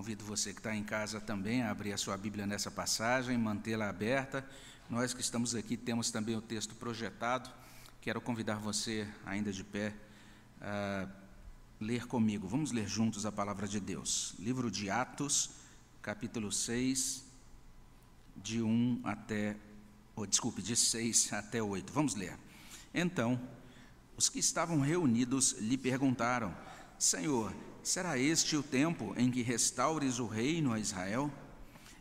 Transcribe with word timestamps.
Convido 0.00 0.24
você 0.24 0.54
que 0.54 0.60
está 0.60 0.74
em 0.74 0.82
casa 0.82 1.20
também 1.20 1.60
a 1.60 1.70
abrir 1.70 1.92
a 1.92 1.98
sua 1.98 2.16
Bíblia 2.16 2.46
nessa 2.46 2.70
passagem, 2.70 3.36
mantê-la 3.36 3.90
aberta. 3.90 4.42
Nós 4.88 5.12
que 5.12 5.20
estamos 5.20 5.54
aqui 5.54 5.76
temos 5.76 6.10
também 6.10 6.34
o 6.34 6.40
texto 6.40 6.74
projetado. 6.74 7.50
Quero 8.00 8.18
convidar 8.18 8.54
você, 8.54 9.06
ainda 9.26 9.52
de 9.52 9.62
pé, 9.62 9.94
a 10.58 11.06
ler 11.78 12.06
comigo. 12.06 12.48
Vamos 12.48 12.72
ler 12.72 12.88
juntos 12.88 13.26
a 13.26 13.30
palavra 13.30 13.68
de 13.68 13.78
Deus. 13.78 14.34
Livro 14.38 14.70
de 14.70 14.88
Atos, 14.88 15.50
capítulo 16.00 16.50
6, 16.50 17.22
de 18.38 18.62
1 18.62 19.02
até. 19.04 19.54
Oh, 20.16 20.24
desculpe, 20.24 20.62
de 20.62 20.76
6 20.76 21.30
até 21.34 21.62
8. 21.62 21.92
Vamos 21.92 22.14
ler. 22.14 22.38
Então, 22.94 23.38
os 24.16 24.30
que 24.30 24.38
estavam 24.38 24.80
reunidos 24.80 25.58
lhe 25.58 25.76
perguntaram: 25.76 26.56
Senhor, 26.98 27.54
Será 27.82 28.18
este 28.18 28.56
o 28.56 28.62
tempo 28.62 29.14
em 29.16 29.30
que 29.30 29.42
restaures 29.42 30.18
o 30.18 30.26
reino 30.26 30.72
a 30.72 30.78
Israel? 30.78 31.30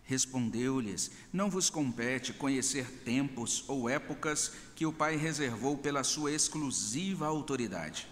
Respondeu-lhes: 0.03 1.11
Não 1.31 1.49
vos 1.49 1.69
compete 1.69 2.33
conhecer 2.33 2.85
tempos 3.03 3.63
ou 3.67 3.87
épocas 3.87 4.51
que 4.75 4.85
o 4.85 4.91
Pai 4.91 5.15
reservou 5.15 5.77
pela 5.77 6.03
sua 6.03 6.31
exclusiva 6.31 7.27
autoridade. 7.27 8.07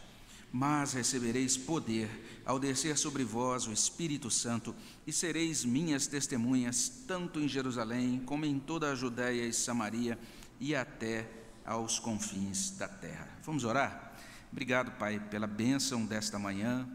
Mas 0.52 0.94
recebereis 0.94 1.58
poder 1.58 2.10
ao 2.46 2.58
descer 2.58 2.98
sobre 2.98 3.24
vós 3.24 3.68
o 3.68 3.74
Espírito 3.74 4.32
Santo, 4.32 4.74
e 5.06 5.12
sereis 5.12 5.66
minhas 5.66 6.08
testemunhas, 6.08 6.90
tanto 7.06 7.40
em 7.42 7.48
Jerusalém 7.48 8.22
como 8.26 8.46
em 8.46 8.58
toda 8.58 8.92
a 8.92 8.96
Judéia 8.96 9.46
e 9.46 9.52
Samaria 9.52 10.18
e 10.60 10.74
até 10.74 11.30
aos 11.66 12.00
confins 12.00 12.72
da 12.72 12.88
terra. 12.88 13.28
Vamos 13.44 13.66
orar? 13.66 14.16
Obrigado, 14.52 14.98
Pai, 14.98 15.20
pela 15.20 15.46
bênção 15.46 16.06
desta 16.06 16.40
manhã, 16.40 16.88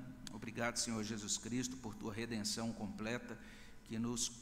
Obrigado, 0.42 0.76
Senhor 0.76 1.04
Jesus 1.04 1.38
Cristo, 1.38 1.76
por 1.76 1.94
tua 1.94 2.12
redenção 2.12 2.72
completa 2.72 3.38
que 3.84 3.96
nos 3.96 4.32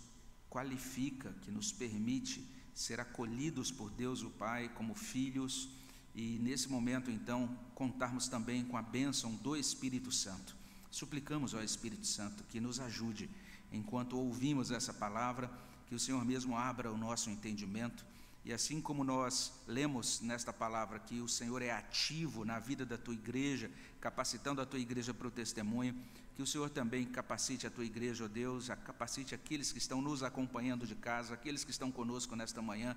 qualifica, 0.49 1.31
que 1.43 1.51
nos 1.51 1.73
permite 1.73 2.43
ser 2.74 2.99
acolhidos 2.99 3.71
por 3.71 3.91
Deus 3.91 4.23
o 4.23 4.30
Pai 4.30 4.71
como 4.71 4.95
filhos 4.95 5.69
e 6.15 6.39
nesse 6.39 6.71
momento 6.71 7.11
então 7.11 7.55
contarmos 7.74 8.29
também 8.29 8.65
com 8.65 8.79
a 8.79 8.83
bênção 8.83 9.35
do 9.37 9.55
Espírito 9.55 10.11
Santo. 10.11 10.57
Suplicamos 10.91 11.55
ao 11.55 11.63
Espírito 11.63 12.07
Santo 12.07 12.45
que 12.45 12.63
nos 12.63 12.80
ajude 12.80 13.29
enquanto 13.71 14.17
ouvimos 14.17 14.71
essa 14.71 14.95
palavra, 14.95 15.51
que 15.87 15.95
o 15.95 16.01
Senhor 16.01 16.24
mesmo 16.24 16.57
abra 16.57 16.91
o 16.91 16.96
nosso 16.96 17.29
entendimento 17.29 18.07
e 18.45 18.52
assim 18.52 18.80
como 18.80 19.05
nós 19.05 19.52
lemos 19.66 20.21
nesta 20.21 20.52
palavra 20.52 20.99
que 20.99 21.21
o 21.21 21.29
Senhor 21.29 21.60
é 21.60 21.71
ativo 21.71 22.45
na 22.45 22.59
vida 22.59 22.87
da 22.87 22.96
tua 22.96 23.15
igreja, 23.15 23.71
capacitando 24.01 24.63
a 24.63 24.66
tua 24.66 24.79
igreja 24.79 25.13
para 25.13 25.29
o 25.29 25.30
testemunho, 25.30 25.95
que 26.35 26.43
o 26.43 26.46
Senhor 26.46 26.71
também 26.71 27.05
capacite 27.05 27.66
a 27.66 27.71
tua 27.71 27.85
igreja, 27.85 28.24
ó 28.24 28.27
oh 28.27 28.29
Deus, 28.30 28.68
capacite 28.85 29.35
aqueles 29.35 29.73
que 29.73 29.79
estão 29.79 30.01
nos 30.01 30.23
acompanhando 30.23 30.87
de 30.87 30.95
casa, 30.95 31.35
aqueles 31.35 31.65
que 31.65 31.71
estão 31.71 31.93
conosco 31.93 32.35
nesta 32.35 32.63
manhã, 32.63 32.96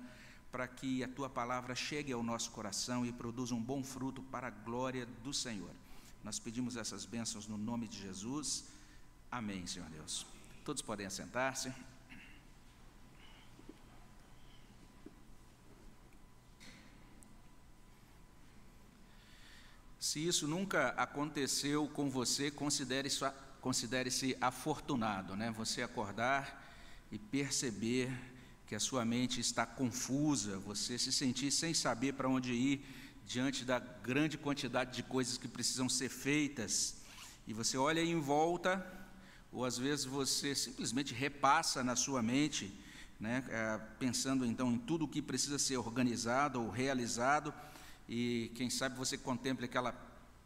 para 0.50 0.66
que 0.66 1.04
a 1.04 1.08
tua 1.08 1.28
palavra 1.28 1.74
chegue 1.74 2.12
ao 2.12 2.22
nosso 2.22 2.50
coração 2.50 3.04
e 3.04 3.12
produza 3.12 3.54
um 3.54 3.62
bom 3.62 3.84
fruto 3.84 4.22
para 4.22 4.46
a 4.46 4.50
glória 4.50 5.04
do 5.22 5.34
Senhor. 5.34 5.70
Nós 6.22 6.38
pedimos 6.38 6.76
essas 6.76 7.04
bênçãos 7.04 7.46
no 7.46 7.58
nome 7.58 7.86
de 7.86 8.00
Jesus. 8.00 8.64
Amém, 9.30 9.66
Senhor 9.66 9.90
Deus. 9.90 10.26
Todos 10.64 10.80
podem 10.80 11.04
assentar-se. 11.04 11.70
Se 20.04 20.18
isso 20.18 20.46
nunca 20.46 20.88
aconteceu 20.98 21.88
com 21.88 22.10
você, 22.10 22.50
considere-se 22.50 23.24
considere 23.58 24.10
afortunado, 24.38 25.34
né? 25.34 25.50
Você 25.52 25.80
acordar 25.80 26.62
e 27.10 27.18
perceber 27.18 28.12
que 28.66 28.74
a 28.74 28.78
sua 28.78 29.02
mente 29.02 29.40
está 29.40 29.64
confusa, 29.64 30.58
você 30.58 30.98
se 30.98 31.10
sentir 31.10 31.50
sem 31.50 31.72
saber 31.72 32.12
para 32.12 32.28
onde 32.28 32.52
ir 32.52 32.84
diante 33.24 33.64
da 33.64 33.78
grande 33.78 34.36
quantidade 34.36 34.94
de 34.94 35.02
coisas 35.02 35.38
que 35.38 35.48
precisam 35.48 35.88
ser 35.88 36.10
feitas, 36.10 36.96
e 37.46 37.54
você 37.54 37.78
olha 37.78 38.02
em 38.02 38.20
volta, 38.20 38.86
ou 39.50 39.64
às 39.64 39.78
vezes 39.78 40.04
você 40.04 40.54
simplesmente 40.54 41.14
repassa 41.14 41.82
na 41.82 41.96
sua 41.96 42.22
mente, 42.22 42.78
né? 43.18 43.42
É, 43.48 43.80
pensando 43.98 44.44
então 44.44 44.70
em 44.70 44.78
tudo 44.78 45.06
o 45.06 45.08
que 45.08 45.22
precisa 45.22 45.58
ser 45.58 45.78
organizado 45.78 46.60
ou 46.60 46.68
realizado 46.68 47.54
e 48.08 48.50
quem 48.54 48.68
sabe 48.68 48.96
você 48.96 49.16
contemple 49.16 49.64
aquela 49.64 49.92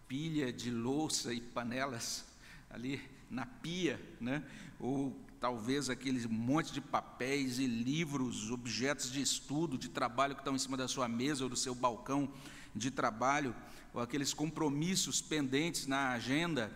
pilha 0.06 0.52
de 0.52 0.70
louça 0.70 1.32
e 1.32 1.40
panelas 1.40 2.24
ali 2.70 3.00
na 3.30 3.44
pia, 3.44 4.00
né? 4.20 4.42
ou 4.78 5.16
talvez 5.40 5.90
aquele 5.90 6.26
monte 6.26 6.72
de 6.72 6.80
papéis 6.80 7.58
e 7.58 7.66
livros, 7.66 8.50
objetos 8.50 9.10
de 9.10 9.20
estudo, 9.20 9.76
de 9.76 9.88
trabalho 9.88 10.34
que 10.34 10.40
estão 10.40 10.54
em 10.54 10.58
cima 10.58 10.76
da 10.76 10.88
sua 10.88 11.08
mesa 11.08 11.44
ou 11.44 11.50
do 11.50 11.56
seu 11.56 11.74
balcão 11.74 12.32
de 12.74 12.90
trabalho, 12.90 13.54
ou 13.92 14.00
aqueles 14.00 14.32
compromissos 14.32 15.20
pendentes 15.20 15.86
na 15.86 16.10
agenda, 16.10 16.70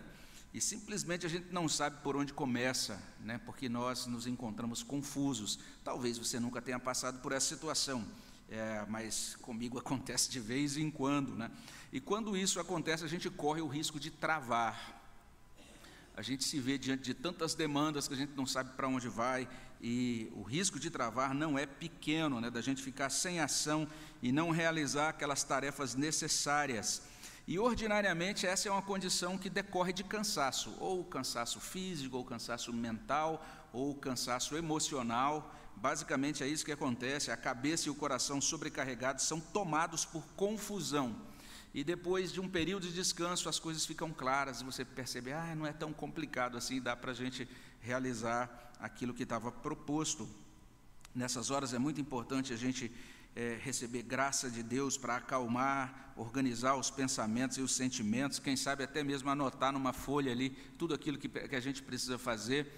e 0.53 0.61
simplesmente 0.61 1.25
a 1.25 1.29
gente 1.29 1.53
não 1.53 1.69
sabe 1.69 2.03
por 2.03 2.15
onde 2.17 2.33
começa, 2.33 3.03
né? 3.21 3.41
porque 3.47 3.69
nós 3.69 4.07
nos 4.07 4.27
encontramos 4.27 4.83
confusos. 4.83 5.59
Talvez 5.83 6.19
você 6.19 6.39
nunca 6.39 6.61
tenha 6.61 6.79
passado 6.79 7.21
por 7.21 7.33
essa 7.33 7.55
situação 7.55 8.07
é, 8.53 8.85
mas 8.87 9.37
comigo 9.41 9.79
acontece 9.81 10.31
de 10.31 10.39
vez 10.39 10.77
em 10.77 10.91
quando. 10.91 11.35
Né? 11.35 11.51
E 11.93 12.01
quando 12.01 12.37
isso 12.37 12.61
acontece, 12.61 13.05
a 13.05 13.09
gente 13.09 13.31
corre 13.31 13.63
o 13.63 13.67
risco 13.67 13.99
de 13.99 14.11
travar. 14.11 15.01
A 16.15 16.21
gente 16.21 16.45
se 16.45 16.61
vê 16.61 16.77
diante 16.77 17.03
de 17.03 17.15
tantas 17.15 17.55
demandas 17.55 18.07
que 18.07 18.13
a 18.13 18.17
gente 18.17 18.35
não 18.37 18.47
sabe 18.47 18.71
para 18.77 18.87
onde 18.87 19.09
vai, 19.09 19.49
e 19.81 20.31
o 20.35 20.43
risco 20.43 20.79
de 20.79 20.91
travar 20.91 21.35
não 21.35 21.59
é 21.59 21.65
pequeno, 21.65 22.41
né? 22.41 22.51
da 22.51 22.61
gente 22.61 22.83
ficar 22.83 23.09
sem 23.09 23.41
ação 23.41 23.89
e 24.23 24.31
não 24.31 24.51
realizar 24.51 25.09
aquelas 25.09 25.43
tarefas 25.43 25.95
necessárias. 25.95 27.03
E 27.49 27.59
ordinariamente 27.59 28.47
essa 28.47 28.69
é 28.69 28.71
uma 28.71 28.83
condição 28.83 29.37
que 29.37 29.51
decorre 29.51 29.93
de 29.93 30.05
cansaço, 30.05 30.77
ou 30.79 31.03
cansaço 31.05 31.59
físico, 31.59 32.17
ou 32.17 32.25
cansaço 32.25 32.73
mental, 32.73 33.45
ou 33.73 33.95
cansaço 33.97 34.57
emocional. 34.57 35.53
Basicamente 35.83 36.45
é 36.45 36.47
isso 36.47 36.65
que 36.65 36.71
acontece, 36.71 37.33
a 37.33 37.37
cabeça 37.37 37.89
e 37.89 37.91
o 37.91 37.95
coração 37.97 38.41
sobrecarregados 38.41 39.25
são 39.25 39.41
tomados 39.41 40.05
por 40.05 40.23
confusão. 40.37 41.13
E 41.75 41.83
depois 41.83 42.33
de 42.33 42.41
um 42.41 42.49
período 42.49 42.87
de 42.87 42.93
descanso, 42.93 43.49
as 43.49 43.59
coisas 43.59 43.85
ficam 43.85 44.13
claras 44.13 44.61
e 44.61 44.65
você 44.65 44.85
percebe, 44.85 45.33
ah, 45.33 45.57
não 45.57 45.67
é 45.67 45.73
tão 45.73 45.93
complicado 45.93 46.57
assim, 46.57 46.81
dá 46.81 46.95
para 46.95 47.11
a 47.11 47.15
gente 47.15 47.49
realizar 47.81 48.73
aquilo 48.79 49.13
que 49.13 49.25
estava 49.25 49.51
proposto. 49.51 50.29
Nessas 51.13 51.51
horas 51.51 51.75
é 51.75 51.81
muito 51.81 52.01
importante 52.01 52.53
a 52.53 52.57
gente 52.57 52.89
é, 53.35 53.59
receber 53.61 54.03
graça 54.03 54.49
de 54.49 54.63
Deus 54.63 54.97
para 54.97 55.17
acalmar, 55.17 56.13
organizar 56.17 56.77
os 56.77 56.93
pensamentos 56.93 57.57
e 57.59 57.61
os 57.61 57.75
sentimentos, 57.75 58.39
quem 58.39 58.57
sabe 58.57 58.85
até 58.85 59.03
mesmo 59.03 59.31
anotar 59.31 59.73
numa 59.73 59.93
folha 59.93 60.31
ali 60.31 60.51
tudo 60.79 60.95
aquilo 60.95 61.19
que, 61.19 61.29
que 61.29 61.57
a 61.57 61.61
gente 61.61 61.83
precisa 61.83 62.19
fazer 62.19 62.73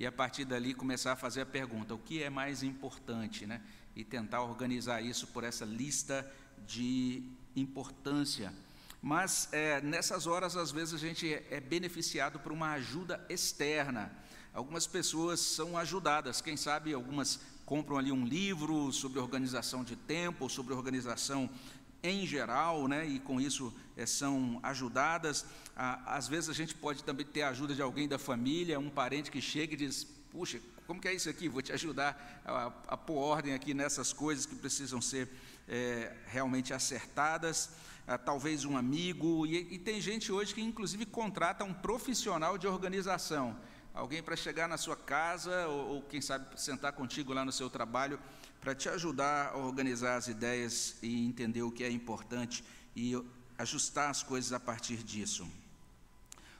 e 0.00 0.06
a 0.06 0.10
partir 0.10 0.46
dali 0.46 0.72
começar 0.72 1.12
a 1.12 1.16
fazer 1.16 1.42
a 1.42 1.46
pergunta: 1.46 1.94
o 1.94 1.98
que 1.98 2.22
é 2.22 2.30
mais 2.30 2.62
importante, 2.62 3.46
né? 3.46 3.60
E 3.94 4.02
tentar 4.02 4.42
organizar 4.42 5.02
isso 5.02 5.26
por 5.26 5.44
essa 5.44 5.66
lista 5.66 6.26
de 6.66 7.22
importância. 7.54 8.50
Mas 9.02 9.50
é, 9.52 9.78
nessas 9.82 10.26
horas, 10.26 10.56
às 10.56 10.70
vezes, 10.70 10.94
a 10.94 10.96
gente 10.96 11.30
é, 11.50 11.60
beneficiado 11.60 12.38
por 12.38 12.50
uma 12.50 12.70
ajuda 12.70 13.22
externa. 13.28 14.10
Algumas 14.54 14.86
pessoas 14.86 15.38
são 15.38 15.76
ajudadas, 15.76 16.40
quem 16.40 16.56
sabe 16.56 16.94
algumas 16.94 17.38
compram 17.66 17.98
ali 17.98 18.10
um 18.10 18.24
livro 18.24 18.90
sobre 18.92 19.18
organização 19.20 19.84
de 19.84 19.96
tempo, 19.96 20.48
sobre 20.48 20.72
organização 20.72 21.48
em 22.02 22.26
geral, 22.26 22.88
né, 22.88 23.06
e 23.06 23.18
com 23.18 23.40
isso 23.40 23.72
é, 23.96 24.06
são 24.06 24.58
ajudadas. 24.62 25.44
às 25.76 26.28
vezes 26.28 26.48
a 26.48 26.54
gente 26.54 26.74
pode 26.74 27.04
também 27.04 27.26
ter 27.26 27.42
a 27.42 27.50
ajuda 27.50 27.74
de 27.74 27.82
alguém 27.82 28.08
da 28.08 28.18
família, 28.18 28.78
um 28.78 28.90
parente 28.90 29.30
que 29.30 29.40
chega 29.40 29.74
e 29.74 29.76
diz: 29.76 30.04
Puxa, 30.30 30.60
como 30.86 31.00
que 31.00 31.08
é 31.08 31.14
isso 31.14 31.28
aqui? 31.28 31.48
Vou 31.48 31.62
te 31.62 31.72
ajudar 31.72 32.42
a, 32.44 32.72
a 32.88 32.96
pôr 32.96 33.18
ordem 33.18 33.54
aqui 33.54 33.74
nessas 33.74 34.12
coisas 34.12 34.46
que 34.46 34.54
precisam 34.54 35.00
ser 35.00 35.28
é, 35.68 36.12
realmente 36.26 36.72
acertadas. 36.72 37.70
Ah, 38.06 38.18
talvez 38.18 38.64
um 38.64 38.76
amigo, 38.76 39.46
e, 39.46 39.74
e 39.74 39.78
tem 39.78 40.00
gente 40.00 40.32
hoje 40.32 40.52
que 40.52 40.60
inclusive 40.60 41.06
contrata 41.06 41.62
um 41.62 41.72
profissional 41.72 42.58
de 42.58 42.66
organização 42.66 43.56
alguém 43.94 44.22
para 44.22 44.36
chegar 44.36 44.68
na 44.68 44.76
sua 44.76 44.96
casa, 44.96 45.66
ou, 45.66 45.88
ou, 45.88 46.02
quem 46.02 46.20
sabe 46.20 46.60
sentar 46.60 46.92
contigo 46.92 47.32
lá 47.32 47.44
no 47.44 47.52
seu 47.52 47.68
trabalho 47.68 48.18
para 48.60 48.74
te 48.74 48.88
ajudar 48.88 49.52
a 49.52 49.56
organizar 49.56 50.16
as 50.16 50.28
ideias 50.28 50.96
e 51.02 51.24
entender 51.26 51.62
o 51.62 51.70
que 51.70 51.82
é 51.82 51.90
importante 51.90 52.62
e 52.94 53.12
ajustar 53.56 54.10
as 54.10 54.22
coisas 54.22 54.52
a 54.52 54.60
partir 54.60 55.02
disso. 55.02 55.48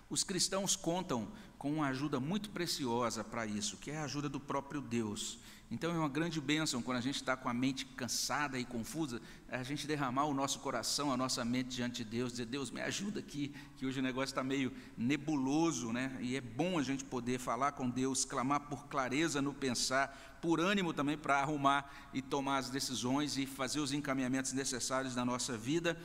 Os 0.09 0.25
cristãos 0.25 0.75
contam 0.75 1.29
com 1.59 1.73
uma 1.73 1.89
ajuda 1.89 2.19
muito 2.19 2.51
preciosa 2.51 3.23
para 3.23 3.47
isso, 3.47 3.77
que 3.77 3.91
é 3.91 3.99
a 3.99 4.05
ajuda 4.05 4.29
do 4.29 4.41
próprio 4.41 4.81
Deus. 4.81 5.39
Então 5.71 5.95
é 5.95 5.99
uma 5.99 6.09
grande 6.09 6.41
bênção 6.41 6.83
quando 6.83 6.99
a 6.99 7.01
gente 7.01 7.17
está 7.17 7.37
com 7.37 7.49
a 7.49 7.55
mente 7.55 7.87
cansada 7.87 8.59
e 8.59 8.65
confusa, 8.65 9.23
é 9.49 9.57
a 9.57 9.63
gente 9.63 9.87
derramar 9.87 10.25
o 10.25 10.35
nosso 10.35 10.59
coração, 10.59 11.13
a 11.13 11.17
nossa 11.17 11.45
mente 11.45 11.69
diante 11.69 12.03
de 12.03 12.11
Deus, 12.11 12.33
dizer, 12.33 12.47
Deus, 12.47 12.73
me 12.73 12.81
ajuda 12.81 13.21
aqui, 13.21 13.55
que 13.77 13.87
hoje 13.87 14.01
o 14.01 14.03
negócio 14.03 14.33
está 14.33 14.43
meio 14.43 14.73
nebuloso, 14.99 15.93
né? 15.93 16.19
E 16.21 16.35
é 16.35 16.41
bom 16.41 16.77
a 16.77 16.83
gente 16.83 17.05
poder 17.05 17.39
falar 17.39 17.73
com 17.73 17.89
Deus, 17.89 18.25
clamar 18.25 18.63
por 18.63 18.89
clareza 18.89 19.41
no 19.41 19.55
pensar, 19.55 20.30
por 20.41 20.61
ânimo 20.61 20.93
também 20.93 21.17
para 21.17 21.41
arrumar 21.41 22.11
e 22.13 22.23
tomar 22.23 22.59
as 22.59 22.71
decisões 22.71 23.37
e 23.37 23.47
fazer 23.47 23.81
os 23.81 23.93
encaminhamentos 23.93 24.53
necessários 24.53 25.15
na 25.15 25.25
nossa 25.25 25.57
vida. 25.57 25.97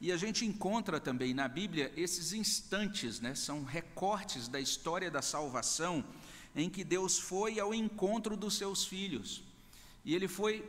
E 0.00 0.12
a 0.12 0.16
gente 0.16 0.44
encontra 0.44 1.00
também 1.00 1.34
na 1.34 1.48
Bíblia 1.48 1.92
esses 1.96 2.32
instantes, 2.32 3.20
né, 3.20 3.34
são 3.34 3.64
recortes 3.64 4.46
da 4.46 4.60
história 4.60 5.10
da 5.10 5.22
salvação, 5.22 6.04
em 6.54 6.70
que 6.70 6.84
Deus 6.84 7.18
foi 7.18 7.58
ao 7.58 7.74
encontro 7.74 8.36
dos 8.36 8.56
seus 8.56 8.84
filhos. 8.84 9.42
E 10.04 10.14
ele 10.14 10.28
foi 10.28 10.64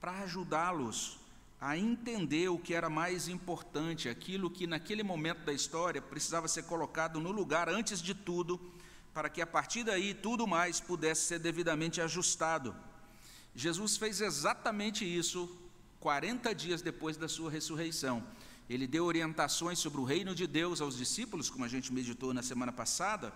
para 0.00 0.22
ajudá-los 0.22 1.18
a 1.60 1.76
entender 1.76 2.48
o 2.48 2.58
que 2.58 2.72
era 2.72 2.88
mais 2.88 3.28
importante, 3.28 4.08
aquilo 4.08 4.50
que 4.50 4.66
naquele 4.66 5.02
momento 5.02 5.44
da 5.44 5.52
história 5.52 6.00
precisava 6.00 6.48
ser 6.48 6.62
colocado 6.62 7.20
no 7.20 7.30
lugar 7.30 7.68
antes 7.68 8.00
de 8.00 8.14
tudo, 8.14 8.58
para 9.12 9.28
que 9.28 9.42
a 9.42 9.46
partir 9.46 9.84
daí 9.84 10.14
tudo 10.14 10.46
mais 10.46 10.80
pudesse 10.80 11.22
ser 11.22 11.38
devidamente 11.38 12.00
ajustado. 12.00 12.74
Jesus 13.54 13.96
fez 13.96 14.20
exatamente 14.20 15.04
isso 15.04 15.58
40 15.98 16.54
dias 16.54 16.82
depois 16.82 17.16
da 17.16 17.28
sua 17.28 17.50
ressurreição. 17.50 18.24
Ele 18.68 18.86
deu 18.86 19.04
orientações 19.04 19.78
sobre 19.78 20.00
o 20.00 20.04
reino 20.04 20.34
de 20.34 20.46
Deus 20.46 20.80
aos 20.80 20.96
discípulos, 20.96 21.50
como 21.50 21.64
a 21.64 21.68
gente 21.68 21.92
meditou 21.92 22.32
na 22.32 22.42
semana 22.42 22.72
passada, 22.72 23.32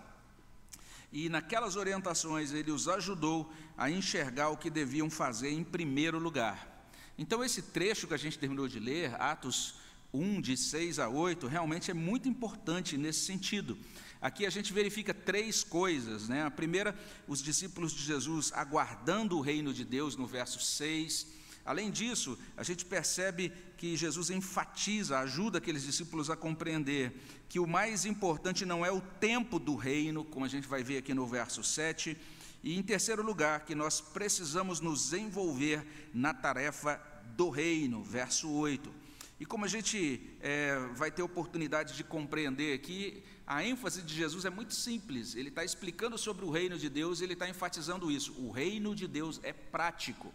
e 1.11 1.29
naquelas 1.29 1.75
orientações 1.75 2.53
ele 2.53 2.71
os 2.71 2.87
ajudou 2.87 3.51
a 3.77 3.89
enxergar 3.89 4.49
o 4.49 4.57
que 4.57 4.69
deviam 4.69 5.09
fazer 5.09 5.49
em 5.49 5.63
primeiro 5.63 6.17
lugar. 6.17 6.89
Então, 7.17 7.43
esse 7.43 7.61
trecho 7.61 8.07
que 8.07 8.13
a 8.13 8.17
gente 8.17 8.39
terminou 8.39 8.67
de 8.67 8.79
ler, 8.79 9.13
Atos 9.21 9.75
1, 10.13 10.41
de 10.41 10.57
6 10.57 10.99
a 10.99 11.07
8, 11.07 11.47
realmente 11.47 11.91
é 11.91 11.93
muito 11.93 12.27
importante 12.27 12.97
nesse 12.97 13.25
sentido. 13.25 13.77
Aqui 14.21 14.45
a 14.45 14.49
gente 14.49 14.73
verifica 14.73 15.13
três 15.13 15.63
coisas. 15.63 16.27
Né? 16.27 16.43
A 16.43 16.51
primeira, 16.51 16.97
os 17.27 17.41
discípulos 17.41 17.91
de 17.91 18.03
Jesus 18.03 18.51
aguardando 18.53 19.37
o 19.37 19.41
reino 19.41 19.73
de 19.73 19.85
Deus, 19.85 20.15
no 20.15 20.25
verso 20.25 20.59
6. 20.59 21.27
Além 21.65 21.89
disso, 21.89 22.37
a 22.55 22.63
gente 22.63 22.85
percebe 22.85 23.51
que 23.75 23.97
Jesus 23.97 24.29
enfatiza, 24.29 25.19
ajuda 25.19 25.57
aqueles 25.57 25.83
discípulos 25.83 26.29
a 26.29 26.35
compreender 26.35 27.11
que 27.49 27.59
o 27.59 27.67
mais 27.67 28.05
importante 28.05 28.65
não 28.65 28.85
é 28.85 28.91
o 28.91 29.01
tempo 29.01 29.57
do 29.57 29.75
reino, 29.75 30.23
como 30.23 30.45
a 30.45 30.47
gente 30.47 30.67
vai 30.67 30.83
ver 30.83 30.97
aqui 30.97 31.13
no 31.13 31.25
verso 31.25 31.63
7, 31.63 32.15
e 32.63 32.77
em 32.77 32.83
terceiro 32.83 33.23
lugar, 33.23 33.65
que 33.65 33.75
nós 33.75 33.99
precisamos 33.99 34.79
nos 34.79 35.13
envolver 35.13 35.85
na 36.13 36.33
tarefa 36.33 37.01
do 37.35 37.49
reino, 37.49 38.03
verso 38.03 38.49
8. 38.49 38.91
E 39.39 39.45
como 39.45 39.65
a 39.65 39.67
gente 39.67 40.21
é, 40.39 40.77
vai 40.93 41.11
ter 41.11 41.21
oportunidade 41.21 41.95
de 41.95 42.03
compreender 42.03 42.73
aqui, 42.73 43.23
a 43.47 43.63
ênfase 43.63 44.01
de 44.01 44.13
Jesus 44.13 44.45
é 44.45 44.49
muito 44.49 44.73
simples. 44.73 45.35
Ele 45.35 45.49
está 45.49 45.63
explicando 45.63 46.17
sobre 46.17 46.45
o 46.45 46.49
reino 46.49 46.77
de 46.77 46.89
Deus, 46.89 47.21
ele 47.21 47.33
está 47.33 47.47
enfatizando 47.47 48.11
isso. 48.11 48.33
O 48.39 48.49
reino 48.49 48.95
de 48.95 49.07
Deus 49.07 49.39
é 49.43 49.53
prático. 49.53 50.33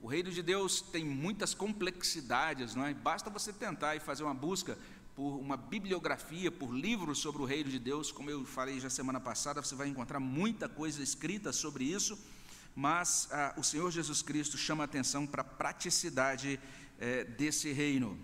O 0.00 0.06
reino 0.06 0.30
de 0.30 0.42
Deus 0.42 0.80
tem 0.82 1.04
muitas 1.04 1.54
complexidades, 1.54 2.74
não 2.74 2.84
é? 2.84 2.92
Basta 2.92 3.30
você 3.30 3.52
tentar 3.52 3.96
e 3.96 4.00
fazer 4.00 4.22
uma 4.22 4.34
busca 4.34 4.76
por 5.14 5.38
uma 5.38 5.56
bibliografia, 5.56 6.52
por 6.52 6.70
livros 6.70 7.18
sobre 7.18 7.40
o 7.40 7.46
reino 7.46 7.70
de 7.70 7.78
Deus, 7.78 8.12
como 8.12 8.28
eu 8.28 8.44
falei 8.44 8.78
já 8.78 8.90
semana 8.90 9.18
passada, 9.18 9.62
você 9.62 9.74
vai 9.74 9.88
encontrar 9.88 10.20
muita 10.20 10.68
coisa 10.68 11.02
escrita 11.02 11.54
sobre 11.54 11.84
isso, 11.84 12.18
mas 12.74 13.26
ah, 13.32 13.54
o 13.56 13.64
Senhor 13.64 13.90
Jesus 13.90 14.20
Cristo 14.20 14.58
chama 14.58 14.84
a 14.84 14.86
atenção 14.86 15.26
para 15.26 15.40
a 15.40 15.44
praticidade 15.44 16.60
eh, 17.00 17.24
desse 17.24 17.72
reino. 17.72 18.18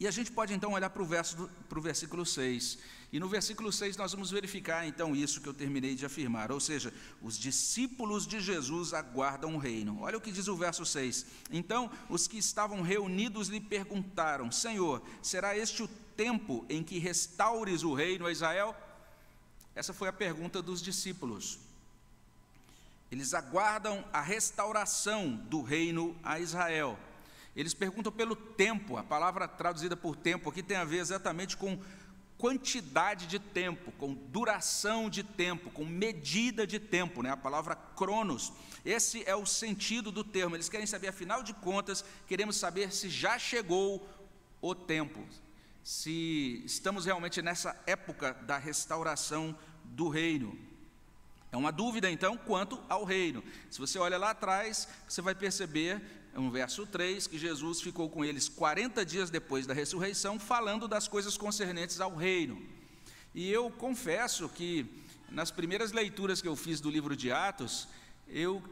E 0.00 0.06
a 0.06 0.10
gente 0.12 0.30
pode 0.30 0.54
então 0.54 0.72
olhar 0.72 0.90
para 0.90 1.02
o, 1.02 1.04
verso 1.04 1.50
para 1.68 1.78
o 1.78 1.82
versículo 1.82 2.24
6. 2.24 2.78
E 3.10 3.18
no 3.18 3.28
versículo 3.28 3.72
6 3.72 3.96
nós 3.96 4.12
vamos 4.12 4.30
verificar 4.30 4.86
então 4.86 5.16
isso 5.16 5.40
que 5.40 5.48
eu 5.48 5.54
terminei 5.54 5.94
de 5.94 6.06
afirmar, 6.06 6.52
ou 6.52 6.60
seja, 6.60 6.92
os 7.20 7.36
discípulos 7.38 8.26
de 8.26 8.38
Jesus 8.38 8.94
aguardam 8.94 9.56
o 9.56 9.58
reino. 9.58 10.02
Olha 10.02 10.18
o 10.18 10.20
que 10.20 10.30
diz 10.30 10.46
o 10.46 10.56
verso 10.56 10.86
6. 10.86 11.26
Então 11.50 11.90
os 12.08 12.28
que 12.28 12.38
estavam 12.38 12.80
reunidos 12.80 13.48
lhe 13.48 13.60
perguntaram: 13.60 14.52
Senhor, 14.52 15.02
será 15.20 15.56
este 15.56 15.82
o 15.82 15.88
tempo 16.16 16.64
em 16.68 16.84
que 16.84 16.98
restaures 16.98 17.82
o 17.82 17.92
reino 17.92 18.26
a 18.26 18.30
Israel? 18.30 18.76
Essa 19.74 19.92
foi 19.92 20.08
a 20.08 20.12
pergunta 20.12 20.62
dos 20.62 20.80
discípulos. 20.80 21.58
Eles 23.10 23.32
aguardam 23.32 24.04
a 24.12 24.20
restauração 24.20 25.34
do 25.48 25.62
reino 25.62 26.16
a 26.22 26.38
Israel. 26.38 26.98
Eles 27.58 27.74
perguntam 27.74 28.12
pelo 28.12 28.36
tempo, 28.36 28.96
a 28.96 29.02
palavra 29.02 29.48
traduzida 29.48 29.96
por 29.96 30.14
tempo 30.14 30.48
aqui 30.48 30.62
tem 30.62 30.76
a 30.76 30.84
ver 30.84 30.98
exatamente 30.98 31.56
com 31.56 31.76
quantidade 32.38 33.26
de 33.26 33.40
tempo, 33.40 33.90
com 33.98 34.14
duração 34.14 35.10
de 35.10 35.24
tempo, 35.24 35.68
com 35.72 35.84
medida 35.84 36.64
de 36.64 36.78
tempo, 36.78 37.20
né? 37.20 37.30
a 37.30 37.36
palavra 37.36 37.74
cronos. 37.74 38.52
Esse 38.84 39.28
é 39.28 39.34
o 39.34 39.44
sentido 39.44 40.12
do 40.12 40.22
termo. 40.22 40.54
Eles 40.54 40.68
querem 40.68 40.86
saber, 40.86 41.08
afinal 41.08 41.42
de 41.42 41.52
contas, 41.52 42.04
queremos 42.28 42.56
saber 42.56 42.92
se 42.92 43.10
já 43.10 43.36
chegou 43.40 44.08
o 44.62 44.72
tempo, 44.72 45.26
se 45.82 46.62
estamos 46.64 47.06
realmente 47.06 47.42
nessa 47.42 47.76
época 47.88 48.34
da 48.34 48.56
restauração 48.56 49.58
do 49.82 50.08
reino. 50.08 50.56
É 51.50 51.56
uma 51.56 51.72
dúvida, 51.72 52.10
então, 52.10 52.36
quanto 52.36 52.78
ao 52.88 53.04
reino. 53.04 53.42
Se 53.70 53.78
você 53.78 53.98
olha 53.98 54.18
lá 54.18 54.30
atrás, 54.30 54.86
você 55.08 55.22
vai 55.22 55.34
perceber 55.34 56.02
no 56.34 56.50
verso 56.50 56.86
3, 56.86 57.26
que 57.26 57.38
Jesus 57.38 57.80
ficou 57.80 58.08
com 58.08 58.24
eles 58.24 58.48
40 58.48 59.04
dias 59.04 59.30
depois 59.30 59.66
da 59.66 59.74
ressurreição, 59.74 60.38
falando 60.38 60.86
das 60.86 61.08
coisas 61.08 61.36
concernentes 61.36 62.00
ao 62.00 62.14
reino. 62.14 62.62
E 63.34 63.50
eu 63.50 63.70
confesso 63.70 64.48
que, 64.48 64.86
nas 65.30 65.50
primeiras 65.50 65.92
leituras 65.92 66.40
que 66.40 66.48
eu 66.48 66.56
fiz 66.56 66.80
do 66.80 66.90
livro 66.90 67.16
de 67.16 67.32
Atos, 67.32 67.88
eu, 68.28 68.62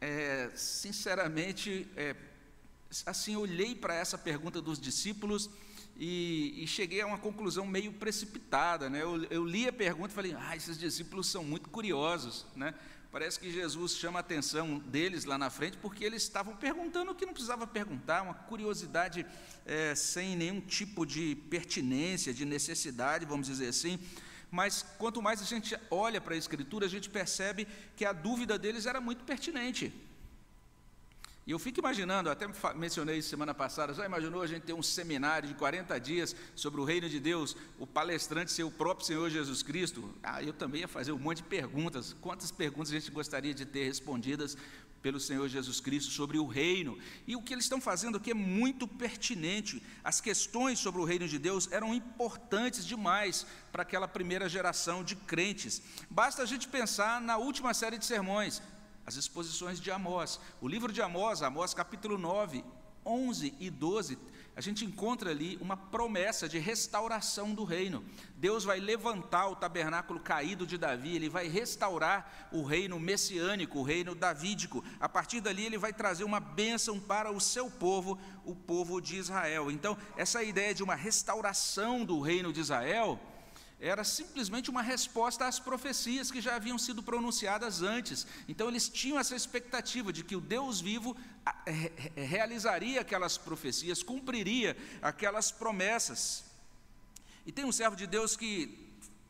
é, 0.00 0.50
sinceramente, 0.54 1.86
é, 1.96 2.14
assim, 3.04 3.36
olhei 3.36 3.74
para 3.74 3.94
essa 3.94 4.16
pergunta 4.16 4.60
dos 4.60 4.80
discípulos 4.80 5.50
e, 5.96 6.62
e, 6.62 6.66
cheguei 6.66 7.00
a 7.00 7.06
uma 7.06 7.18
conclusão 7.18 7.66
meio 7.66 7.92
precipitada. 7.92 8.90
Né? 8.90 9.02
Eu, 9.02 9.24
eu 9.24 9.44
li 9.44 9.68
a 9.68 9.72
pergunta 9.72 10.10
e 10.10 10.14
falei, 10.14 10.36
ah, 10.36 10.56
esses 10.56 10.76
discípulos 10.76 11.28
são 11.28 11.44
muito 11.44 11.70
curiosos. 11.70 12.46
Né? 12.56 12.74
Parece 13.12 13.38
que 13.38 13.48
Jesus 13.48 13.96
chama 13.96 14.18
a 14.18 14.20
atenção 14.20 14.78
deles 14.80 15.24
lá 15.24 15.38
na 15.38 15.48
frente, 15.48 15.76
porque 15.76 16.04
eles 16.04 16.24
estavam 16.24 16.56
perguntando 16.56 17.12
o 17.12 17.14
que 17.14 17.24
não 17.24 17.32
precisava 17.32 17.64
perguntar, 17.64 18.22
uma 18.22 18.34
curiosidade 18.34 19.24
é, 19.64 19.94
sem 19.94 20.34
nenhum 20.34 20.60
tipo 20.60 21.06
de 21.06 21.36
pertinência, 21.48 22.34
de 22.34 22.44
necessidade, 22.44 23.24
vamos 23.24 23.46
dizer 23.46 23.68
assim. 23.68 24.00
Mas 24.50 24.84
quanto 24.98 25.22
mais 25.22 25.40
a 25.40 25.44
gente 25.44 25.76
olha 25.92 26.20
para 26.20 26.34
a 26.34 26.36
Escritura, 26.36 26.86
a 26.86 26.88
gente 26.88 27.08
percebe 27.08 27.68
que 27.96 28.04
a 28.04 28.12
dúvida 28.12 28.58
deles 28.58 28.84
era 28.84 29.00
muito 29.00 29.22
pertinente. 29.22 29.92
E 31.46 31.50
eu 31.50 31.58
fico 31.58 31.78
imaginando, 31.78 32.30
até 32.30 32.46
mencionei 32.74 33.20
semana 33.20 33.52
passada, 33.52 33.92
já 33.92 34.06
imaginou 34.06 34.40
a 34.40 34.46
gente 34.46 34.62
ter 34.62 34.72
um 34.72 34.82
seminário 34.82 35.46
de 35.46 35.54
40 35.54 36.00
dias 36.00 36.34
sobre 36.54 36.80
o 36.80 36.84
reino 36.84 37.06
de 37.06 37.20
Deus, 37.20 37.54
o 37.78 37.86
palestrante 37.86 38.50
ser 38.50 38.62
o 38.62 38.70
próprio 38.70 39.06
Senhor 39.06 39.28
Jesus 39.28 39.62
Cristo? 39.62 40.14
Ah, 40.22 40.42
eu 40.42 40.54
também 40.54 40.80
ia 40.80 40.88
fazer 40.88 41.12
um 41.12 41.18
monte 41.18 41.38
de 41.38 41.42
perguntas. 41.42 42.16
Quantas 42.18 42.50
perguntas 42.50 42.90
a 42.90 42.94
gente 42.94 43.10
gostaria 43.10 43.52
de 43.52 43.66
ter 43.66 43.84
respondidas 43.84 44.56
pelo 45.02 45.20
Senhor 45.20 45.46
Jesus 45.46 45.80
Cristo 45.80 46.10
sobre 46.12 46.38
o 46.38 46.46
reino? 46.46 46.98
E 47.26 47.36
o 47.36 47.42
que 47.42 47.52
eles 47.52 47.66
estão 47.66 47.78
fazendo 47.78 48.16
aqui 48.16 48.30
é 48.30 48.34
muito 48.34 48.88
pertinente. 48.88 49.82
As 50.02 50.22
questões 50.22 50.78
sobre 50.78 51.02
o 51.02 51.04
reino 51.04 51.28
de 51.28 51.38
Deus 51.38 51.70
eram 51.70 51.92
importantes 51.92 52.86
demais 52.86 53.46
para 53.70 53.82
aquela 53.82 54.08
primeira 54.08 54.48
geração 54.48 55.04
de 55.04 55.14
crentes. 55.14 55.82
Basta 56.08 56.42
a 56.42 56.46
gente 56.46 56.68
pensar 56.68 57.20
na 57.20 57.36
última 57.36 57.74
série 57.74 57.98
de 57.98 58.06
sermões, 58.06 58.62
as 59.06 59.16
exposições 59.16 59.80
de 59.80 59.90
Amós. 59.90 60.40
O 60.60 60.68
livro 60.68 60.92
de 60.92 61.02
Amós, 61.02 61.42
Amós 61.42 61.74
capítulo 61.74 62.16
9, 62.16 62.64
11 63.04 63.54
e 63.60 63.70
12, 63.70 64.18
a 64.56 64.60
gente 64.60 64.84
encontra 64.84 65.30
ali 65.30 65.58
uma 65.60 65.76
promessa 65.76 66.48
de 66.48 66.58
restauração 66.58 67.52
do 67.52 67.64
reino. 67.64 68.04
Deus 68.36 68.62
vai 68.62 68.78
levantar 68.78 69.48
o 69.48 69.56
tabernáculo 69.56 70.20
caído 70.20 70.64
de 70.64 70.78
Davi, 70.78 71.16
ele 71.16 71.28
vai 71.28 71.48
restaurar 71.48 72.48
o 72.52 72.62
reino 72.62 72.98
messiânico, 73.00 73.80
o 73.80 73.82
reino 73.82 74.14
davídico. 74.14 74.84
A 75.00 75.08
partir 75.08 75.40
dali, 75.40 75.66
ele 75.66 75.76
vai 75.76 75.92
trazer 75.92 76.22
uma 76.22 76.38
bênção 76.38 77.00
para 77.00 77.32
o 77.32 77.40
seu 77.40 77.68
povo, 77.68 78.16
o 78.44 78.54
povo 78.54 79.00
de 79.00 79.16
Israel. 79.16 79.72
Então, 79.72 79.98
essa 80.16 80.42
ideia 80.42 80.72
de 80.72 80.84
uma 80.84 80.94
restauração 80.94 82.04
do 82.04 82.20
reino 82.20 82.52
de 82.52 82.60
Israel 82.60 83.18
era 83.80 84.04
simplesmente 84.04 84.70
uma 84.70 84.82
resposta 84.82 85.46
às 85.46 85.58
profecias 85.58 86.30
que 86.30 86.40
já 86.40 86.56
haviam 86.56 86.78
sido 86.78 87.02
pronunciadas 87.02 87.82
antes. 87.82 88.26
Então 88.48 88.68
eles 88.68 88.88
tinham 88.88 89.18
essa 89.18 89.36
expectativa 89.36 90.12
de 90.12 90.24
que 90.24 90.36
o 90.36 90.40
Deus 90.40 90.80
vivo 90.80 91.16
realizaria 92.16 93.00
aquelas 93.00 93.36
profecias, 93.36 94.02
cumpriria 94.02 94.76
aquelas 95.02 95.50
promessas. 95.50 96.44
E 97.46 97.52
tem 97.52 97.64
um 97.64 97.72
servo 97.72 97.96
de 97.96 98.06
Deus 98.06 98.36
que 98.36 98.83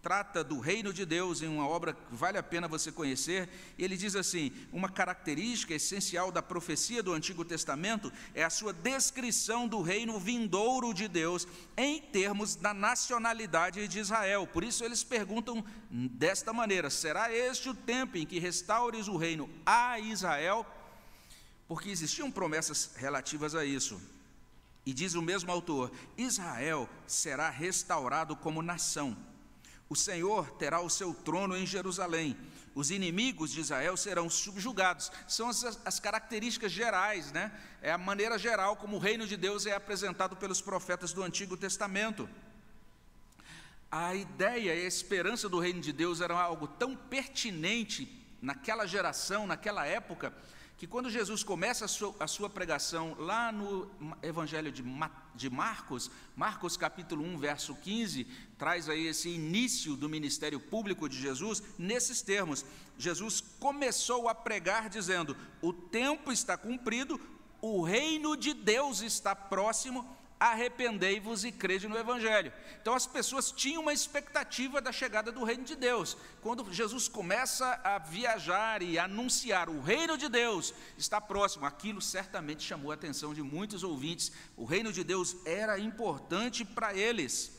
trata 0.05 0.45
do 0.45 0.61
reino 0.61 0.93
de 0.93 1.07
Deus 1.07 1.41
em 1.41 1.49
uma 1.49 1.67
obra 1.67 1.95
que 1.95 2.15
vale 2.15 2.37
a 2.37 2.43
pena 2.43 2.69
você 2.69 2.93
conhecer. 2.93 3.49
Ele 3.79 3.97
diz 3.97 4.15
assim: 4.15 4.53
uma 4.71 4.91
característica 4.91 5.73
essencial 5.73 6.31
da 6.31 6.43
profecia 6.43 7.03
do 7.03 7.15
Antigo 7.15 7.43
Testamento 7.43 8.13
é 8.35 8.45
a 8.45 8.51
sua 8.51 8.75
descrição 8.75 9.67
do 9.67 9.81
reino 9.81 10.21
vindouro 10.21 10.93
de 10.93 11.09
Deus 11.09 11.49
em 11.75 12.03
termos 12.03 12.55
da 12.55 12.75
nacionalidade 12.75 13.89
de 13.89 13.99
Israel. 13.99 14.47
Por 14.47 14.63
isso 14.63 14.85
eles 14.85 15.03
perguntam 15.03 15.65
desta 15.91 16.53
maneira: 16.53 16.91
será 16.91 17.35
este 17.35 17.71
o 17.71 17.75
tempo 17.75 18.19
em 18.19 18.27
que 18.27 18.39
restaures 18.39 19.09
o 19.09 19.17
reino 19.17 19.49
a 19.65 19.99
Israel? 19.99 20.67
Porque 21.67 21.89
existiam 21.89 22.31
promessas 22.31 22.91
relativas 22.95 23.55
a 23.55 23.65
isso. 23.65 23.99
E 24.85 24.93
diz 24.93 25.15
o 25.15 25.23
mesmo 25.23 25.51
autor: 25.51 25.91
Israel 26.15 26.91
será 27.07 27.49
restaurado 27.49 28.37
como 28.37 28.61
nação 28.61 29.17
o 29.89 29.97
Senhor 29.97 30.51
terá 30.53 30.81
o 30.81 30.91
seu 30.91 31.13
trono 31.13 31.57
em 31.57 31.67
Jerusalém. 31.67 32.37
Os 32.75 32.91
inimigos 32.91 33.53
de 33.53 33.61
Israel 33.61 33.97
serão 33.97 34.29
subjugados. 34.29 35.13
São 35.29 35.49
as, 35.49 35.65
as, 35.85 36.01
características 36.01 36.73
gerais, 36.73 37.31
né? 37.31 37.53
É 37.81 37.93
a 37.93 37.99
maneira 37.99 38.37
geral 38.37 38.77
como 38.77 38.97
o 38.97 38.99
reino 38.99 39.27
de 39.27 39.37
Deus 39.37 39.67
é 39.67 39.75
apresentado 39.75 40.37
pelos 40.37 40.61
profetas 40.61 41.13
do 41.13 41.23
Antigo 41.23 41.57
Testamento. 41.57 42.29
A 43.91 44.15
ideia 44.15 44.75
e 44.75 44.83
a 44.83 44.89
esperança 44.89 45.49
do 45.49 45.61
reino 45.61 45.81
de 45.81 45.93
Deus 45.93 46.21
era 46.21 46.35
algo 46.35 46.67
tão 46.67 46.97
pertinente 46.97 48.21
naquela 48.43 48.87
geração, 48.87 49.47
naquela 49.47 49.87
época, 49.87 50.35
que 50.77 50.87
quando 50.87 51.09
Jesus 51.09 51.45
começa 51.45 51.85
a 51.85 51.89
sua, 51.89 52.15
a 52.19 52.27
sua 52.27 52.51
pregação 52.51 53.15
lá 53.19 53.53
no 53.53 53.89
Evangelho 54.23 54.73
de, 54.73 54.83
de, 55.35 55.51
Marcos, 55.51 56.11
Marcos 56.35 56.77
capítulo 56.77 57.25
1, 57.25 57.39
verso 57.39 57.75
15, 57.77 58.27
traz 58.59 58.89
aí 58.89 59.07
esse 59.07 59.29
início 59.29 59.97
do 59.97 60.09
ministério 60.09 60.59
público 60.59 61.09
de 61.09 61.17
Jesus, 61.21 61.63
nesses 61.79 62.23
termos. 62.23 62.65
Jesus 62.99 63.41
começou 63.61 64.29
a 64.29 64.35
pregar 64.35 64.89
dizendo: 64.89 65.37
O 65.63 65.73
tempo 65.73 66.33
está 66.33 66.57
cumprido, 66.57 67.21
o 67.61 67.83
reino 67.83 68.37
de 68.37 68.53
Deus 68.53 69.01
está 69.01 69.35
próximo, 69.35 70.05
arrependei-vos 70.51 71.45
e 71.45 71.51
crede 71.51 71.89
no 71.89 71.97
Evangelho. 71.97 72.53
Então 72.81 72.95
as 72.95 73.07
pessoas 73.07 73.51
tinham 73.51 73.83
uma 73.83 73.93
expectativa 73.93 74.81
da 74.81 74.93
chegada 74.93 75.33
do 75.33 75.45
reino 75.45 75.65
de 75.65 75.75
Deus. 75.75 76.17
Quando 76.43 76.71
Jesus 76.73 77.09
começa 77.09 77.81
a 77.83 77.99
viajar 77.99 78.83
e 78.83 78.99
anunciar 78.99 79.69
o 79.71 79.81
reino 79.81 80.19
de 80.19 80.29
Deus 80.29 80.75
está 80.99 81.21
próximo, 81.21 81.65
aquilo 81.65 82.01
certamente 82.03 82.63
chamou 82.63 82.91
a 82.91 82.95
atenção 82.95 83.33
de 83.33 83.43
muitos 83.43 83.83
ouvintes. 83.83 84.33
O 84.57 84.65
reino 84.65 84.93
de 84.93 85.03
Deus 85.03 85.37
era 85.47 85.79
importante 85.79 86.65
para 86.65 86.95
eles. 86.95 87.53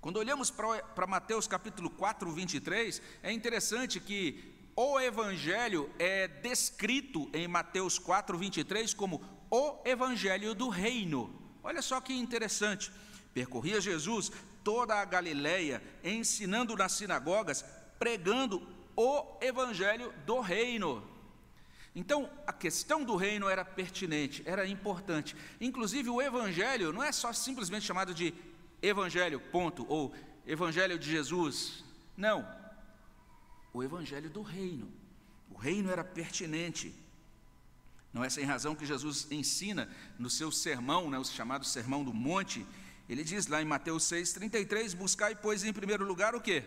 Quando 0.00 0.18
olhamos 0.18 0.50
para 0.50 1.06
Mateus 1.06 1.46
capítulo 1.46 1.90
4, 1.90 2.30
23, 2.30 3.02
é 3.22 3.32
interessante 3.32 3.98
que 3.98 4.54
o 4.76 5.00
Evangelho 5.00 5.90
é 5.98 6.28
descrito 6.28 7.28
em 7.32 7.48
Mateus 7.48 7.98
4, 7.98 8.38
23 8.38 8.94
como 8.94 9.37
o 9.50 9.78
Evangelho 9.84 10.54
do 10.54 10.68
Reino. 10.68 11.34
Olha 11.62 11.82
só 11.82 12.00
que 12.00 12.12
interessante. 12.12 12.90
Percorria 13.34 13.80
Jesus 13.80 14.32
toda 14.64 14.94
a 14.96 15.04
Galileia, 15.04 15.82
ensinando 16.02 16.76
nas 16.76 16.92
sinagogas, 16.92 17.64
pregando 17.98 18.66
o 18.96 19.38
Evangelho 19.40 20.12
do 20.26 20.40
Reino. 20.40 21.02
Então, 21.94 22.30
a 22.46 22.52
questão 22.52 23.02
do 23.02 23.16
reino 23.16 23.48
era 23.48 23.64
pertinente, 23.64 24.42
era 24.46 24.66
importante. 24.66 25.34
Inclusive, 25.60 26.08
o 26.08 26.22
Evangelho 26.22 26.92
não 26.92 27.02
é 27.02 27.10
só 27.10 27.32
simplesmente 27.32 27.86
chamado 27.86 28.14
de 28.14 28.32
Evangelho, 28.80 29.40
ponto, 29.40 29.84
ou 29.88 30.14
Evangelho 30.46 30.98
de 30.98 31.10
Jesus. 31.10 31.84
Não. 32.16 32.46
O 33.72 33.82
Evangelho 33.82 34.30
do 34.30 34.42
reino. 34.42 34.92
O 35.50 35.56
reino 35.56 35.90
era 35.90 36.04
pertinente. 36.04 36.94
Não 38.12 38.24
é 38.24 38.30
sem 38.30 38.44
razão 38.44 38.74
que 38.74 38.86
Jesus 38.86 39.26
ensina 39.30 39.88
no 40.18 40.30
seu 40.30 40.50
sermão, 40.50 41.10
né, 41.10 41.18
o 41.18 41.24
chamado 41.24 41.64
Sermão 41.64 42.02
do 42.02 42.12
Monte, 42.12 42.66
ele 43.08 43.24
diz 43.24 43.46
lá 43.46 43.62
em 43.62 43.64
Mateus 43.64 44.04
6,33: 44.04 44.94
Buscai, 44.94 45.34
pois, 45.34 45.64
em 45.64 45.72
primeiro 45.72 46.04
lugar 46.04 46.34
o 46.34 46.40
que? 46.40 46.62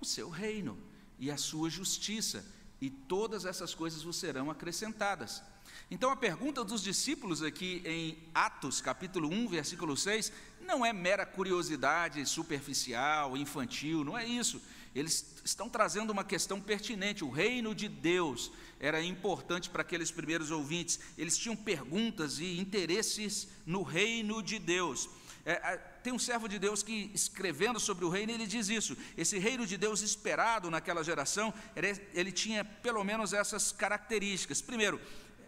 O 0.00 0.04
seu 0.04 0.30
reino 0.30 0.78
e 1.18 1.30
a 1.30 1.36
sua 1.36 1.68
justiça, 1.68 2.44
e 2.80 2.88
todas 2.88 3.44
essas 3.44 3.74
coisas 3.74 4.02
vos 4.02 4.16
serão 4.16 4.50
acrescentadas. 4.50 5.42
Então 5.90 6.10
a 6.10 6.16
pergunta 6.16 6.64
dos 6.64 6.82
discípulos 6.82 7.42
aqui 7.42 7.82
em 7.84 8.18
Atos, 8.34 8.80
capítulo 8.80 9.28
1, 9.28 9.48
versículo 9.48 9.96
6, 9.96 10.32
não 10.62 10.84
é 10.84 10.92
mera 10.92 11.26
curiosidade 11.26 12.24
superficial, 12.24 13.36
infantil, 13.36 14.02
não 14.02 14.16
é 14.16 14.26
isso. 14.26 14.60
Eles 14.94 15.40
estão 15.44 15.68
trazendo 15.68 16.10
uma 16.10 16.24
questão 16.24 16.60
pertinente. 16.60 17.24
O 17.24 17.30
reino 17.30 17.74
de 17.74 17.88
Deus 17.88 18.52
era 18.78 19.02
importante 19.02 19.70
para 19.70 19.82
aqueles 19.82 20.10
primeiros 20.10 20.50
ouvintes. 20.50 21.00
Eles 21.16 21.38
tinham 21.38 21.56
perguntas 21.56 22.38
e 22.38 22.58
interesses 22.58 23.48
no 23.64 23.82
reino 23.82 24.42
de 24.42 24.58
Deus. 24.58 25.08
É, 25.44 25.76
tem 26.02 26.12
um 26.12 26.18
servo 26.18 26.48
de 26.48 26.58
Deus 26.58 26.82
que, 26.82 27.10
escrevendo 27.14 27.80
sobre 27.80 28.04
o 28.04 28.08
reino, 28.08 28.32
ele 28.32 28.46
diz 28.46 28.68
isso. 28.68 28.96
Esse 29.16 29.38
reino 29.38 29.66
de 29.66 29.76
Deus 29.76 30.00
esperado 30.02 30.70
naquela 30.70 31.02
geração, 31.02 31.52
ele 32.14 32.30
tinha 32.30 32.64
pelo 32.64 33.02
menos 33.02 33.32
essas 33.32 33.72
características. 33.72 34.60
Primeiro, 34.60 35.00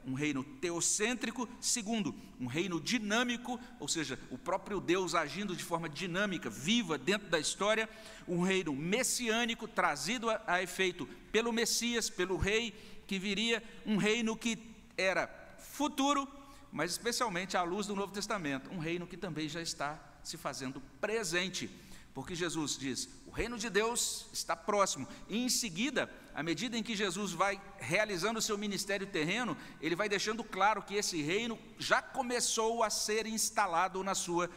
um 0.06 0.14
reino 0.14 0.44
teocêntrico, 0.44 1.49
segundo, 1.61 2.14
um 2.40 2.46
reino 2.46 2.80
dinâmico, 2.80 3.58
ou 3.80 3.88
seja, 3.88 4.18
o 4.30 4.38
próprio 4.38 4.80
Deus 4.80 5.14
agindo 5.14 5.56
de 5.56 5.64
forma 5.64 5.88
dinâmica, 5.88 6.50
viva 6.50 6.99
dentro 6.99 7.28
da 7.28 7.38
história, 7.38 7.88
um 8.28 8.42
reino 8.42 8.75
messiânico, 8.75 9.66
trazido 9.66 10.30
a, 10.30 10.42
a 10.46 10.62
efeito 10.62 11.06
pelo 11.32 11.52
Messias, 11.52 12.11
pelo 12.11 12.37
rei 12.37 12.75
que 13.06 13.18
viria, 13.18 13.62
um 13.87 13.96
reino 13.96 14.37
que 14.37 14.58
era 14.96 15.28
futuro, 15.58 16.28
mas 16.70 16.90
especialmente 16.90 17.56
à 17.56 17.62
luz 17.62 17.87
do 17.87 17.96
Novo 17.96 18.12
Testamento, 18.12 18.70
um 18.70 18.78
reino 18.78 19.06
que 19.06 19.16
também 19.16 19.49
já 19.49 19.61
está 19.61 19.99
se 20.23 20.37
fazendo 20.37 20.82
presente, 21.00 21.70
porque 22.12 22.34
Jesus 22.34 22.76
diz: 22.76 23.08
o 23.26 23.30
reino 23.30 23.58
de 23.58 23.68
Deus 23.68 24.26
está 24.32 24.56
próximo, 24.56 25.06
e 25.28 25.38
em 25.38 25.49
seguida 25.49 26.11
à 26.35 26.43
medida 26.43 26.76
em 26.76 26.83
que 26.83 26.97
Jesus 26.97 27.33
vai 27.33 27.61
realizando 27.79 28.38
o 28.38 28.43
seu 28.43 28.59
ministério 28.59 29.07
terreno, 29.07 29.57
ele 29.81 29.95
vai 29.95 30.09
deixando 30.09 30.43
claro 30.43 30.83
que 30.83 30.95
esse 30.95 31.23
reino 31.23 31.59
já 31.79 32.03
começou 32.03 32.83
a 32.83 32.91
ser 32.91 33.26
instalado 33.26 34.03
na 34.03 34.14
sua 34.14 34.50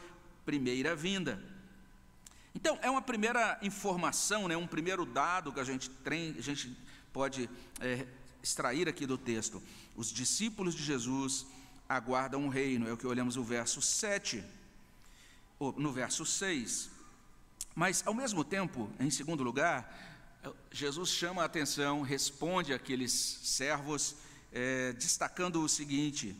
primeira 0.44 0.96
vinda. 0.96 1.42
Então, 2.56 2.80
é 2.82 2.90
uma 2.90 3.02
primeira 3.02 3.60
informação, 3.62 4.48
né, 4.48 4.58
um 4.58 4.66
primeiro 4.66 5.06
dado 5.06 5.54
que 5.54 5.60
a 5.60 5.64
gente, 5.64 5.90
tem, 5.90 6.36
a 6.36 6.42
gente 6.42 6.76
pode 7.14 7.48
é, 7.80 8.08
extrair 8.42 8.90
aqui 8.90 9.06
do 9.06 9.18
texto. 9.18 9.62
Os 9.96 10.08
discípulos 10.08 10.74
de 10.74 10.84
Jesus 10.84 11.46
aguardam 11.88 12.48
o 12.48 12.50
reino, 12.50 12.88
é 12.88 12.94
o 12.94 12.98
que 12.98 13.06
olhamos 13.06 13.36
no 13.36 13.44
verso 13.44 13.80
7, 13.82 14.44
ou 15.60 15.74
no 15.74 15.92
verso 15.92 16.26
6. 16.26 16.90
Mas, 17.76 18.02
ao 18.08 18.14
mesmo 18.16 18.44
tempo, 18.44 18.90
em 19.00 19.12
segundo 19.12 19.44
lugar, 19.44 20.17
Jesus 20.72 21.10
chama 21.10 21.42
a 21.42 21.46
atenção, 21.46 22.02
responde 22.02 22.74
àqueles 22.74 23.12
servos, 23.12 24.16
é, 24.52 24.94
destacando 24.94 25.62
o 25.62 25.70
seguinte: 25.70 26.36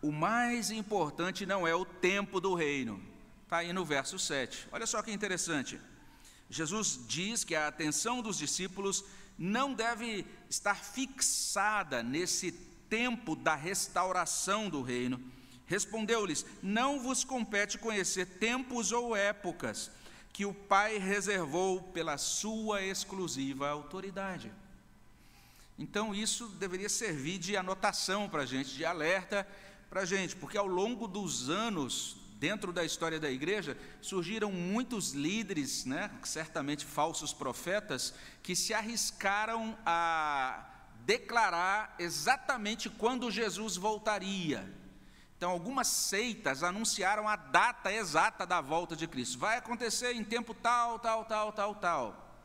o 0.00 0.10
mais 0.10 0.70
importante 0.70 1.46
não 1.46 1.66
é 1.66 1.74
o 1.74 1.84
tempo 1.84 2.40
do 2.40 2.54
reino. 2.54 3.02
Está 3.44 3.58
aí 3.58 3.72
no 3.72 3.84
verso 3.84 4.18
7. 4.18 4.68
Olha 4.72 4.86
só 4.86 5.02
que 5.02 5.12
interessante. 5.12 5.80
Jesus 6.48 7.00
diz 7.06 7.44
que 7.44 7.54
a 7.54 7.68
atenção 7.68 8.22
dos 8.22 8.38
discípulos 8.38 9.04
não 9.38 9.74
deve 9.74 10.26
estar 10.48 10.74
fixada 10.74 12.02
nesse 12.02 12.52
tempo 12.88 13.36
da 13.36 13.54
restauração 13.54 14.68
do 14.68 14.82
reino. 14.82 15.20
Respondeu-lhes: 15.66 16.44
Não 16.62 17.00
vos 17.00 17.24
compete 17.24 17.78
conhecer 17.78 18.26
tempos 18.26 18.92
ou 18.92 19.14
épocas 19.14 19.90
que 20.32 20.46
o 20.46 20.54
Pai 20.54 20.98
reservou 20.98 21.82
pela 21.82 22.16
sua 22.16 22.82
exclusiva 22.82 23.68
autoridade. 23.68 24.50
Então, 25.78 26.14
isso 26.14 26.46
deveria 26.48 26.88
servir 26.88 27.38
de 27.38 27.56
anotação 27.56 28.28
para 28.28 28.42
a 28.42 28.46
gente, 28.46 28.74
de 28.74 28.84
alerta 28.84 29.46
para 29.90 30.02
a 30.02 30.04
gente, 30.04 30.34
porque 30.36 30.56
ao 30.56 30.66
longo 30.66 31.06
dos 31.06 31.50
anos, 31.50 32.16
dentro 32.38 32.72
da 32.72 32.84
história 32.84 33.20
da 33.20 33.30
igreja, 33.30 33.76
surgiram 34.00 34.50
muitos 34.50 35.12
líderes, 35.12 35.84
né, 35.84 36.10
certamente 36.22 36.84
falsos 36.84 37.32
profetas, 37.32 38.14
que 38.42 38.56
se 38.56 38.72
arriscaram 38.72 39.76
a 39.84 40.66
declarar 41.04 41.94
exatamente 41.98 42.88
quando 42.88 43.30
Jesus 43.30 43.76
voltaria. 43.76 44.81
Então, 45.42 45.50
algumas 45.50 45.88
seitas 45.88 46.62
anunciaram 46.62 47.26
a 47.26 47.34
data 47.34 47.92
exata 47.92 48.46
da 48.46 48.60
volta 48.60 48.94
de 48.94 49.08
Cristo. 49.08 49.40
Vai 49.40 49.56
acontecer 49.56 50.12
em 50.12 50.22
tempo 50.22 50.54
tal, 50.54 51.00
tal, 51.00 51.24
tal, 51.24 51.52
tal, 51.52 51.74
tal. 51.74 52.38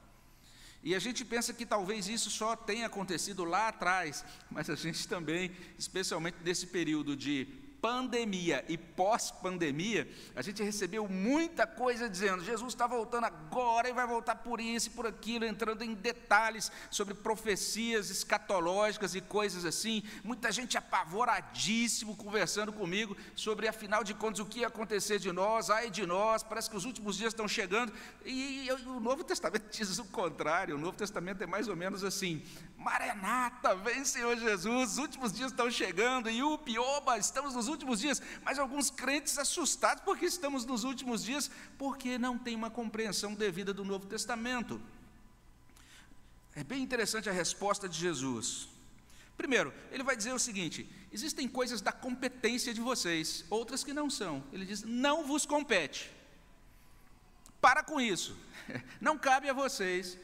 E 0.81 0.95
a 0.95 0.99
gente 0.99 1.23
pensa 1.23 1.53
que 1.53 1.63
talvez 1.63 2.07
isso 2.07 2.31
só 2.31 2.55
tenha 2.55 2.87
acontecido 2.87 3.43
lá 3.43 3.67
atrás, 3.67 4.25
mas 4.49 4.67
a 4.67 4.73
gente 4.73 5.07
também, 5.07 5.55
especialmente 5.77 6.37
nesse 6.43 6.65
período 6.65 7.15
de 7.15 7.47
pandemia 7.81 8.63
e 8.67 8.77
pós-pandemia, 8.77 10.07
a 10.35 10.41
gente 10.41 10.63
recebeu 10.63 11.07
muita 11.07 11.65
coisa 11.65 12.09
dizendo: 12.09 12.43
Jesus 12.43 12.73
está 12.73 12.87
voltando 12.87 13.25
agora 13.25 13.89
e 13.89 13.93
vai 13.93 14.05
voltar 14.05 14.35
por 14.35 14.59
isso 14.59 14.87
e 14.87 14.91
por 14.91 15.05
aquilo, 15.05 15.45
entrando 15.45 15.83
em 15.83 15.93
detalhes 15.93 16.71
sobre 16.89 17.13
profecias 17.13 18.09
escatológicas 18.09 19.15
e 19.15 19.21
coisas 19.21 19.65
assim. 19.65 20.03
Muita 20.23 20.51
gente 20.51 20.77
apavoradíssimo 20.77 22.15
conversando 22.15 22.73
comigo 22.73 23.15
sobre, 23.35 23.67
afinal 23.67 24.03
de 24.03 24.13
contas, 24.13 24.39
o 24.39 24.45
que 24.45 24.59
ia 24.59 24.67
acontecer 24.67 25.19
de 25.19 25.31
nós, 25.31 25.69
ai 25.69 25.89
de 25.89 26.05
nós, 26.05 26.43
parece 26.43 26.69
que 26.69 26.77
os 26.77 26.85
últimos 26.85 27.17
dias 27.17 27.33
estão 27.33 27.47
chegando. 27.47 27.93
E, 28.25 28.67
e 28.67 28.71
o 28.71 28.99
Novo 28.99 29.23
Testamento 29.23 29.69
diz 29.71 29.97
o 29.99 30.05
contrário: 30.05 30.75
o 30.75 30.79
Novo 30.79 30.97
Testamento 30.97 31.43
é 31.43 31.47
mais 31.47 31.67
ou 31.67 31.75
menos 31.75 32.03
assim: 32.03 32.43
Maranata, 32.87 33.75
vem 33.75 34.05
Senhor 34.05 34.37
Jesus, 34.37 34.91
os 34.93 34.97
últimos 34.97 35.33
dias 35.33 35.51
estão 35.51 35.69
chegando, 35.69 36.29
e 36.29 36.41
o 36.41 36.57
pioba, 36.57 37.17
estamos 37.17 37.53
nos 37.53 37.67
últimos 37.67 37.99
dias, 37.99 38.21
mas 38.45 38.57
alguns 38.57 38.89
crentes 38.89 39.37
assustados 39.37 40.01
porque 40.05 40.25
estamos 40.25 40.63
nos 40.63 40.85
últimos 40.85 41.21
dias, 41.21 41.51
porque 41.77 42.17
não 42.17 42.37
tem 42.37 42.55
uma 42.55 42.69
compreensão 42.69 43.33
devida 43.33 43.73
do 43.73 43.83
Novo 43.83 44.05
Testamento. 44.05 44.81
É 46.55 46.63
bem 46.63 46.81
interessante 46.81 47.29
a 47.29 47.33
resposta 47.33 47.89
de 47.89 47.99
Jesus. 47.99 48.69
Primeiro, 49.35 49.73
ele 49.91 50.01
vai 50.01 50.15
dizer 50.15 50.31
o 50.31 50.39
seguinte: 50.39 50.89
existem 51.11 51.45
coisas 51.45 51.81
da 51.81 51.91
competência 51.91 52.73
de 52.73 52.79
vocês, 52.79 53.43
outras 53.49 53.83
que 53.83 53.91
não 53.91 54.09
são. 54.09 54.41
Ele 54.53 54.65
diz: 54.65 54.83
não 54.83 55.25
vos 55.25 55.45
compete. 55.45 56.09
Para 57.59 57.83
com 57.83 57.99
isso. 57.99 58.37
Não 59.01 59.17
cabe 59.17 59.49
a 59.49 59.53
vocês 59.53 60.17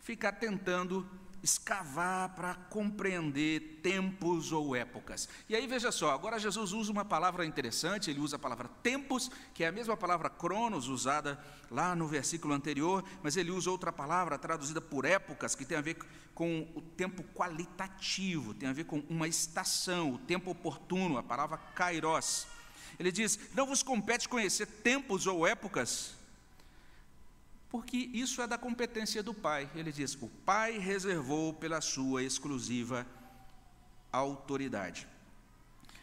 ficar 0.00 0.32
tentando 0.32 1.08
escavar 1.42 2.34
para 2.34 2.54
compreender 2.54 3.80
tempos 3.82 4.52
ou 4.52 4.74
épocas. 4.74 5.28
E 5.48 5.54
aí 5.54 5.66
veja 5.66 5.92
só, 5.92 6.10
agora 6.10 6.38
Jesus 6.38 6.72
usa 6.72 6.90
uma 6.90 7.04
palavra 7.04 7.44
interessante, 7.46 8.10
ele 8.10 8.20
usa 8.20 8.36
a 8.36 8.38
palavra 8.38 8.68
tempos, 8.82 9.30
que 9.54 9.64
é 9.64 9.68
a 9.68 9.72
mesma 9.72 9.96
palavra 9.96 10.28
cronos 10.28 10.88
usada 10.88 11.38
lá 11.70 11.94
no 11.94 12.08
versículo 12.08 12.54
anterior, 12.54 13.04
mas 13.22 13.36
ele 13.36 13.50
usa 13.50 13.70
outra 13.70 13.92
palavra 13.92 14.38
traduzida 14.38 14.80
por 14.80 15.04
épocas, 15.04 15.54
que 15.54 15.64
tem 15.64 15.78
a 15.78 15.82
ver 15.82 15.96
com 16.34 16.68
o 16.74 16.80
tempo 16.80 17.22
qualitativo, 17.34 18.54
tem 18.54 18.68
a 18.68 18.72
ver 18.72 18.84
com 18.84 19.02
uma 19.08 19.28
estação, 19.28 20.14
o 20.14 20.18
tempo 20.18 20.50
oportuno, 20.50 21.18
a 21.18 21.22
palavra 21.22 21.58
kairos. 21.74 22.46
Ele 22.98 23.12
diz: 23.12 23.38
"Não 23.54 23.66
vos 23.66 23.82
compete 23.82 24.28
conhecer 24.28 24.66
tempos 24.66 25.26
ou 25.26 25.46
épocas, 25.46 26.17
porque 27.70 27.96
isso 27.96 28.40
é 28.40 28.46
da 28.46 28.56
competência 28.56 29.22
do 29.22 29.34
Pai. 29.34 29.68
Ele 29.74 29.92
diz: 29.92 30.16
o 30.20 30.28
Pai 30.28 30.78
reservou 30.78 31.52
pela 31.52 31.80
sua 31.80 32.22
exclusiva 32.22 33.06
autoridade. 34.10 35.06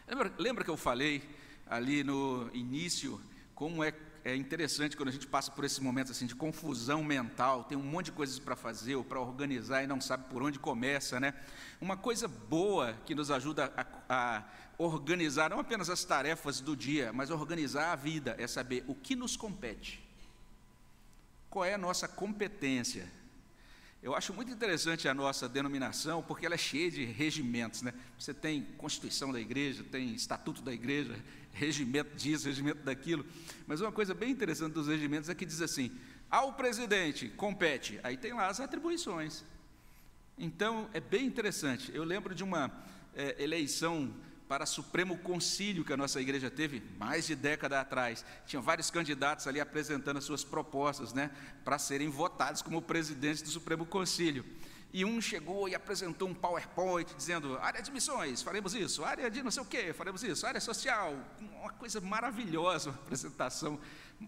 Lembra, 0.06 0.32
lembra 0.38 0.64
que 0.64 0.70
eu 0.70 0.76
falei 0.76 1.22
ali 1.68 2.04
no 2.04 2.48
início 2.54 3.20
como 3.52 3.82
é, 3.82 3.92
é 4.24 4.36
interessante 4.36 4.96
quando 4.96 5.08
a 5.08 5.12
gente 5.12 5.26
passa 5.26 5.50
por 5.50 5.64
esses 5.64 5.80
momentos 5.80 6.12
assim 6.12 6.26
de 6.26 6.36
confusão 6.36 7.02
mental, 7.02 7.64
tem 7.64 7.76
um 7.76 7.82
monte 7.82 8.06
de 8.06 8.12
coisas 8.12 8.38
para 8.38 8.54
fazer 8.54 8.94
ou 8.94 9.02
para 9.02 9.18
organizar 9.18 9.82
e 9.82 9.86
não 9.88 10.00
sabe 10.00 10.24
por 10.30 10.44
onde 10.44 10.60
começa, 10.60 11.18
né? 11.18 11.34
Uma 11.80 11.96
coisa 11.96 12.28
boa 12.28 12.96
que 13.04 13.14
nos 13.14 13.30
ajuda 13.32 13.72
a, 13.76 13.86
a 14.08 14.44
organizar 14.78 15.50
não 15.50 15.58
apenas 15.58 15.90
as 15.90 16.04
tarefas 16.04 16.60
do 16.60 16.76
dia, 16.76 17.12
mas 17.12 17.30
organizar 17.30 17.90
a 17.90 17.96
vida 17.96 18.36
é 18.38 18.46
saber 18.46 18.84
o 18.86 18.94
que 18.94 19.16
nos 19.16 19.36
compete 19.36 20.05
qual 21.56 21.64
é 21.64 21.72
a 21.72 21.78
nossa 21.78 22.06
competência. 22.06 23.10
Eu 24.02 24.14
acho 24.14 24.34
muito 24.34 24.52
interessante 24.52 25.08
a 25.08 25.14
nossa 25.14 25.48
denominação, 25.48 26.22
porque 26.22 26.44
ela 26.44 26.54
é 26.54 26.58
cheia 26.58 26.90
de 26.90 27.02
regimentos. 27.06 27.80
Né? 27.80 27.94
Você 28.18 28.34
tem 28.34 28.62
Constituição 28.76 29.32
da 29.32 29.40
Igreja, 29.40 29.82
tem 29.82 30.14
Estatuto 30.14 30.60
da 30.60 30.70
Igreja, 30.70 31.18
regimento 31.54 32.14
disso, 32.14 32.44
regimento 32.44 32.82
daquilo. 32.82 33.24
Mas 33.66 33.80
uma 33.80 33.90
coisa 33.90 34.12
bem 34.12 34.32
interessante 34.32 34.74
dos 34.74 34.86
regimentos 34.86 35.30
é 35.30 35.34
que 35.34 35.46
diz 35.46 35.62
assim: 35.62 35.90
ao 36.30 36.52
presidente 36.52 37.30
compete, 37.30 37.98
aí 38.02 38.18
tem 38.18 38.34
lá 38.34 38.48
as 38.48 38.60
atribuições. 38.60 39.42
Então, 40.36 40.90
é 40.92 41.00
bem 41.00 41.24
interessante. 41.24 41.90
Eu 41.94 42.04
lembro 42.04 42.34
de 42.34 42.44
uma 42.44 42.70
é, 43.14 43.42
eleição 43.42 44.12
para 44.48 44.66
Supremo 44.66 45.18
Concílio 45.18 45.84
que 45.84 45.92
a 45.92 45.96
nossa 45.96 46.20
igreja 46.20 46.50
teve 46.50 46.82
mais 46.98 47.26
de 47.26 47.34
década 47.34 47.80
atrás. 47.80 48.24
Tinha 48.46 48.62
vários 48.62 48.90
candidatos 48.90 49.46
ali 49.46 49.60
apresentando 49.60 50.18
as 50.18 50.24
suas 50.24 50.44
propostas, 50.44 51.12
né, 51.12 51.30
para 51.64 51.78
serem 51.78 52.08
votados 52.08 52.62
como 52.62 52.80
presidentes 52.80 53.42
do 53.42 53.50
Supremo 53.50 53.84
Concílio. 53.84 54.44
E 54.92 55.04
um 55.04 55.20
chegou 55.20 55.68
e 55.68 55.74
apresentou 55.74 56.28
um 56.28 56.34
PowerPoint 56.34 57.12
dizendo: 57.16 57.58
área 57.58 57.82
de 57.82 57.90
missões, 57.90 58.40
faremos 58.40 58.74
isso, 58.74 59.04
área 59.04 59.30
de 59.30 59.42
não 59.42 59.50
sei 59.50 59.62
o 59.62 59.66
quê, 59.66 59.92
faremos 59.92 60.22
isso, 60.22 60.46
área 60.46 60.60
social, 60.60 61.14
uma 61.38 61.70
coisa 61.70 62.00
maravilhosa, 62.00 62.90
uma 62.90 62.98
apresentação 62.98 63.78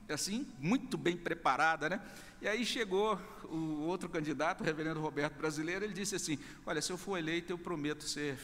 assim, 0.08 0.46
muito 0.58 0.98
bem 0.98 1.16
preparada, 1.16 1.88
né? 1.88 2.02
E 2.42 2.48
aí 2.48 2.66
chegou 2.66 3.18
o 3.44 3.86
outro 3.86 4.08
candidato, 4.08 4.60
o 4.60 4.64
reverendo 4.64 5.00
Roberto 5.00 5.34
Brasileiro, 5.36 5.84
ele 5.84 5.94
disse 5.94 6.16
assim: 6.16 6.38
Olha, 6.66 6.82
se 6.82 6.92
eu 6.92 6.98
for 6.98 7.16
eleito, 7.16 7.52
eu 7.52 7.58
prometo 7.58 8.04
ser 8.04 8.38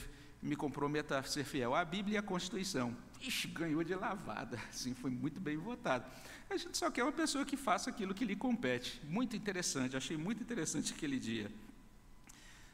me 0.45 0.55
comprometa 0.55 1.19
a 1.19 1.23
ser 1.23 1.43
fiel 1.43 1.75
à 1.75 1.83
Bíblia 1.85 2.17
e 2.17 2.19
à 2.19 2.23
Constituição. 2.23 2.95
Ixi, 3.21 3.49
ganhou 3.49 3.83
de 3.83 3.95
lavada, 3.95 4.61
assim, 4.69 4.93
foi 4.93 5.11
muito 5.11 5.41
bem 5.41 5.57
votado. 5.57 6.05
A 6.51 6.57
gente 6.59 6.77
só 6.77 6.91
quer 6.91 7.03
uma 7.03 7.13
pessoa 7.13 7.47
que 7.47 7.57
faça 7.57 7.89
aquilo 7.89 8.13
que 8.13 8.27
lhe 8.27 8.37
compete. 8.37 9.01
Muito 9.09 9.35
interessante, 9.35 9.97
achei 9.97 10.19
muito 10.19 10.43
interessante 10.43 10.93
aquele 10.93 11.19
dia. 11.19 11.51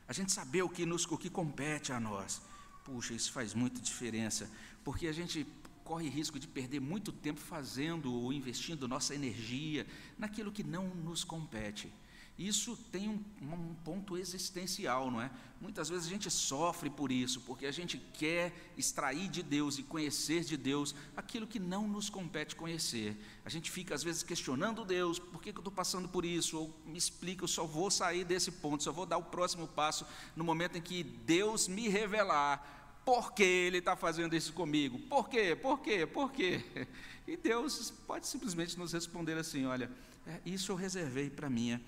A 0.09 0.13
gente 0.13 0.33
saber 0.33 0.63
o 0.63 0.69
que, 0.69 0.85
nos, 0.85 1.07
o 1.07 1.17
que 1.17 1.31
compete 1.31 1.93
a 1.93 2.01
nós. 2.01 2.43
Puxa, 2.85 3.15
isso 3.15 3.31
faz 3.31 3.55
muita 3.55 3.81
diferença, 3.81 4.51
porque 4.83 5.07
a 5.07 5.13
gente 5.13 5.47
corre 5.85 6.09
risco 6.09 6.41
de 6.41 6.49
perder 6.49 6.81
muito 6.81 7.13
tempo 7.13 7.39
fazendo 7.39 8.13
ou 8.13 8.33
investindo 8.33 8.89
nossa 8.89 9.15
energia 9.15 9.87
naquilo 10.19 10.51
que 10.51 10.65
não 10.65 10.89
nos 10.89 11.23
compete. 11.23 11.93
Isso 12.41 12.75
tem 12.91 13.07
um, 13.07 13.23
um, 13.43 13.75
ponto 13.85 14.17
existencial, 14.17 15.11
não 15.11 15.21
é? 15.21 15.31
Muitas 15.61 15.91
vezes 15.91 16.07
a 16.07 16.09
gente 16.09 16.31
sofre 16.31 16.89
por 16.89 17.13
isso, 17.13 17.43
porque 17.43 17.67
a 17.67 17.71
gente 17.71 17.99
quer 18.15 18.73
extrair 18.79 19.29
de 19.29 19.43
Deus 19.43 19.77
e 19.77 19.83
conhecer 19.83 20.43
de 20.43 20.57
Deus 20.57 20.95
aquilo 21.15 21.47
que 21.47 21.59
não 21.59 21.87
nos 21.87 22.09
compete 22.09 22.57
conhecer. 22.57 23.15
A 23.45 23.51
gente 23.51 23.71
fica, 23.71 23.95
às 23.95 24.03
vezes, 24.03 24.23
questionando 24.23 24.87
Deus: 24.87 25.19
por 25.19 25.43
que, 25.43 25.53
que 25.53 25.59
eu 25.59 25.61
estou 25.61 25.71
passando 25.71 26.09
por 26.09 26.25
isso? 26.25 26.59
Ou 26.59 26.75
me 26.87 26.97
explica, 26.97 27.45
eu 27.45 27.49
só 27.49 27.67
vou 27.67 27.91
sair 27.91 28.25
desse 28.25 28.51
ponto, 28.51 28.83
só 28.83 28.91
vou 28.91 29.05
dar 29.05 29.19
o 29.19 29.25
próximo 29.25 29.69
passo 29.69 30.07
no 30.35 30.43
momento 30.43 30.79
em 30.79 30.81
que 30.81 31.03
Deus 31.03 31.69
me 31.69 31.91
revelar 31.91 33.03
por 33.05 33.35
que 33.35 33.43
Ele 33.43 33.79
está 33.79 33.97
fazendo 33.97 34.35
isso 34.35 34.55
comigo. 34.55 34.99
Por 35.11 35.29
quê? 35.29 35.55
Por 35.55 35.81
quê? 35.81 36.07
Por 36.07 36.33
quê? 36.33 36.65
E 37.29 37.37
Deus 37.37 37.93
pode 38.09 38.27
simplesmente 38.27 38.77
nos 38.79 38.93
responder 38.93 39.37
assim: 39.37 39.67
olha, 39.67 39.89
é, 40.27 40.41
isso 40.45 40.73
eu 40.73 40.77
reservei 40.77 41.29
para 41.31 41.49
minha 41.49 41.81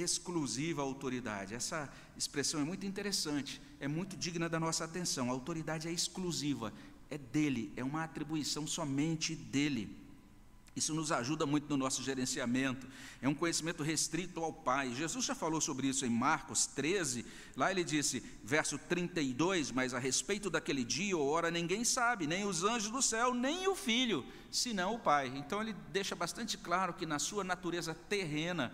exclusiva 0.00 0.82
autoridade. 0.82 1.54
Essa 1.54 1.92
expressão 2.16 2.60
é 2.60 2.64
muito 2.64 2.86
interessante, 2.86 3.60
é 3.80 3.88
muito 3.88 4.16
digna 4.16 4.48
da 4.48 4.60
nossa 4.60 4.84
atenção. 4.84 5.28
A 5.28 5.32
autoridade 5.32 5.88
é 5.88 5.92
exclusiva, 5.92 6.72
é 7.10 7.18
dele, 7.18 7.72
é 7.76 7.84
uma 7.84 8.04
atribuição 8.04 8.66
somente 8.66 9.34
dele. 9.34 9.96
Isso 10.78 10.94
nos 10.94 11.10
ajuda 11.10 11.44
muito 11.44 11.68
no 11.68 11.76
nosso 11.76 12.04
gerenciamento. 12.04 12.86
É 13.20 13.28
um 13.28 13.34
conhecimento 13.34 13.82
restrito 13.82 14.44
ao 14.44 14.52
Pai. 14.52 14.94
Jesus 14.94 15.24
já 15.24 15.34
falou 15.34 15.60
sobre 15.60 15.88
isso 15.88 16.06
em 16.06 16.08
Marcos 16.08 16.66
13. 16.66 17.26
Lá 17.56 17.72
ele 17.72 17.82
disse, 17.82 18.22
verso 18.44 18.78
32, 18.78 19.72
mas 19.72 19.92
a 19.92 19.98
respeito 19.98 20.48
daquele 20.48 20.84
dia 20.84 21.16
ou 21.16 21.28
hora 21.28 21.50
ninguém 21.50 21.84
sabe, 21.84 22.28
nem 22.28 22.44
os 22.44 22.62
anjos 22.62 22.92
do 22.92 23.02
céu, 23.02 23.34
nem 23.34 23.66
o 23.66 23.74
filho, 23.74 24.24
senão 24.52 24.94
o 24.94 24.98
Pai. 25.00 25.26
Então 25.34 25.60
ele 25.60 25.74
deixa 25.92 26.14
bastante 26.14 26.56
claro 26.56 26.94
que 26.94 27.04
na 27.04 27.18
sua 27.18 27.42
natureza 27.42 27.92
terrena, 27.92 28.72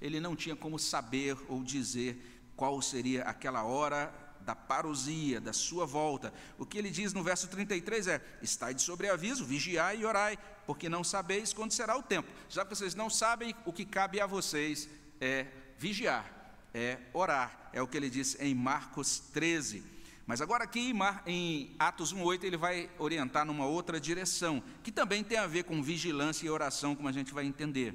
ele 0.00 0.20
não 0.20 0.36
tinha 0.36 0.56
como 0.56 0.78
saber 0.78 1.36
ou 1.48 1.62
dizer 1.62 2.50
qual 2.56 2.80
seria 2.80 3.22
aquela 3.22 3.62
hora 3.64 4.12
da 4.40 4.54
parousia, 4.54 5.40
da 5.40 5.52
sua 5.52 5.84
volta. 5.84 6.32
O 6.56 6.64
que 6.64 6.78
ele 6.78 6.90
diz 6.90 7.12
no 7.12 7.22
verso 7.22 7.48
33 7.48 8.06
é: 8.06 8.20
Estai 8.40 8.72
de 8.72 8.80
sobreaviso, 8.80 9.44
vigiai 9.44 9.98
e 9.98 10.04
orai, 10.06 10.38
porque 10.66 10.88
não 10.88 11.02
sabeis 11.02 11.52
quando 11.52 11.72
será 11.72 11.96
o 11.98 12.02
tempo. 12.02 12.28
Já 12.48 12.64
que 12.64 12.74
vocês 12.74 12.94
não 12.94 13.10
sabem, 13.10 13.54
o 13.64 13.72
que 13.72 13.84
cabe 13.84 14.20
a 14.20 14.26
vocês 14.26 14.88
é 15.20 15.46
vigiar, 15.76 16.30
é 16.72 16.98
orar. 17.12 17.70
É 17.72 17.82
o 17.82 17.88
que 17.88 17.96
ele 17.96 18.08
diz 18.08 18.36
em 18.40 18.54
Marcos 18.54 19.18
13. 19.18 19.82
Mas 20.26 20.40
agora 20.40 20.64
aqui 20.64 20.92
em 21.26 21.74
Atos 21.78 22.12
1,8 22.12 22.44
ele 22.44 22.56
vai 22.56 22.90
orientar 22.98 23.44
numa 23.44 23.66
outra 23.66 24.00
direção, 24.00 24.62
que 24.82 24.90
também 24.90 25.22
tem 25.22 25.38
a 25.38 25.46
ver 25.46 25.64
com 25.64 25.82
vigilância 25.82 26.46
e 26.46 26.50
oração, 26.50 26.96
como 26.96 27.08
a 27.08 27.12
gente 27.12 27.32
vai 27.32 27.44
entender. 27.44 27.94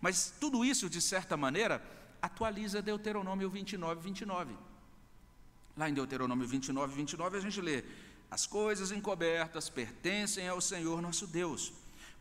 Mas 0.00 0.32
tudo 0.40 0.64
isso, 0.64 0.90
de 0.90 1.00
certa 1.00 1.36
maneira, 1.36 1.82
atualiza 2.20 2.82
Deuteronômio 2.82 3.48
29, 3.48 4.00
29. 4.00 4.56
Lá 5.76 5.88
em 5.88 5.94
Deuteronômio 5.94 6.46
29, 6.46 6.94
29, 6.94 7.36
a 7.36 7.40
gente 7.40 7.60
lê: 7.60 7.84
As 8.30 8.46
coisas 8.46 8.90
encobertas 8.90 9.68
pertencem 9.68 10.48
ao 10.48 10.60
Senhor 10.60 11.02
nosso 11.02 11.26
Deus, 11.26 11.72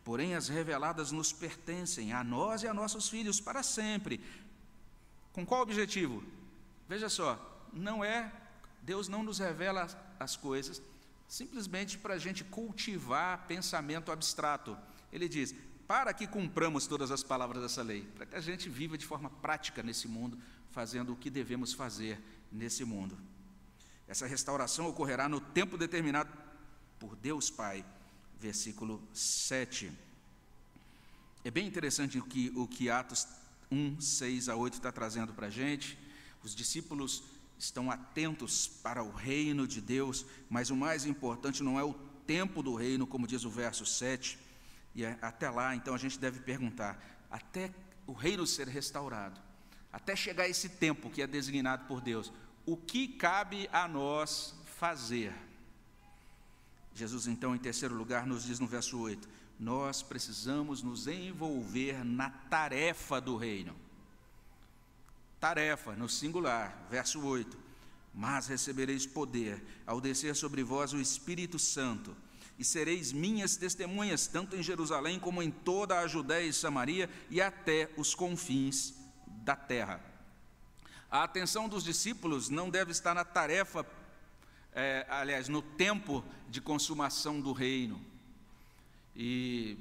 porém 0.03 0.35
as 0.35 0.47
reveladas 0.47 1.11
nos 1.11 1.31
pertencem, 1.31 2.13
a 2.13 2.23
nós 2.23 2.63
e 2.63 2.67
a 2.67 2.73
nossos 2.73 3.09
filhos 3.09 3.39
para 3.39 3.63
sempre. 3.63 4.21
Com 5.31 5.45
qual 5.45 5.61
objetivo? 5.61 6.23
Veja 6.87 7.09
só, 7.09 7.67
não 7.73 8.03
é, 8.03 8.31
Deus 8.81 9.07
não 9.07 9.23
nos 9.23 9.39
revela 9.39 9.87
as 10.19 10.35
coisas 10.35 10.81
simplesmente 11.27 11.97
para 11.97 12.13
a 12.13 12.17
gente 12.17 12.43
cultivar 12.43 13.45
pensamento 13.47 14.11
abstrato. 14.11 14.77
Ele 15.11 15.27
diz: 15.27 15.55
para 15.87 16.13
que 16.13 16.27
cumpramos 16.27 16.87
todas 16.87 17.11
as 17.11 17.23
palavras 17.23 17.61
dessa 17.61 17.83
lei, 17.83 18.01
para 18.15 18.25
que 18.25 18.35
a 18.35 18.41
gente 18.41 18.69
viva 18.69 18.97
de 18.97 19.05
forma 19.05 19.29
prática 19.29 19.83
nesse 19.83 20.07
mundo, 20.07 20.37
fazendo 20.71 21.13
o 21.13 21.15
que 21.15 21.29
devemos 21.29 21.73
fazer 21.73 22.19
nesse 22.51 22.83
mundo. 22.83 23.17
Essa 24.07 24.27
restauração 24.27 24.87
ocorrerá 24.87 25.27
no 25.27 25.39
tempo 25.39 25.77
determinado 25.77 26.31
por 26.99 27.15
Deus 27.15 27.49
Pai. 27.49 27.85
Versículo 28.39 29.01
7. 29.13 29.91
É 31.43 31.51
bem 31.51 31.67
interessante 31.67 32.17
o 32.17 32.23
que, 32.23 32.51
o 32.55 32.67
que 32.67 32.89
Atos 32.89 33.27
1, 33.71 33.99
6 33.99 34.49
a 34.49 34.55
8 34.55 34.73
está 34.73 34.91
trazendo 34.91 35.33
para 35.33 35.47
a 35.47 35.49
gente. 35.49 35.97
Os 36.43 36.55
discípulos 36.55 37.23
estão 37.57 37.89
atentos 37.89 38.67
para 38.67 39.01
o 39.03 39.11
reino 39.11 39.67
de 39.67 39.81
Deus, 39.81 40.25
mas 40.49 40.69
o 40.69 40.75
mais 40.75 41.05
importante 41.05 41.63
não 41.63 41.79
é 41.79 41.83
o 41.83 41.93
tempo 42.27 42.61
do 42.61 42.75
reino, 42.75 43.07
como 43.07 43.27
diz 43.27 43.45
o 43.45 43.49
verso 43.49 43.85
7. 43.85 44.37
E 44.95 45.03
é 45.03 45.17
até 45.21 45.49
lá, 45.49 45.75
então 45.75 45.93
a 45.93 45.97
gente 45.97 46.17
deve 46.17 46.39
perguntar: 46.39 46.97
até 47.29 47.71
o 48.07 48.13
reino 48.13 48.47
ser 48.47 48.67
restaurado, 48.67 49.39
até 49.91 50.15
chegar 50.15 50.47
esse 50.47 50.69
tempo 50.69 51.09
que 51.09 51.21
é 51.21 51.27
designado 51.27 51.85
por 51.85 52.01
Deus, 52.01 52.31
o 52.65 52.77
que 52.77 53.07
cabe 53.07 53.69
a 53.71 53.87
nós 53.87 54.55
fazer? 54.77 55.33
Jesus, 56.93 57.27
então, 57.27 57.53
em 57.53 57.59
terceiro 57.59 57.93
lugar, 57.93 58.25
nos 58.25 58.45
diz 58.45 58.57
no 58.57 58.67
verso 58.67 58.97
8: 58.97 59.27
nós 59.59 60.01
precisamos 60.01 60.81
nos 60.81 61.07
envolver 61.07 62.03
na 62.03 62.29
tarefa 62.29 63.21
do 63.21 63.37
reino. 63.37 63.75
Tarefa, 65.39 65.95
no 65.95 66.09
singular, 66.09 66.87
verso 66.89 67.21
8: 67.21 67.57
Mas 68.13 68.47
recebereis 68.47 69.05
poder 69.05 69.63
ao 69.85 70.01
descer 70.01 70.35
sobre 70.35 70.63
vós 70.63 70.93
o 70.93 70.99
Espírito 70.99 71.59
Santo, 71.59 72.15
e 72.57 72.63
sereis 72.63 73.11
minhas 73.11 73.57
testemunhas, 73.57 74.27
tanto 74.27 74.55
em 74.55 74.63
Jerusalém 74.63 75.19
como 75.19 75.43
em 75.43 75.51
toda 75.51 75.99
a 75.99 76.07
Judéia 76.07 76.47
e 76.47 76.53
Samaria 76.53 77.09
e 77.29 77.41
até 77.41 77.89
os 77.97 78.15
confins 78.15 78.93
da 79.27 79.55
terra. 79.55 80.01
A 81.09 81.23
atenção 81.23 81.69
dos 81.69 81.83
discípulos 81.83 82.49
não 82.49 82.69
deve 82.69 82.91
estar 82.91 83.13
na 83.13 83.23
tarefa, 83.23 83.85
é, 84.73 85.05
aliás, 85.09 85.47
no 85.47 85.61
tempo 85.61 86.23
de 86.49 86.59
consumação 86.59 87.39
do 87.39 87.53
reino. 87.53 88.01
E 89.15 89.77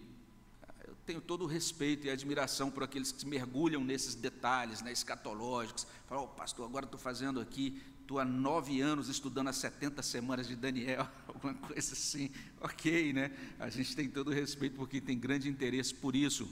eu 0.87 0.97
tenho 1.07 1.21
todo 1.21 1.43
o 1.45 1.47
respeito 1.47 2.07
e 2.07 2.11
admiração 2.11 2.71
por 2.71 2.83
aqueles 2.83 3.11
que 3.11 3.27
mergulham 3.27 3.83
nesses 3.83 4.15
detalhes 4.15 4.81
né, 4.83 4.93
escatológicos. 4.93 5.87
Falam, 6.09 6.25
oh, 6.25 6.29
pastor, 6.29 6.67
agora 6.67 6.85
estou 6.85 7.01
fazendo 7.01 7.41
aqui, 7.41 7.83
estou 8.05 8.19
há 8.19 8.25
nove 8.25 8.83
anos 8.83 9.09
estudando 9.09 9.49
as 9.49 9.57
70 9.57 10.03
semanas 10.03 10.47
de 10.47 10.55
Daniel, 10.55 11.09
alguma 11.27 11.55
coisa 11.55 11.95
assim. 11.95 12.31
Ok, 12.61 13.13
né? 13.15 13.31
A 13.59 13.71
gente 13.71 13.97
tem 13.97 14.09
todo 14.09 14.29
o 14.29 14.33
respeito 14.33 14.77
porque 14.77 15.01
tem 15.01 15.19
grande 15.19 15.49
interesse 15.49 15.95
por 15.95 16.15
isso. 16.15 16.49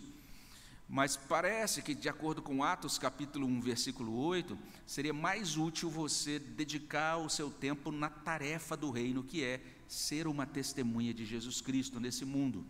Mas 0.89 1.17
parece 1.17 1.81
que, 1.83 1.95
de 1.95 2.09
acordo 2.09 2.43
com 2.43 2.65
Atos 2.65 2.99
capítulo 2.99 3.47
1, 3.47 3.61
versículo 3.61 4.17
8, 4.17 4.59
seria 4.87 5.13
mais 5.13 5.57
útil 5.57 5.91
você 5.91 6.39
dedicar 6.39 7.19
o 7.19 7.29
seu 7.29 7.51
tempo 7.51 7.93
na 7.93 8.11
tarefa 8.11 8.77
do 8.77 8.91
reino, 8.91 9.23
que 9.23 9.45
é 9.45 9.61
ser 9.87 10.27
uma 10.27 10.47
testemunha 10.47 11.13
de 11.15 11.25
Jesus 11.25 11.61
Cristo 11.61 12.01
nesse 12.01 12.25
mundo. 12.25 12.67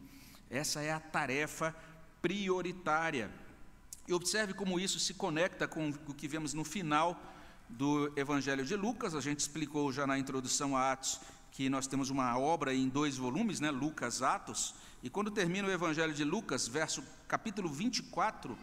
Essa 0.50 0.82
é 0.82 0.92
a 0.92 1.00
tarefa 1.00 1.74
prioritária. 2.20 3.30
E 4.06 4.12
observe 4.12 4.54
como 4.54 4.78
isso 4.78 4.98
se 4.98 5.14
conecta 5.14 5.66
com 5.68 5.90
o 5.90 6.14
que 6.14 6.28
vemos 6.28 6.52
no 6.52 6.64
final 6.64 7.20
do 7.68 8.12
Evangelho 8.16 8.64
de 8.64 8.76
Lucas. 8.76 9.14
A 9.14 9.20
gente 9.20 9.40
explicou 9.40 9.92
já 9.92 10.06
na 10.06 10.18
introdução 10.18 10.76
a 10.76 10.92
Atos 10.92 11.20
que 11.52 11.68
nós 11.68 11.86
temos 11.86 12.08
uma 12.08 12.36
obra 12.38 12.74
em 12.74 12.88
dois 12.88 13.16
volumes, 13.16 13.60
né, 13.60 13.70
Lucas 13.70 14.22
Atos, 14.22 14.74
e 15.02 15.10
quando 15.10 15.30
termina 15.30 15.68
o 15.68 15.70
Evangelho 15.70 16.14
de 16.14 16.24
Lucas, 16.24 16.66
verso 16.66 17.04
capítulo 17.28 17.68
24, 17.68 18.56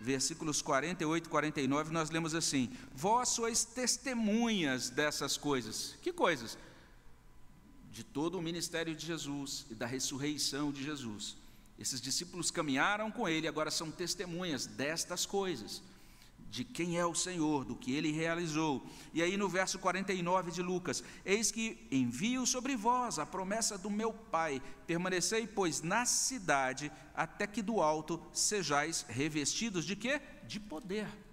versículos 0.00 0.60
48 0.60 1.26
e 1.26 1.30
49, 1.30 1.92
nós 1.92 2.10
lemos 2.10 2.34
assim: 2.34 2.70
Vós 2.94 3.30
sois 3.30 3.64
testemunhas 3.64 4.90
dessas 4.90 5.36
coisas. 5.36 5.96
Que 6.02 6.12
coisas? 6.12 6.58
De 7.90 8.04
todo 8.04 8.38
o 8.38 8.42
ministério 8.42 8.94
de 8.94 9.06
Jesus 9.06 9.64
e 9.70 9.74
da 9.74 9.86
ressurreição 9.86 10.70
de 10.70 10.84
Jesus. 10.84 11.36
Esses 11.78 12.00
discípulos 12.00 12.50
caminharam 12.50 13.10
com 13.10 13.28
ele, 13.28 13.48
agora 13.48 13.70
são 13.70 13.90
testemunhas 13.90 14.66
destas 14.66 15.24
coisas 15.24 15.82
de 16.50 16.64
quem 16.64 16.98
é 16.98 17.04
o 17.04 17.14
Senhor, 17.14 17.64
do 17.64 17.76
que 17.76 17.94
ele 17.94 18.12
realizou. 18.12 18.86
E 19.12 19.22
aí 19.22 19.36
no 19.36 19.48
verso 19.48 19.78
49 19.78 20.50
de 20.50 20.62
Lucas: 20.62 21.02
Eis 21.24 21.50
que 21.50 21.86
envio 21.90 22.46
sobre 22.46 22.76
vós 22.76 23.18
a 23.18 23.26
promessa 23.26 23.76
do 23.76 23.90
meu 23.90 24.12
Pai, 24.12 24.62
permanecei, 24.86 25.46
pois, 25.46 25.82
na 25.82 26.04
cidade, 26.04 26.90
até 27.14 27.46
que 27.46 27.62
do 27.62 27.80
alto 27.80 28.22
sejais 28.32 29.04
revestidos 29.08 29.84
de 29.84 29.96
quê? 29.96 30.20
De 30.46 30.60
poder. 30.60 31.25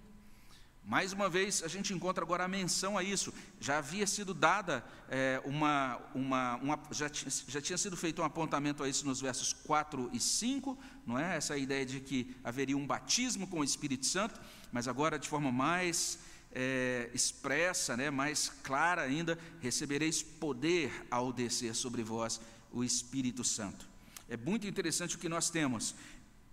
Mais 0.86 1.14
uma 1.14 1.30
vez, 1.30 1.62
a 1.62 1.68
gente 1.68 1.94
encontra 1.94 2.22
agora 2.22 2.44
a 2.44 2.48
menção 2.48 2.98
a 2.98 3.02
isso. 3.02 3.32
Já 3.58 3.78
havia 3.78 4.06
sido 4.06 4.34
dada 4.34 4.84
é, 5.08 5.40
uma. 5.44 5.98
uma, 6.14 6.56
uma 6.56 6.78
já, 6.90 7.10
já, 7.48 7.60
tinha 7.60 7.78
sido 7.78 7.96
feito 7.96 8.20
um 8.20 8.24
apontamento 8.24 8.82
a 8.82 8.88
isso 8.88 9.06
nos 9.06 9.18
versos 9.18 9.54
4 9.54 10.10
e 10.12 10.20
5, 10.20 10.78
não 11.06 11.18
é? 11.18 11.38
Essa 11.38 11.56
ideia 11.56 11.86
de 11.86 12.00
que 12.00 12.36
haveria 12.44 12.76
um 12.76 12.86
batismo 12.86 13.46
com 13.46 13.60
o 13.60 13.64
Espírito 13.64 14.04
Santo, 14.04 14.38
mas 14.70 14.86
agora 14.86 15.18
de 15.18 15.26
forma 15.26 15.50
mais 15.50 16.18
é, 16.52 17.08
expressa, 17.14 17.96
né, 17.96 18.10
mais 18.10 18.50
clara 18.62 19.00
ainda: 19.00 19.38
recebereis 19.62 20.22
poder 20.22 21.06
ao 21.10 21.32
descer 21.32 21.74
sobre 21.74 22.02
vós 22.02 22.38
o 22.70 22.84
Espírito 22.84 23.42
Santo. 23.42 23.88
É 24.28 24.36
muito 24.36 24.66
interessante 24.66 25.16
o 25.16 25.18
que 25.18 25.30
nós 25.30 25.48
temos. 25.48 25.94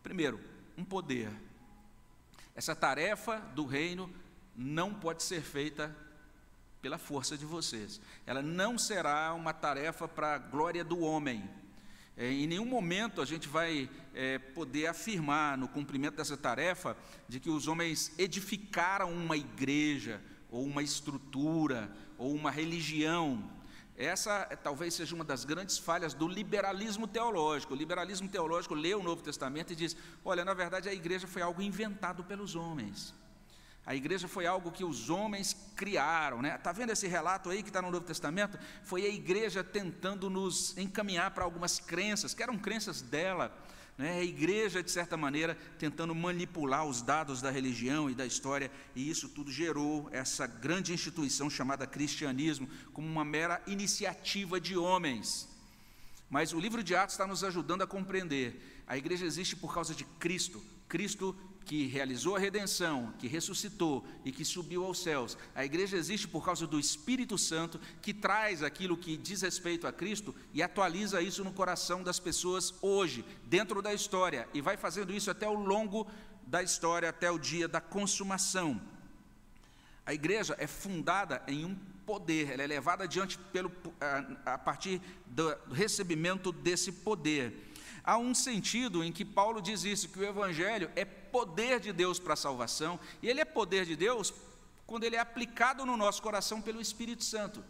Primeiro, 0.02 0.40
um 0.78 0.86
poder 0.86 1.30
essa 2.56 2.76
tarefa 2.76 3.40
do 3.56 3.66
reino 3.66 4.10
não 4.56 4.94
pode 4.94 5.24
ser 5.24 5.42
feita 5.42 5.96
pela 6.82 6.98
força 6.98 7.38
de 7.38 7.46
vocês. 7.46 8.02
Ela 8.26 8.42
não 8.42 8.78
será 8.78 9.34
uma 9.34 9.54
tarefa 9.54 10.08
para 10.08 10.36
a 10.36 10.38
glória 10.38 10.84
do 10.84 11.00
homem. 11.00 11.48
É, 12.18 12.30
em 12.30 12.48
nenhum 12.48 12.66
momento 12.66 13.22
a 13.22 13.26
gente 13.26 13.48
vai 13.48 13.90
é, 14.14 14.38
poder 14.38 14.88
afirmar 14.88 15.58
no 15.58 15.68
cumprimento 15.68 16.18
dessa 16.18 16.36
tarefa 16.36 16.98
de 17.28 17.40
que 17.40 17.50
os 17.50 17.68
homens 17.68 18.12
edificaram 18.18 19.12
uma 19.12 19.38
igreja, 19.38 20.22
ou 20.50 20.66
uma 20.66 20.84
estrutura, 20.84 21.90
ou 22.18 22.34
uma 22.34 22.52
religião. 22.52 23.50
Essa 23.96 24.48
é, 24.50 24.56
talvez 24.56 24.94
seja 24.94 25.16
uma 25.16 25.24
das 25.24 25.46
grandes 25.46 25.78
falhas 25.78 26.14
do 26.14 26.28
liberalismo 26.28 27.08
teológico. 27.08 27.74
O 27.74 27.78
liberalismo 27.78 28.28
teológico 28.28 28.74
lê 28.74 28.94
o 28.94 29.04
Novo 29.04 29.22
Testamento 29.22 29.72
e 29.72 29.76
diz: 29.76 29.96
olha, 30.26 30.44
na 30.44 30.54
verdade 30.54 30.90
a 30.90 30.94
igreja 30.94 31.28
foi 31.28 31.42
algo 31.42 31.62
inventado 31.62 32.24
pelos 32.24 32.56
homens. 32.56 33.14
A 33.86 33.96
igreja 33.96 34.28
foi 34.28 34.46
algo 34.46 34.72
que 34.72 34.84
os 34.84 35.10
homens 35.10 35.56
criaram, 35.76 36.42
né? 36.42 36.58
Tá 36.58 36.72
vendo 36.72 36.92
esse 36.92 37.08
relato 37.08 37.50
aí 37.50 37.64
que 37.64 37.70
está 37.70 37.82
no 37.82 37.90
Novo 37.90 38.06
Testamento? 38.06 38.60
Foi 38.84 39.04
a 39.04 39.10
igreja 39.10 39.64
tentando 39.64 40.30
nos 40.30 40.78
encaminhar 40.78 41.32
para 41.32 41.44
algumas 41.44 41.80
crenças 41.80 42.34
que 42.34 42.44
eram 42.44 42.60
crenças 42.60 43.02
dela, 43.02 43.52
né? 43.98 44.20
A 44.20 44.24
igreja 44.24 44.84
de 44.84 44.92
certa 44.92 45.18
maneira 45.18 45.58
tentando 45.80 46.14
manipular 46.14 46.86
os 46.86 47.02
dados 47.02 47.42
da 47.42 47.50
religião 47.50 48.08
e 48.08 48.14
da 48.14 48.26
história 48.26 48.72
e 48.96 49.10
isso 49.10 49.28
tudo 49.28 49.52
gerou 49.52 50.08
essa 50.12 50.46
grande 50.46 50.94
instituição 50.94 51.50
chamada 51.50 51.88
cristianismo 51.88 52.70
como 52.94 53.08
uma 53.08 53.26
mera 53.26 53.62
iniciativa 53.66 54.62
de 54.62 54.78
homens. 54.78 55.50
Mas 56.30 56.54
o 56.54 56.60
livro 56.60 56.84
de 56.84 56.96
Atos 56.96 57.16
está 57.16 57.26
nos 57.26 57.44
ajudando 57.44 57.82
a 57.82 57.88
compreender. 57.88 58.84
A 58.88 58.96
igreja 58.96 59.26
existe 59.26 59.56
por 59.56 59.74
causa 59.74 59.94
de 59.94 60.06
Cristo. 60.06 60.64
Cristo 60.88 61.36
que 61.66 61.88
realizou 61.88 62.36
a 62.36 62.40
redenção, 62.40 63.14
que 63.20 63.28
ressuscitou 63.28 64.06
e 64.26 64.32
que 64.32 64.44
subiu 64.44 64.84
aos 64.84 65.02
céus. 65.02 65.38
A 65.56 65.64
igreja 65.64 65.98
existe 65.98 66.28
por 66.28 66.44
causa 66.44 66.68
do 66.68 66.80
Espírito 66.80 67.38
Santo 67.38 67.80
que 68.02 68.14
traz 68.14 68.64
aquilo 68.64 68.98
que 68.98 69.16
diz 69.16 69.42
respeito 69.42 69.88
a 69.88 69.94
Cristo 69.94 70.36
e 70.54 70.62
atualiza 70.62 71.22
isso 71.22 71.44
no 71.44 71.54
coração 71.54 72.04
das 72.04 72.20
pessoas 72.20 72.74
hoje, 72.82 73.24
dentro 73.46 73.82
da 73.82 73.94
história, 73.94 74.48
e 74.54 74.62
vai 74.62 74.78
fazendo 74.78 75.14
isso 75.14 75.30
até 75.32 75.48
o 75.48 75.54
longo 75.54 76.08
da 76.46 76.62
história, 76.62 77.10
até 77.10 77.32
o 77.32 77.40
dia 77.40 77.68
da 77.68 77.80
consumação. 77.80 78.82
A 80.06 80.14
igreja 80.14 80.56
é 80.60 80.68
fundada 80.68 81.42
em 81.48 81.64
um 81.64 81.76
poder, 82.06 82.50
ela 82.50 82.64
é 82.64 82.68
levada 82.68 83.04
adiante 83.04 83.38
pelo, 83.38 83.72
a, 84.46 84.54
a 84.54 84.58
partir 84.58 85.02
do 85.28 85.56
recebimento 85.72 86.52
desse 86.52 86.92
poder. 86.92 87.72
Há 88.04 88.18
um 88.18 88.34
sentido 88.34 89.04
em 89.04 89.12
que 89.12 89.24
Paulo 89.24 89.62
diz 89.62 89.84
isso, 89.84 90.10
que 90.10 90.20
o 90.20 90.26
Evangelho 90.26 90.90
é 90.96 91.06
poder 91.32 91.80
de 91.80 91.94
Deus 91.94 92.20
para 92.20 92.34
a 92.34 92.38
salvação, 92.38 93.00
e 93.22 93.30
ele 93.30 93.42
é 93.42 93.46
poder 93.46 93.86
de 93.86 93.96
Deus 93.96 94.34
quando 94.86 95.04
ele 95.04 95.16
é 95.16 95.20
aplicado 95.20 95.86
no 95.86 95.96
nosso 95.96 96.22
coração 96.22 96.62
pelo 96.62 96.82
Espírito 96.82 97.24
Santo. 97.24 97.64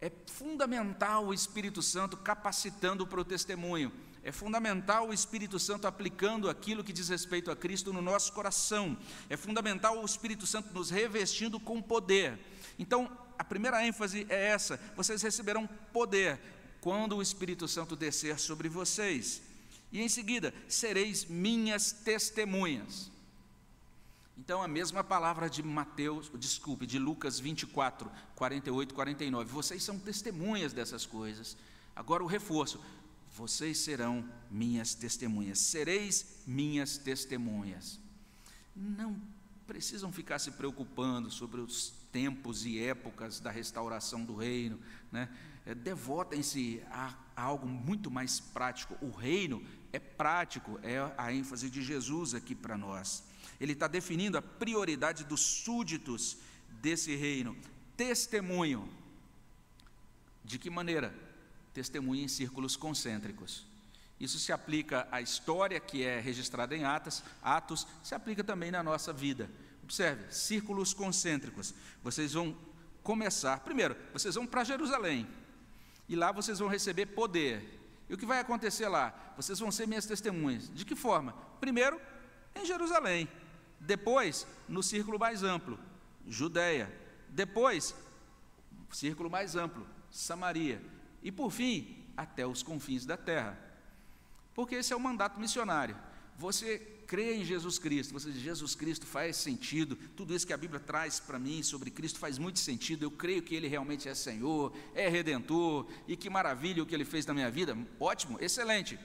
É 0.00 0.10
fundamental 0.26 1.26
o 1.26 1.34
Espírito 1.34 1.82
Santo 1.82 2.16
capacitando 2.16 3.06
para 3.06 3.20
o 3.20 3.24
testemunho. 3.24 3.92
É 4.22 4.30
fundamental 4.30 5.08
o 5.08 5.14
Espírito 5.14 5.58
Santo 5.58 5.86
aplicando 5.86 6.50
aquilo 6.50 6.84
que 6.84 6.92
diz 6.92 7.08
respeito 7.08 7.50
a 7.50 7.56
Cristo 7.56 7.92
no 7.92 8.02
nosso 8.02 8.32
coração. 8.32 8.96
É 9.30 9.36
fundamental 9.36 10.00
o 10.00 10.04
Espírito 10.04 10.46
Santo 10.46 10.72
nos 10.74 10.90
revestindo 10.90 11.58
com 11.58 11.80
poder. 11.80 12.38
Então, 12.78 13.10
a 13.38 13.44
primeira 13.44 13.84
ênfase 13.86 14.26
é 14.28 14.48
essa: 14.48 14.78
vocês 14.96 15.22
receberão 15.22 15.68
poder 15.92 16.38
quando 16.80 17.16
o 17.16 17.22
Espírito 17.22 17.66
Santo 17.66 17.96
descer 17.96 18.38
sobre 18.38 18.68
vocês. 18.68 19.42
E 19.90 20.00
em 20.02 20.08
seguida, 20.08 20.52
sereis 20.68 21.24
minhas 21.24 21.92
testemunhas. 21.92 23.10
Então, 24.36 24.62
a 24.62 24.68
mesma 24.68 25.02
palavra 25.02 25.50
de 25.50 25.62
Mateus, 25.62 26.30
desculpe, 26.38 26.86
de 26.86 26.98
Lucas 26.98 27.40
24, 27.40 28.10
48, 28.36 28.94
49. 28.94 29.50
Vocês 29.50 29.82
são 29.82 29.98
testemunhas 29.98 30.72
dessas 30.72 31.04
coisas. 31.04 31.56
Agora 31.94 32.22
o 32.22 32.26
reforço. 32.26 32.80
Vocês 33.36 33.78
serão 33.78 34.28
minhas 34.50 34.94
testemunhas. 34.94 35.58
Sereis 35.58 36.42
minhas 36.46 36.96
testemunhas. 36.98 37.98
Não 38.74 39.20
precisam 39.66 40.10
ficar 40.10 40.38
se 40.38 40.52
preocupando 40.52 41.30
sobre 41.30 41.60
os 41.60 41.92
tempos 42.10 42.64
e 42.64 42.78
épocas 42.80 43.40
da 43.40 43.50
restauração 43.50 44.24
do 44.24 44.34
reino. 44.34 44.80
Né? 45.12 45.28
É, 45.66 45.74
devotem-se 45.74 46.82
a, 46.90 47.14
a 47.36 47.42
algo 47.42 47.66
muito 47.66 48.10
mais 48.10 48.40
prático. 48.40 48.96
O 49.04 49.10
reino 49.10 49.62
é 49.92 49.98
prático, 49.98 50.78
é 50.82 50.98
a 51.16 51.32
ênfase 51.32 51.70
de 51.70 51.82
Jesus 51.82 52.34
aqui 52.34 52.54
para 52.54 52.76
nós. 52.76 53.24
Ele 53.60 53.72
está 53.72 53.88
definindo 53.88 54.38
a 54.38 54.42
prioridade 54.42 55.24
dos 55.24 55.40
súditos 55.40 56.38
desse 56.80 57.14
reino. 57.16 57.56
Testemunho. 57.96 58.88
De 60.44 60.58
que 60.58 60.70
maneira? 60.70 61.14
Testemunho 61.74 62.24
em 62.24 62.28
círculos 62.28 62.76
concêntricos. 62.76 63.66
Isso 64.20 64.38
se 64.38 64.52
aplica 64.52 65.06
à 65.10 65.20
história 65.20 65.78
que 65.78 66.02
é 66.02 66.18
registrada 66.18 66.76
em 66.76 66.84
Atos, 66.84 67.22
Atos 67.42 67.86
se 68.02 68.14
aplica 68.14 68.42
também 68.42 68.70
na 68.70 68.82
nossa 68.82 69.12
vida. 69.12 69.48
Observe, 69.82 70.32
círculos 70.32 70.92
concêntricos. 70.92 71.74
Vocês 72.02 72.32
vão 72.32 72.56
começar, 73.02 73.60
primeiro, 73.60 73.96
vocês 74.12 74.34
vão 74.34 74.46
para 74.46 74.64
Jerusalém. 74.64 75.26
E 76.08 76.16
lá 76.16 76.32
vocês 76.32 76.58
vão 76.58 76.68
receber 76.68 77.06
poder. 77.06 77.77
E 78.08 78.14
o 78.14 78.18
que 78.18 78.26
vai 78.26 78.40
acontecer 78.40 78.88
lá? 78.88 79.14
Vocês 79.36 79.58
vão 79.58 79.70
ser 79.70 79.86
minhas 79.86 80.06
testemunhas. 80.06 80.72
De 80.72 80.84
que 80.84 80.96
forma? 80.96 81.32
Primeiro, 81.60 82.00
em 82.54 82.64
Jerusalém. 82.64 83.28
Depois, 83.78 84.46
no 84.68 84.82
círculo 84.82 85.18
mais 85.18 85.42
amplo, 85.42 85.78
Judéia. 86.26 86.92
Depois, 87.28 87.94
círculo 88.90 89.30
mais 89.30 89.56
amplo, 89.56 89.86
Samaria. 90.10 90.82
E 91.22 91.30
por 91.30 91.50
fim, 91.50 92.04
até 92.16 92.46
os 92.46 92.62
confins 92.62 93.04
da 93.04 93.16
terra. 93.16 93.58
Porque 94.54 94.76
esse 94.76 94.92
é 94.92 94.96
o 94.96 95.00
mandato 95.00 95.38
missionário. 95.38 95.96
Você 96.36 96.97
crê 97.08 97.36
em 97.36 97.44
Jesus 97.44 97.78
Cristo, 97.78 98.12
você 98.12 98.30
diz, 98.30 98.42
Jesus 98.42 98.74
Cristo 98.74 99.06
faz 99.06 99.34
sentido, 99.34 99.96
tudo 100.14 100.34
isso 100.34 100.46
que 100.46 100.52
a 100.52 100.58
Bíblia 100.58 100.78
traz 100.78 101.18
para 101.18 101.38
mim 101.38 101.62
sobre 101.62 101.90
Cristo 101.90 102.18
faz 102.18 102.36
muito 102.36 102.58
sentido, 102.58 103.02
eu 103.02 103.10
creio 103.10 103.42
que 103.42 103.54
Ele 103.54 103.66
realmente 103.66 104.06
é 104.10 104.14
Senhor, 104.14 104.76
é 104.94 105.08
Redentor, 105.08 105.88
e 106.06 106.14
que 106.18 106.28
maravilha 106.28 106.82
o 106.82 106.86
que 106.86 106.94
Ele 106.94 107.06
fez 107.06 107.24
na 107.24 107.32
minha 107.32 107.50
vida, 107.50 107.74
ótimo, 107.98 108.36
excelente. 108.42 109.00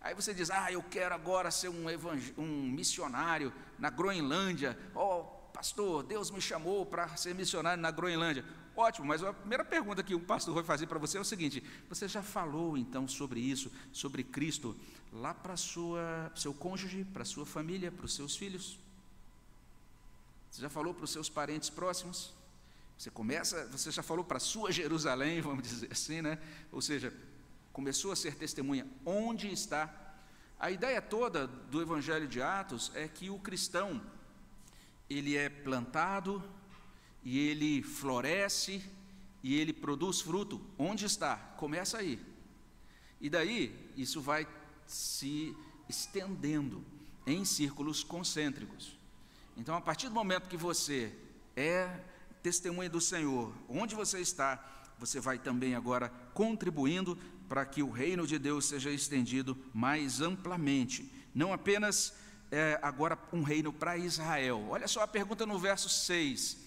Aí 0.00 0.14
você 0.14 0.32
diz, 0.32 0.50
ah, 0.50 0.70
eu 0.70 0.80
quero 0.84 1.16
agora 1.16 1.50
ser 1.50 1.68
um, 1.68 1.86
um 2.38 2.62
missionário 2.70 3.52
na 3.76 3.90
Groenlândia, 3.90 4.78
oh, 4.94 5.24
pastor, 5.52 6.04
Deus 6.04 6.30
me 6.30 6.40
chamou 6.40 6.86
para 6.86 7.08
ser 7.16 7.34
missionário 7.34 7.82
na 7.82 7.90
Groenlândia. 7.90 8.44
Ótimo, 8.76 9.06
mas 9.06 9.22
a 9.22 9.32
primeira 9.32 9.64
pergunta 9.64 10.02
que 10.02 10.14
um 10.14 10.20
pastor 10.20 10.54
vai 10.54 10.62
fazer 10.62 10.86
para 10.86 10.98
você 10.98 11.16
é 11.16 11.20
o 11.20 11.24
seguinte: 11.24 11.64
você 11.88 12.06
já 12.06 12.22
falou 12.22 12.76
então 12.76 13.08
sobre 13.08 13.40
isso, 13.40 13.72
sobre 13.90 14.22
Cristo, 14.22 14.76
lá 15.10 15.32
para 15.32 15.56
sua 15.56 16.30
seu 16.34 16.52
cônjuge, 16.52 17.04
para 17.04 17.24
sua 17.24 17.46
família, 17.46 17.90
para 17.90 18.04
os 18.04 18.14
seus 18.14 18.36
filhos? 18.36 18.78
Você 20.50 20.60
já 20.60 20.68
falou 20.68 20.92
para 20.92 21.04
os 21.04 21.10
seus 21.10 21.30
parentes 21.30 21.70
próximos? 21.70 22.34
Você 22.98 23.10
começa, 23.10 23.66
você 23.66 23.90
já 23.90 24.02
falou 24.02 24.24
para 24.24 24.38
sua 24.38 24.70
Jerusalém, 24.70 25.40
vamos 25.42 25.62
dizer 25.62 25.90
assim, 25.90 26.20
né? 26.20 26.38
Ou 26.70 26.82
seja, 26.82 27.14
começou 27.72 28.12
a 28.12 28.16
ser 28.16 28.34
testemunha. 28.34 28.86
Onde 29.06 29.50
está? 29.50 29.90
A 30.58 30.70
ideia 30.70 31.00
toda 31.00 31.46
do 31.46 31.80
Evangelho 31.80 32.28
de 32.28 32.42
Atos 32.42 32.92
é 32.94 33.08
que 33.08 33.30
o 33.30 33.38
cristão 33.38 34.02
ele 35.08 35.36
é 35.36 35.48
plantado, 35.48 36.42
e 37.26 37.40
ele 37.40 37.82
floresce 37.82 38.80
e 39.42 39.58
ele 39.58 39.72
produz 39.72 40.20
fruto. 40.20 40.64
Onde 40.78 41.06
está? 41.06 41.34
Começa 41.56 41.98
aí. 41.98 42.24
E 43.20 43.28
daí 43.28 43.74
isso 43.96 44.20
vai 44.20 44.46
se 44.86 45.52
estendendo 45.88 46.84
em 47.26 47.44
círculos 47.44 48.04
concêntricos. 48.04 48.96
Então, 49.56 49.74
a 49.74 49.80
partir 49.80 50.08
do 50.08 50.14
momento 50.14 50.48
que 50.48 50.56
você 50.56 51.12
é 51.56 51.98
testemunha 52.44 52.88
do 52.88 53.00
Senhor, 53.00 53.52
onde 53.68 53.96
você 53.96 54.20
está, 54.20 54.84
você 54.96 55.18
vai 55.18 55.36
também 55.36 55.74
agora 55.74 56.10
contribuindo 56.32 57.18
para 57.48 57.66
que 57.66 57.82
o 57.82 57.90
reino 57.90 58.24
de 58.24 58.38
Deus 58.38 58.66
seja 58.66 58.92
estendido 58.92 59.58
mais 59.74 60.20
amplamente. 60.20 61.10
Não 61.34 61.52
apenas 61.52 62.14
é, 62.52 62.78
agora 62.80 63.18
um 63.32 63.42
reino 63.42 63.72
para 63.72 63.98
Israel. 63.98 64.64
Olha 64.68 64.86
só 64.86 65.02
a 65.02 65.08
pergunta 65.08 65.44
no 65.44 65.58
verso 65.58 65.88
6. 65.88 66.65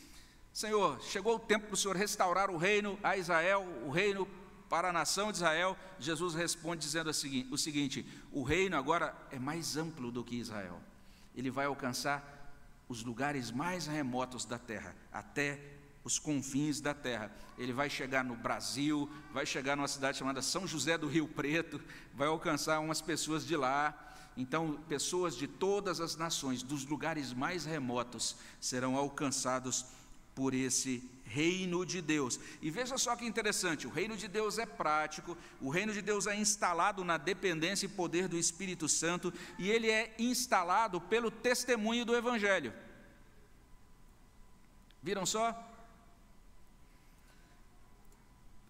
Senhor, 0.54 1.02
chegou 1.02 1.36
o 1.36 1.40
tempo 1.40 1.68
para 1.68 1.74
o 1.74 1.78
Senhor 1.78 1.96
restaurar 1.96 2.50
o 2.50 2.58
reino 2.58 2.98
a 3.04 3.16
Israel, 3.16 3.66
o 3.86 3.90
reino 3.90 4.28
para 4.70 4.90
a 4.90 4.94
nação 4.94 5.32
de 5.32 5.38
Israel. 5.38 5.78
Jesus 6.00 6.36
responde 6.36 6.82
dizendo 6.82 7.10
o 7.10 7.58
seguinte: 7.58 8.06
o 8.32 8.44
reino 8.44 8.78
agora 8.78 9.16
é 9.32 9.40
mais 9.40 9.78
amplo 9.78 10.12
do 10.12 10.24
que 10.24 10.36
Israel. 10.36 10.80
Ele 11.36 11.50
vai 11.50 11.66
alcançar 11.66 12.38
os 12.88 13.04
lugares 13.04 13.52
mais 13.52 13.88
remotos 13.88 14.46
da 14.46 14.58
terra, 14.58 14.96
até 15.12 15.60
os 16.04 16.18
confins 16.18 16.82
da 16.82 16.94
terra. 16.94 17.32
Ele 17.58 17.72
vai 17.72 17.90
chegar 17.90 18.24
no 18.24 18.36
Brasil, 18.36 19.10
vai 19.32 19.46
chegar 19.46 19.76
numa 19.76 19.88
cidade 19.88 20.18
chamada 20.18 20.42
São 20.42 20.66
José 20.66 20.98
do 20.98 21.08
Rio 21.08 21.28
Preto, 21.28 21.80
vai 22.14 22.28
alcançar 22.28 22.80
umas 22.80 23.02
pessoas 23.02 23.46
de 23.46 23.56
lá. 23.56 24.08
Então, 24.36 24.80
pessoas 24.88 25.36
de 25.36 25.48
todas 25.48 26.00
as 26.00 26.16
nações, 26.16 26.64
dos 26.64 26.86
lugares 26.86 27.34
mais 27.34 27.66
remotos, 27.66 28.38
serão 28.60 28.96
alcançados 28.96 29.86
por 30.40 30.54
esse 30.54 31.04
reino 31.26 31.86
de 31.86 32.02
Deus. 32.02 32.40
E 32.62 32.72
veja 32.72 32.98
só 32.98 33.14
que 33.14 33.26
interessante: 33.26 33.86
o 33.86 33.90
reino 33.90 34.16
de 34.16 34.26
Deus 34.30 34.58
é 34.58 34.66
prático, 34.66 35.38
o 35.60 35.70
reino 35.70 35.92
de 35.92 36.02
Deus 36.02 36.28
é 36.28 36.34
instalado 36.34 37.04
na 37.04 37.18
dependência 37.18 37.86
e 37.86 37.90
poder 37.90 38.30
do 38.30 38.38
Espírito 38.38 38.88
Santo, 38.88 39.34
e 39.58 39.70
ele 39.70 39.92
é 39.92 40.16
instalado 40.18 41.02
pelo 41.02 41.30
testemunho 41.30 42.06
do 42.06 42.16
Evangelho. 42.16 42.74
Viram 45.04 45.26
só? 45.26 45.52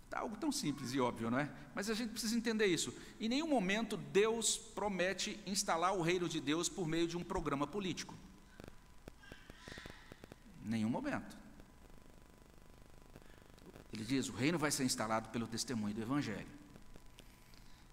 Tá 0.09 0.21
algo 0.21 0.35
tão 0.37 0.51
simples 0.51 0.91
e 0.91 0.99
óbvio, 0.99 1.29
não 1.29 1.37
é? 1.37 1.47
Mas 1.75 1.87
a 1.87 1.93
gente 1.93 2.09
precisa 2.09 2.35
entender 2.35 2.65
isso. 2.65 2.91
Em 3.19 3.29
nenhum 3.29 3.47
momento 3.47 3.95
Deus 3.95 4.57
promete 4.57 5.39
instalar 5.45 5.95
o 5.95 6.01
reino 6.01 6.27
de 6.27 6.41
Deus 6.41 6.67
por 6.67 6.87
meio 6.87 7.07
de 7.07 7.15
um 7.15 7.23
programa 7.23 7.67
político. 7.67 8.15
Nenhum 10.65 10.89
momento. 10.89 11.38
Ele 13.91 14.03
diz: 14.03 14.29
o 14.29 14.33
reino 14.33 14.57
vai 14.57 14.71
ser 14.71 14.83
instalado 14.83 15.29
pelo 15.29 15.47
testemunho 15.47 15.93
do 15.93 16.01
Evangelho. 16.01 16.47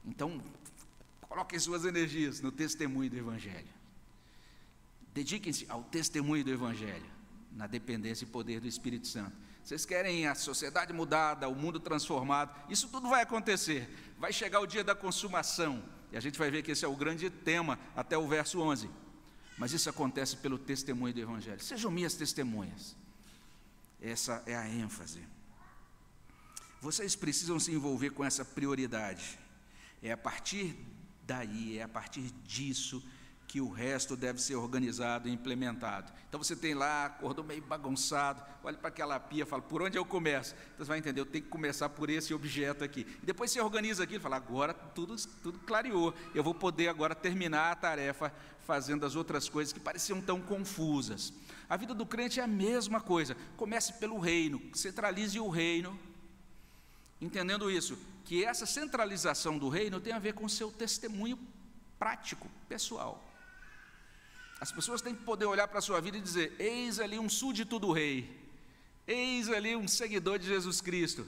Então, 0.04 0.40
coloquem 1.22 1.58
suas 1.58 1.84
energias 1.84 2.40
no 2.40 2.52
testemunho 2.52 3.10
do 3.10 3.16
Evangelho. 3.16 3.68
Dediquem-se 5.12 5.66
ao 5.68 5.82
testemunho 5.82 6.44
do 6.44 6.50
Evangelho, 6.50 7.06
na 7.52 7.66
dependência 7.66 8.24
e 8.24 8.28
poder 8.28 8.60
do 8.60 8.68
Espírito 8.68 9.06
Santo. 9.06 9.32
Vocês 9.64 9.84
querem 9.84 10.28
a 10.28 10.34
sociedade 10.34 10.92
mudada, 10.92 11.48
o 11.48 11.54
mundo 11.54 11.80
transformado, 11.80 12.54
isso 12.70 12.88
tudo 12.88 13.08
vai 13.08 13.22
acontecer. 13.22 13.88
Vai 14.18 14.32
chegar 14.32 14.60
o 14.60 14.66
dia 14.66 14.84
da 14.84 14.94
consumação, 14.94 15.82
e 16.12 16.16
a 16.16 16.20
gente 16.20 16.38
vai 16.38 16.50
ver 16.50 16.62
que 16.62 16.70
esse 16.70 16.84
é 16.84 16.88
o 16.88 16.94
grande 16.94 17.28
tema 17.30 17.78
até 17.96 18.16
o 18.16 18.28
verso 18.28 18.60
11. 18.60 18.88
Mas 19.58 19.72
isso 19.72 19.90
acontece 19.90 20.36
pelo 20.36 20.58
testemunho 20.58 21.12
do 21.12 21.20
Evangelho. 21.20 21.60
Sejam 21.60 21.90
minhas 21.90 22.14
testemunhas. 22.14 22.94
Essa 24.00 24.42
é 24.46 24.54
a 24.54 24.68
ênfase. 24.68 25.24
Vocês 26.86 27.16
precisam 27.16 27.58
se 27.58 27.72
envolver 27.72 28.10
com 28.10 28.24
essa 28.24 28.44
prioridade. 28.44 29.36
É 30.00 30.12
a 30.12 30.16
partir 30.16 30.76
daí, 31.26 31.78
é 31.78 31.82
a 31.82 31.88
partir 31.88 32.30
disso 32.44 33.02
que 33.48 33.60
o 33.60 33.68
resto 33.68 34.16
deve 34.16 34.40
ser 34.40 34.54
organizado 34.54 35.28
e 35.28 35.32
implementado. 35.32 36.12
Então 36.28 36.40
você 36.40 36.54
tem 36.54 36.74
lá, 36.74 37.06
acordou 37.06 37.44
meio 37.44 37.60
bagunçado, 37.60 38.40
olha 38.62 38.78
para 38.78 38.86
aquela 38.86 39.18
pia 39.18 39.44
fala, 39.44 39.62
por 39.62 39.82
onde 39.82 39.98
eu 39.98 40.04
começo? 40.04 40.54
Então 40.74 40.86
você 40.86 40.88
vai 40.88 40.98
entender, 40.98 41.20
eu 41.20 41.26
tenho 41.26 41.42
que 41.42 41.50
começar 41.50 41.88
por 41.88 42.08
esse 42.08 42.32
objeto 42.32 42.84
aqui. 42.84 43.04
E 43.20 43.26
depois 43.26 43.50
você 43.50 43.60
organiza 43.60 44.04
aquilo 44.04 44.20
fala, 44.20 44.36
agora 44.36 44.72
tudo, 44.72 45.16
tudo 45.42 45.58
clareou, 45.58 46.14
eu 46.36 46.44
vou 46.44 46.54
poder 46.54 46.86
agora 46.86 47.16
terminar 47.16 47.72
a 47.72 47.74
tarefa 47.74 48.32
fazendo 48.60 49.04
as 49.04 49.16
outras 49.16 49.48
coisas 49.48 49.72
que 49.72 49.80
pareciam 49.80 50.20
tão 50.20 50.40
confusas. 50.40 51.32
A 51.68 51.76
vida 51.76 51.92
do 51.92 52.06
crente 52.06 52.38
é 52.38 52.44
a 52.44 52.46
mesma 52.46 53.00
coisa. 53.00 53.36
Comece 53.56 53.94
pelo 53.94 54.20
reino, 54.20 54.62
centralize 54.72 55.40
o 55.40 55.48
reino, 55.48 55.98
entendendo 57.20 57.70
isso, 57.70 57.98
que 58.24 58.44
essa 58.44 58.66
centralização 58.66 59.58
do 59.58 59.68
reino 59.68 60.00
tem 60.00 60.12
a 60.12 60.18
ver 60.18 60.34
com 60.34 60.48
seu 60.48 60.70
testemunho 60.70 61.38
prático, 61.98 62.48
pessoal. 62.68 63.22
As 64.60 64.72
pessoas 64.72 65.02
têm 65.02 65.14
que 65.14 65.22
poder 65.22 65.44
olhar 65.44 65.68
para 65.68 65.78
a 65.78 65.82
sua 65.82 66.00
vida 66.00 66.16
e 66.16 66.20
dizer: 66.20 66.54
Eis 66.58 66.98
ali 66.98 67.18
um 67.18 67.28
súdito 67.28 67.78
do 67.78 67.92
rei. 67.92 68.44
Eis 69.06 69.48
ali 69.48 69.76
um 69.76 69.86
seguidor 69.86 70.38
de 70.38 70.46
Jesus 70.46 70.80
Cristo. 70.80 71.26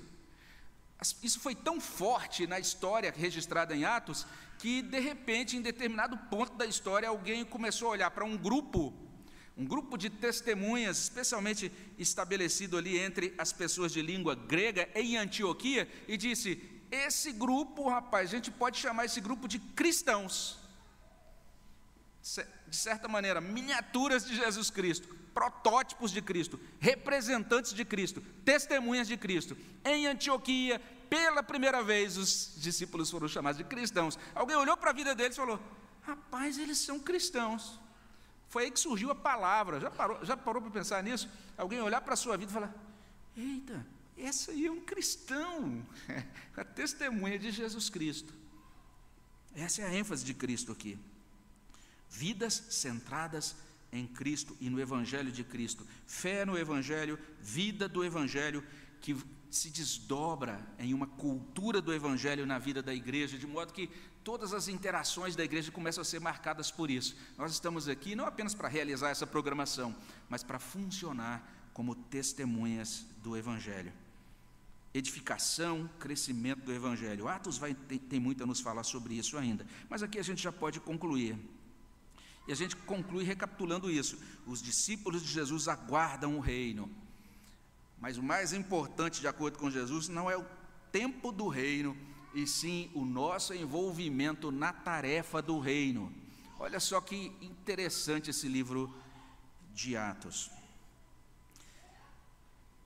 Isso 1.23 1.39
foi 1.39 1.55
tão 1.55 1.81
forte 1.81 2.47
na 2.47 2.59
história 2.59 3.15
registrada 3.17 3.75
em 3.77 3.85
Atos 3.85 4.27
que, 4.59 4.83
de 4.83 4.99
repente, 4.99 5.57
em 5.57 5.63
determinado 5.63 6.17
ponto 6.29 6.55
da 6.55 6.67
história, 6.67 7.09
alguém 7.09 7.45
começou 7.45 7.89
a 7.89 7.93
olhar 7.93 8.11
para 8.11 8.25
um 8.25 8.37
grupo, 8.37 8.93
um 9.59 9.65
grupo 9.65 9.99
de 9.99 10.09
testemunhas, 10.09 10.99
especialmente 10.99 11.73
estabelecido 11.99 12.79
ali 12.79 12.97
entre 12.97 13.35
as 13.37 13.53
pessoas 13.53 13.93
de 13.93 14.01
língua 14.01 14.35
grega 14.35 14.89
em 14.95 15.17
Antioquia, 15.17 15.89
e 16.07 16.17
disse: 16.17 16.63
Esse 16.91 17.33
grupo, 17.33 17.89
rapaz, 17.89 18.31
a 18.31 18.37
gente 18.37 18.51
pode 18.51 18.79
chamar 18.79 19.05
esse 19.07 19.21
grupo 19.21 19.49
de 19.49 19.59
cristãos. 19.59 20.59
De 22.67 22.77
certa 22.77 23.09
maneira, 23.09 23.41
miniaturas 23.41 24.25
de 24.25 24.37
Jesus 24.37 24.71
Cristo 24.71 25.19
protótipos 25.39 26.11
de 26.11 26.21
Cristo, 26.21 26.59
representantes 26.81 27.73
de 27.73 27.85
Cristo, 27.85 28.21
testemunhas 28.45 29.07
de 29.07 29.17
Cristo. 29.17 29.57
Em 29.85 30.09
Antioquia, 30.09 30.81
pela 31.09 31.45
primeira 31.45 31.81
vez, 31.81 32.17
os 32.17 32.55
discípulos 32.57 33.09
foram 33.09 33.29
chamados 33.29 33.57
de 33.57 33.63
cristãos. 33.63 34.19
Alguém 34.35 34.57
olhou 34.57 34.77
para 34.77 34.91
a 34.91 34.93
vida 34.93 35.15
deles 35.15 35.37
e 35.37 35.41
falou: 35.41 35.61
Rapaz, 36.03 36.59
eles 36.59 36.79
são 36.79 36.99
cristãos. 36.99 37.79
Foi 38.49 38.65
aí 38.65 38.71
que 38.71 38.81
surgiu 38.81 39.11
a 39.11 39.15
palavra. 39.15 39.79
Já 39.79 39.91
parou, 39.91 40.25
já 40.25 40.37
parou 40.37 40.63
para 40.63 40.71
pensar 40.71 41.03
nisso? 41.03 41.29
Alguém 41.57 41.81
olhar 41.81 42.01
para 42.01 42.15
a 42.15 42.17
sua 42.17 42.37
vida 42.37 42.51
e 42.51 42.55
falar: 42.55 42.75
Eita, 43.37 43.87
essa 44.17 44.51
aí 44.53 44.67
é 44.67 44.71
um 44.71 44.81
cristão, 44.81 45.87
a 46.57 46.65
testemunha 46.65 47.39
de 47.39 47.51
Jesus 47.51 47.89
Cristo. 47.89 48.33
Essa 49.55 49.83
é 49.83 49.87
a 49.87 49.95
ênfase 49.95 50.25
de 50.25 50.35
Cristo 50.35 50.73
aqui. 50.73 50.99
Vidas 52.09 52.65
centradas 52.71 53.55
em 53.93 54.07
Cristo 54.07 54.57
e 54.61 54.71
no 54.71 54.81
Evangelho 54.81 55.31
de 55.31 55.45
Cristo. 55.45 55.87
Fé 56.07 56.45
no 56.45 56.59
Evangelho, 56.59 57.19
vida 57.41 57.89
do 57.89 58.05
Evangelho, 58.05 58.65
que 59.01 59.17
se 59.51 59.71
desdobra 59.71 60.61
em 60.79 60.93
uma 60.93 61.07
cultura 61.07 61.81
do 61.81 61.93
Evangelho 61.93 62.47
na 62.47 62.59
vida 62.59 62.83
da 62.83 62.95
igreja, 62.95 63.39
de 63.39 63.47
modo 63.47 63.73
que 63.73 63.89
todas 64.23 64.53
as 64.53 64.69
interações 64.69 65.35
da 65.35 65.45
igreja 65.45 65.73
começam 65.73 66.03
a 66.03 66.05
ser 66.05 66.21
marcadas 66.21 66.71
por 66.71 66.91
isso. 66.91 67.17
Nós 67.37 67.53
estamos 67.53 67.89
aqui 67.89 68.15
não 68.15 68.27
apenas 68.27 68.55
para 68.55 68.69
realizar 68.69 69.11
essa 69.11 69.27
programação, 69.27 69.95
mas 70.29 70.43
para 70.43 70.59
funcionar 70.59 71.71
como 71.73 71.95
testemunhas 71.95 73.07
do 73.23 73.37
Evangelho. 73.37 73.93
Edificação, 74.93 75.89
crescimento 75.99 76.63
do 76.63 76.73
Evangelho. 76.73 77.29
Atos 77.29 77.57
vai, 77.57 77.75
tem, 77.75 77.99
tem 77.99 78.21
muito 78.21 78.43
a 78.43 78.47
nos 78.47 78.61
falar 78.61 78.83
sobre 78.83 79.15
isso 79.15 79.39
ainda, 79.39 79.67
mas 79.89 80.03
aqui 80.03 80.19
a 80.19 80.23
gente 80.23 80.43
já 80.43 80.53
pode 80.53 80.81
concluir. 80.81 81.39
E 82.47 82.53
a 82.53 82.55
gente 82.55 82.75
conclui 82.75 83.25
recapitulando 83.25 83.91
isso: 83.91 84.19
os 84.47 84.63
discípulos 84.63 85.23
de 85.23 85.29
Jesus 85.29 85.69
aguardam 85.69 86.37
o 86.37 86.41
reino. 86.41 86.91
Mas 88.01 88.17
o 88.17 88.23
mais 88.23 88.53
importante, 88.53 89.21
de 89.21 89.29
acordo 89.29 89.59
com 89.59 89.71
Jesus, 89.71 90.09
não 90.09 90.31
é 90.31 90.37
o 90.37 90.47
tempo 90.93 91.33
do 91.33 91.49
reino, 91.49 91.97
e 92.35 92.47
sim 92.47 92.91
o 92.95 93.05
nosso 93.05 93.55
envolvimento 93.55 94.51
na 94.51 94.73
tarefa 94.73 95.43
do 95.43 95.59
reino. 95.59 96.13
Olha 96.59 96.79
só 96.81 97.01
que 97.01 97.37
interessante 97.41 98.31
esse 98.31 98.49
livro 98.49 98.95
de 99.73 99.97
Atos. 99.97 100.51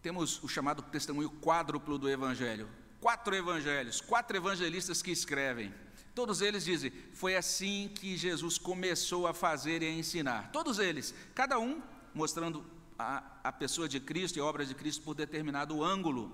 Temos 0.02 0.42
o 0.42 0.48
chamado 0.48 0.82
testemunho 0.82 1.30
quádruplo 1.30 1.98
do 1.98 2.08
Evangelho. 2.08 2.68
Quatro 3.00 3.34
evangelhos, 3.34 4.00
quatro 4.00 4.36
evangelistas 4.36 5.02
que 5.02 5.10
escrevem. 5.10 5.74
Todos 6.14 6.40
eles 6.40 6.64
dizem: 6.64 6.92
foi 7.12 7.34
assim 7.34 7.90
que 7.92 8.16
Jesus 8.16 8.58
começou 8.58 9.26
a 9.26 9.34
fazer 9.34 9.82
e 9.82 9.86
a 9.86 9.90
ensinar. 9.90 10.52
Todos 10.52 10.78
eles, 10.78 11.12
cada 11.34 11.58
um 11.58 11.82
mostrando 12.14 12.64
a, 13.02 13.48
a 13.48 13.52
pessoa 13.52 13.88
de 13.88 14.00
Cristo 14.00 14.36
e 14.36 14.40
a 14.40 14.44
obra 14.44 14.64
de 14.64 14.74
Cristo 14.74 15.02
por 15.02 15.14
determinado 15.14 15.82
ângulo. 15.82 16.30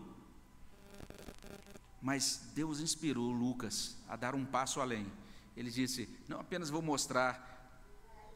Mas 2.00 2.50
Deus 2.54 2.80
inspirou 2.80 3.30
Lucas 3.30 3.96
a 4.08 4.16
dar 4.16 4.34
um 4.34 4.44
passo 4.44 4.80
além. 4.80 5.10
Ele 5.56 5.70
disse: 5.70 6.08
Não 6.28 6.40
apenas 6.40 6.70
vou 6.70 6.80
mostrar 6.80 7.48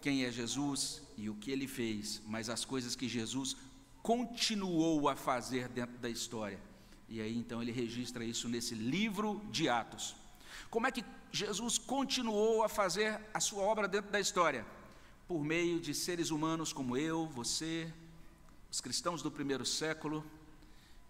quem 0.00 0.24
é 0.24 0.32
Jesus 0.32 1.02
e 1.16 1.30
o 1.30 1.34
que 1.36 1.50
ele 1.50 1.68
fez, 1.68 2.20
mas 2.26 2.48
as 2.48 2.64
coisas 2.64 2.96
que 2.96 3.08
Jesus 3.08 3.56
continuou 4.02 5.08
a 5.08 5.14
fazer 5.14 5.68
dentro 5.68 5.96
da 5.98 6.10
história. 6.10 6.60
E 7.08 7.20
aí 7.20 7.36
então 7.36 7.62
ele 7.62 7.70
registra 7.70 8.24
isso 8.24 8.48
nesse 8.48 8.74
livro 8.74 9.40
de 9.50 9.68
Atos. 9.68 10.16
Como 10.68 10.86
é 10.86 10.90
que 10.90 11.04
Jesus 11.30 11.78
continuou 11.78 12.64
a 12.64 12.68
fazer 12.68 13.20
a 13.32 13.38
sua 13.38 13.62
obra 13.62 13.86
dentro 13.86 14.10
da 14.10 14.18
história? 14.18 14.66
Por 15.28 15.44
meio 15.44 15.78
de 15.80 15.94
seres 15.94 16.30
humanos 16.30 16.72
como 16.72 16.96
eu, 16.96 17.26
você, 17.28 17.92
os 18.72 18.80
cristãos 18.80 19.20
do 19.20 19.30
primeiro 19.30 19.66
século, 19.66 20.24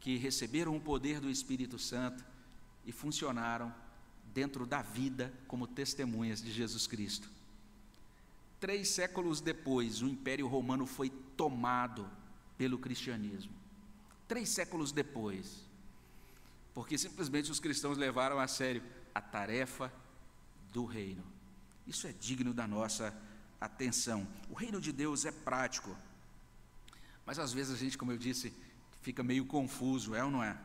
que 0.00 0.16
receberam 0.16 0.76
o 0.76 0.80
poder 0.80 1.20
do 1.20 1.30
Espírito 1.30 1.78
Santo 1.78 2.24
e 2.84 2.90
funcionaram 2.90 3.72
dentro 4.34 4.66
da 4.66 4.82
vida 4.82 5.32
como 5.46 5.68
testemunhas 5.68 6.42
de 6.42 6.50
Jesus 6.50 6.88
Cristo. 6.88 7.30
Três 8.58 8.88
séculos 8.88 9.40
depois, 9.40 10.02
o 10.02 10.08
Império 10.08 10.48
Romano 10.48 10.86
foi 10.86 11.08
tomado 11.36 12.10
pelo 12.58 12.80
cristianismo. 12.80 13.52
Três 14.26 14.48
séculos 14.48 14.90
depois, 14.90 15.64
porque 16.74 16.98
simplesmente 16.98 17.52
os 17.52 17.60
cristãos 17.60 17.96
levaram 17.96 18.40
a 18.40 18.48
sério 18.48 18.82
a 19.14 19.20
tarefa 19.20 19.92
do 20.72 20.84
reino. 20.84 21.22
Isso 21.86 22.08
é 22.08 22.12
digno 22.12 22.52
da 22.52 22.66
nossa 22.66 23.16
atenção. 23.60 24.26
O 24.50 24.54
reino 24.54 24.80
de 24.80 24.90
Deus 24.90 25.24
é 25.24 25.30
prático, 25.30 25.96
mas 27.24 27.38
às 27.38 27.52
vezes 27.52 27.74
a 27.74 27.78
gente, 27.78 27.96
como 27.96 28.12
eu 28.12 28.18
disse, 28.18 28.52
fica 29.00 29.22
meio 29.22 29.44
confuso, 29.44 30.14
é 30.14 30.24
ou 30.24 30.30
não 30.30 30.42
é? 30.42 30.56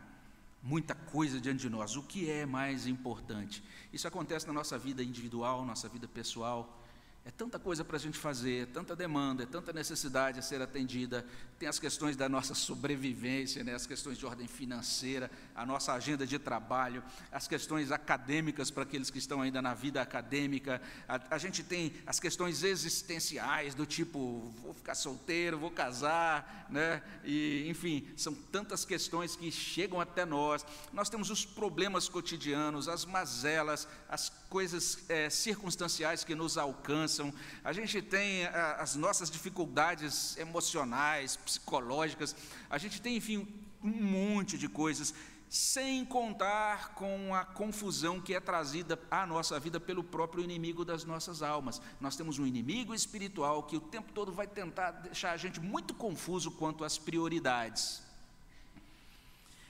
Muita 0.62 0.96
coisa 0.96 1.40
diante 1.40 1.62
de 1.62 1.70
nós. 1.70 1.96
O 1.96 2.04
que 2.04 2.30
é 2.30 2.46
mais 2.46 2.88
importante? 2.88 3.64
Isso 3.94 4.08
acontece 4.08 4.48
na 4.48 4.54
nossa 4.54 4.78
vida 4.78 5.04
individual, 5.04 5.66
nossa 5.66 5.88
vida 5.88 6.08
pessoal, 6.08 6.84
é 7.28 7.32
tanta 7.32 7.60
coisa 7.60 7.84
para 7.84 7.98
a 7.98 8.00
gente 8.00 8.18
fazer, 8.18 8.64
é 8.64 8.66
tanta 8.66 8.96
demanda, 8.96 9.44
é 9.44 9.46
tanta 9.46 9.74
necessidade 9.74 10.40
a 10.40 10.42
ser 10.42 10.62
atendida. 10.62 11.26
Tem 11.60 11.68
as 11.68 11.78
questões 11.78 12.16
da 12.16 12.30
nossa 12.30 12.56
sobrevivência, 12.56 13.66
né, 13.66 13.76
as 13.76 13.86
questões 13.86 14.18
de 14.18 14.26
ordem 14.26 14.48
financeira, 14.48 15.30
a 15.54 15.66
nossa 15.66 15.92
agenda 15.92 16.26
de 16.26 16.40
trabalho, 16.40 17.04
as 17.30 17.46
questões 17.46 17.92
acadêmicas 17.92 18.72
para 18.72 18.84
aqueles 18.84 19.10
que 19.10 19.18
estão 19.18 19.42
ainda 19.42 19.62
na 19.62 19.74
vida 19.74 20.02
acadêmica. 20.02 20.82
A, 21.06 21.36
a 21.36 21.38
gente 21.38 21.64
tem 21.64 21.96
as 22.06 22.18
questões 22.18 22.64
existenciais, 22.64 23.76
do 23.76 23.86
tipo, 23.86 24.54
vou 24.64 24.74
ficar 24.74 24.96
solteiro, 24.96 25.60
vou 25.60 25.72
casar, 25.72 26.66
né? 26.70 27.04
e, 27.26 27.68
enfim, 27.68 28.08
são 28.16 28.34
tantas 28.34 28.86
questões 28.86 29.36
que 29.36 29.52
chegam 29.52 30.00
até 30.00 30.24
nós. 30.24 30.66
Nós 30.94 31.10
temos 31.10 31.30
os 31.30 31.46
problemas 31.46 32.08
cotidianos, 32.08 32.88
as 32.88 33.04
mazelas, 33.04 33.86
as 34.08 34.30
coisas 34.50 35.04
é, 35.10 35.30
circunstanciais 35.30 36.24
que 36.24 36.34
nos 36.34 36.58
alcançam, 36.58 37.17
a 37.64 37.74
gente 37.74 38.02
tem 38.02 38.46
as 38.78 38.96
nossas 38.96 39.30
dificuldades 39.30 40.38
emocionais, 40.38 41.36
psicológicas, 41.38 42.36
a 42.70 42.78
gente 42.78 43.02
tem, 43.02 43.18
enfim, 43.18 43.48
um 43.84 43.90
monte 43.90 44.58
de 44.58 44.68
coisas, 44.68 45.14
sem 45.50 46.04
contar 46.04 46.94
com 46.94 47.34
a 47.34 47.46
confusão 47.46 48.20
que 48.20 48.34
é 48.34 48.40
trazida 48.40 49.00
à 49.10 49.26
nossa 49.26 49.60
vida 49.60 49.80
pelo 49.80 50.04
próprio 50.04 50.44
inimigo 50.44 50.84
das 50.84 51.06
nossas 51.06 51.42
almas. 51.42 51.82
Nós 52.02 52.16
temos 52.16 52.38
um 52.38 52.46
inimigo 52.46 52.94
espiritual 52.94 53.64
que 53.64 53.78
o 53.78 53.82
tempo 53.82 54.12
todo 54.12 54.32
vai 54.32 54.46
tentar 54.46 54.92
deixar 54.92 55.32
a 55.32 55.38
gente 55.38 55.60
muito 55.60 55.94
confuso 55.94 56.52
quanto 56.52 56.84
às 56.84 56.98
prioridades. 56.98 58.04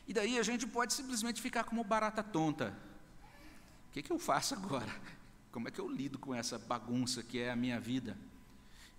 E 0.07 0.13
daí 0.13 0.39
a 0.39 0.43
gente 0.43 0.65
pode 0.65 0.93
simplesmente 0.93 1.41
ficar 1.41 1.63
como 1.63 1.83
barata 1.83 2.23
tonta, 2.23 2.73
o 3.89 3.93
que, 3.93 4.01
que 4.01 4.11
eu 4.11 4.19
faço 4.19 4.53
agora? 4.53 4.93
Como 5.57 5.67
é 5.67 5.71
que 5.71 5.81
eu 5.81 5.89
lido 5.89 6.19
com 6.19 6.35
essa 6.35 6.59
bagunça 6.59 7.23
que 7.23 7.39
é 7.39 7.49
a 7.49 7.55
minha 7.55 7.79
vida? 7.79 8.15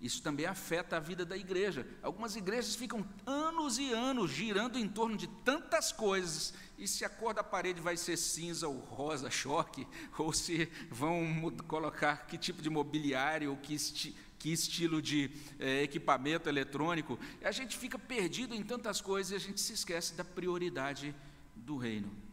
Isso 0.01 0.21
também 0.21 0.45
afeta 0.45 0.97
a 0.97 0.99
vida 0.99 1.23
da 1.23 1.37
igreja. 1.37 1.87
Algumas 2.03 2.35
igrejas 2.35 2.75
ficam 2.75 3.07
anos 3.25 3.79
e 3.79 3.93
anos 3.93 4.29
girando 4.29 4.77
em 4.77 4.85
torno 4.85 5.15
de 5.15 5.25
tantas 5.45 5.93
coisas, 5.93 6.53
e 6.77 6.85
se 6.85 7.05
a 7.05 7.09
cor 7.09 7.33
da 7.33 7.45
parede 7.45 7.79
vai 7.79 7.95
ser 7.95 8.17
cinza 8.17 8.67
ou 8.67 8.77
rosa, 8.77 9.31
choque, 9.31 9.87
ou 10.19 10.33
se 10.33 10.69
vão 10.91 11.49
colocar 11.65 12.27
que 12.27 12.37
tipo 12.37 12.61
de 12.61 12.69
mobiliário, 12.69 13.51
ou 13.51 13.55
que, 13.55 13.73
esti 13.73 14.13
que 14.37 14.51
estilo 14.51 15.01
de 15.01 15.31
é, 15.59 15.83
equipamento 15.83 16.49
eletrônico, 16.49 17.17
a 17.41 17.53
gente 17.53 17.77
fica 17.77 17.97
perdido 17.97 18.53
em 18.53 18.63
tantas 18.63 18.99
coisas 18.99 19.31
e 19.31 19.35
a 19.35 19.39
gente 19.39 19.61
se 19.61 19.71
esquece 19.71 20.13
da 20.13 20.25
prioridade 20.25 21.15
do 21.55 21.77
reino. 21.77 22.28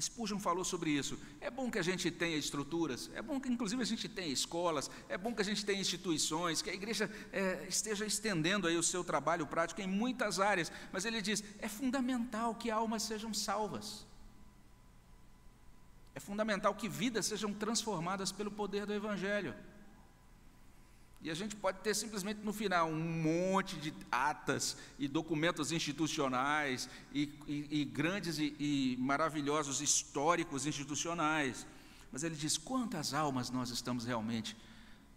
Spurgeon 0.00 0.38
falou 0.38 0.64
sobre 0.64 0.90
isso. 0.90 1.18
É 1.40 1.50
bom 1.50 1.70
que 1.70 1.78
a 1.78 1.82
gente 1.82 2.10
tenha 2.10 2.36
estruturas, 2.36 3.10
é 3.14 3.20
bom 3.20 3.40
que 3.40 3.48
inclusive 3.48 3.82
a 3.82 3.86
gente 3.86 4.08
tenha 4.08 4.28
escolas, 4.28 4.90
é 5.08 5.18
bom 5.18 5.34
que 5.34 5.42
a 5.42 5.44
gente 5.44 5.64
tenha 5.64 5.80
instituições, 5.80 6.62
que 6.62 6.70
a 6.70 6.74
igreja 6.74 7.10
é, 7.32 7.66
esteja 7.68 8.06
estendendo 8.06 8.68
aí 8.68 8.76
o 8.76 8.82
seu 8.82 9.02
trabalho 9.02 9.46
prático 9.46 9.80
em 9.80 9.88
muitas 9.88 10.38
áreas, 10.38 10.70
mas 10.92 11.04
ele 11.04 11.20
diz, 11.20 11.42
é 11.58 11.68
fundamental 11.68 12.54
que 12.54 12.70
almas 12.70 13.02
sejam 13.02 13.34
salvas. 13.34 14.06
É 16.14 16.20
fundamental 16.20 16.74
que 16.74 16.88
vidas 16.88 17.26
sejam 17.26 17.52
transformadas 17.54 18.32
pelo 18.32 18.50
poder 18.50 18.86
do 18.86 18.92
Evangelho. 18.92 19.54
E 21.20 21.30
a 21.30 21.34
gente 21.34 21.56
pode 21.56 21.80
ter 21.80 21.94
simplesmente 21.94 22.40
no 22.44 22.52
final 22.52 22.88
um 22.88 22.98
monte 22.98 23.76
de 23.76 23.92
atas 24.10 24.76
e 24.98 25.08
documentos 25.08 25.72
institucionais 25.72 26.88
e, 27.12 27.32
e, 27.46 27.80
e 27.80 27.84
grandes 27.84 28.38
e, 28.38 28.54
e 28.58 28.96
maravilhosos 29.00 29.80
históricos 29.80 30.64
institucionais. 30.64 31.66
Mas 32.12 32.22
ele 32.22 32.36
diz: 32.36 32.56
quantas 32.56 33.12
almas 33.14 33.50
nós 33.50 33.70
estamos 33.70 34.04
realmente 34.04 34.56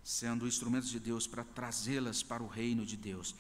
sendo 0.04 0.48
instrumentos 0.48 0.90
de 0.90 1.00
Deus 1.00 1.28
para 1.28 1.44
trazê-las 1.44 2.24
para 2.24 2.42
o 2.42 2.48
reino 2.48 2.84
de 2.84 2.98
Deus? 2.98 3.36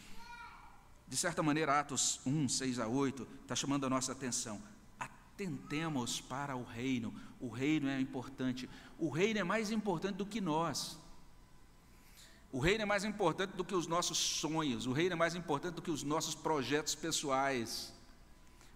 De 1.07 1.18
certa 1.18 1.41
maneira, 1.41 1.80
Atos 1.80 2.22
1, 2.26 2.47
6 2.47 2.80
a 2.80 2.88
8, 2.88 3.28
está 3.41 3.55
chamando 3.55 3.88
a 3.88 3.89
nossa 3.89 4.12
atenção. 4.12 4.62
Atentemos 4.99 6.22
para 6.22 6.55
o 6.55 6.64
reino. 6.64 7.14
O 7.39 7.49
reino 7.49 7.89
é 7.89 7.99
importante. 7.99 8.70
O 8.99 9.09
reino 9.09 9.39
é 9.39 9.43
mais 9.43 9.72
importante 9.72 10.18
do 10.18 10.26
que 10.28 10.39
nós. 10.39 11.00
O 12.51 12.59
reino 12.59 12.81
é 12.81 12.85
mais 12.85 13.05
importante 13.05 13.51
do 13.51 13.63
que 13.63 13.73
os 13.73 13.87
nossos 13.87 14.17
sonhos, 14.17 14.85
o 14.85 14.91
reino 14.91 15.13
é 15.13 15.15
mais 15.15 15.35
importante 15.35 15.75
do 15.75 15.81
que 15.81 15.91
os 15.91 16.03
nossos 16.03 16.35
projetos 16.35 16.93
pessoais. 16.93 17.93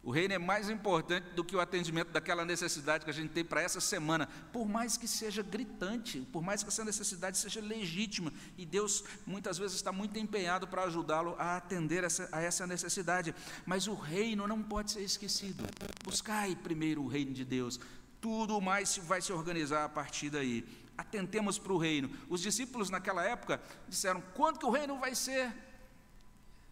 O 0.01 0.11
reino 0.11 0.35
é 0.35 0.37
mais 0.37 0.69
importante 0.69 1.25
do 1.31 1.43
que 1.43 1.55
o 1.55 1.59
atendimento 1.59 2.11
daquela 2.11 2.45
necessidade 2.45 3.03
que 3.03 3.09
a 3.09 3.13
gente 3.13 3.31
tem 3.31 3.43
para 3.43 3.61
essa 3.61 3.81
semana, 3.81 4.29
por 4.53 4.67
mais 4.67 4.95
que 4.95 5.07
seja 5.07 5.41
gritante, 5.41 6.19
por 6.31 6.43
mais 6.43 6.61
que 6.61 6.69
essa 6.69 6.85
necessidade 6.85 7.39
seja 7.39 7.59
legítima, 7.59 8.31
e 8.55 8.67
Deus 8.67 9.03
muitas 9.25 9.57
vezes 9.57 9.75
está 9.75 9.91
muito 9.91 10.17
empenhado 10.19 10.67
para 10.67 10.83
ajudá-lo 10.83 11.35
a 11.39 11.57
atender 11.57 12.03
essa, 12.03 12.29
a 12.31 12.39
essa 12.39 12.67
necessidade, 12.67 13.33
mas 13.65 13.87
o 13.87 13.95
reino 13.95 14.47
não 14.47 14.61
pode 14.61 14.91
ser 14.91 15.01
esquecido. 15.01 15.65
Buscai 16.03 16.55
primeiro 16.55 17.01
o 17.01 17.07
reino 17.07 17.33
de 17.33 17.43
Deus, 17.43 17.79
tudo 18.21 18.61
mais 18.61 18.97
vai 18.99 19.21
se 19.23 19.33
organizar 19.33 19.85
a 19.85 19.89
partir 19.89 20.29
daí 20.29 20.63
atentemos 20.97 21.57
para 21.57 21.73
o 21.73 21.77
reino. 21.77 22.09
Os 22.29 22.41
discípulos 22.41 22.89
naquela 22.89 23.23
época 23.23 23.61
disseram: 23.87 24.21
quando 24.33 24.59
que 24.59 24.65
o 24.65 24.71
reino 24.71 24.97
vai 24.99 25.15
ser 25.15 25.53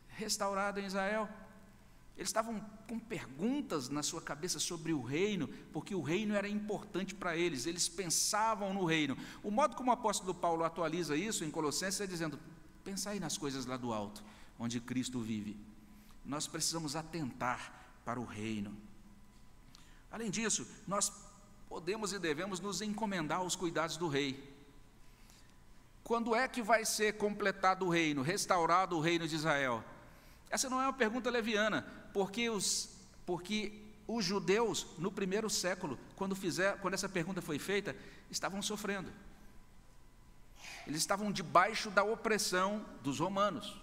restaurado 0.09 0.80
em 0.80 0.86
Israel? 0.86 1.30
Eles 2.15 2.30
estavam 2.30 2.59
com 2.88 2.99
perguntas 2.99 3.89
na 3.89 4.03
sua 4.03 4.21
cabeça 4.21 4.59
sobre 4.59 4.93
o 4.93 5.01
reino, 5.01 5.47
porque 5.71 5.95
o 5.95 6.01
reino 6.01 6.36
era 6.36 6.47
importante 6.47 7.15
para 7.15 7.36
eles, 7.36 7.65
eles 7.65 7.89
pensavam 7.89 8.71
no 8.71 8.86
reino. 8.86 9.17
O 9.41 9.49
modo 9.49 9.76
como 9.76 9.89
o 9.89 9.93
apóstolo 9.93 10.34
Paulo 10.34 10.63
atualiza 10.63 11.15
isso 11.15 11.43
em 11.43 11.49
Colossenses 11.49 12.01
é 12.01 12.07
dizendo: 12.07 12.39
pensai 12.84 13.19
nas 13.19 13.38
coisas 13.38 13.65
lá 13.65 13.78
do 13.78 13.91
alto, 13.91 14.24
onde 14.59 14.80
Cristo 14.80 15.19
vive. 15.19 15.57
Nós 16.24 16.47
precisamos 16.47 16.95
atentar 16.95 17.74
para 18.05 18.19
o 18.19 18.26
reino. 18.26 18.78
Além 20.11 20.30
disso, 20.30 20.67
nós 20.88 21.11
podemos 21.74 22.13
e 22.13 22.19
devemos 22.19 22.59
nos 22.59 22.84
encomendar 22.84 23.39
aos 23.39 23.55
cuidados 23.55 23.97
do 23.97 24.07
rei. 24.07 24.47
Quando 26.03 26.36
é 26.36 26.47
que 26.47 26.61
vai 26.61 26.86
ser 26.86 27.17
completado 27.17 27.88
o 27.88 27.89
reino, 27.89 28.21
restaurado 28.21 28.95
o 28.95 29.01
reino 29.01 29.28
de 29.28 29.36
Israel? 29.36 29.84
Essa 30.51 30.69
não 30.69 30.80
é 30.80 30.86
uma 30.86 30.93
pergunta 30.93 31.32
leviana, 31.32 31.82
porque 32.13 32.47
os, 32.47 32.89
porque 33.26 33.82
os 34.07 34.24
judeus, 34.24 34.86
no 34.99 35.11
primeiro 35.11 35.49
século, 35.49 35.97
quando, 36.15 36.36
fizer, 36.36 36.78
quando 36.78 36.93
essa 36.93 37.09
pergunta 37.09 37.41
foi 37.41 37.57
feita, 37.57 37.95
estavam 38.30 38.61
sofrendo. 38.61 39.11
Eles 40.86 40.99
estavam 40.99 41.32
debaixo 41.32 41.89
da 41.89 42.03
opressão 42.03 42.86
dos 43.01 43.17
romanos. 43.17 43.82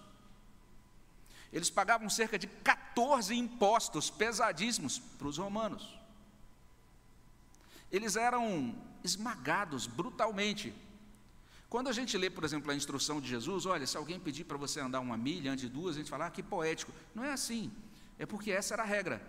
Eles 1.51 1.69
pagavam 1.69 2.09
cerca 2.09 2.39
de 2.39 2.47
14 2.47 3.35
impostos 3.35 4.09
pesadíssimos 4.09 4.97
para 4.97 5.27
os 5.27 5.37
romanos 5.37 6.00
eles 7.91 8.15
eram 8.15 8.75
esmagados 9.03 9.87
brutalmente. 9.87 10.73
Quando 11.69 11.87
a 11.87 11.93
gente 11.93 12.17
lê, 12.17 12.29
por 12.29 12.43
exemplo, 12.43 12.71
a 12.71 12.75
instrução 12.75 13.21
de 13.21 13.27
Jesus, 13.27 13.65
olha, 13.65 13.87
se 13.87 13.95
alguém 13.95 14.19
pedir 14.19 14.43
para 14.43 14.57
você 14.57 14.79
andar 14.79 14.99
uma 14.99 15.17
milha 15.17 15.51
antes 15.51 15.63
de 15.63 15.69
duas, 15.69 15.95
a 15.95 15.99
gente 15.99 16.09
fala, 16.09 16.27
ah, 16.27 16.31
que 16.31 16.43
poético. 16.43 16.91
Não 17.15 17.23
é 17.23 17.31
assim. 17.31 17.71
É 18.19 18.25
porque 18.25 18.51
essa 18.51 18.73
era 18.73 18.83
a 18.83 18.85
regra. 18.85 19.21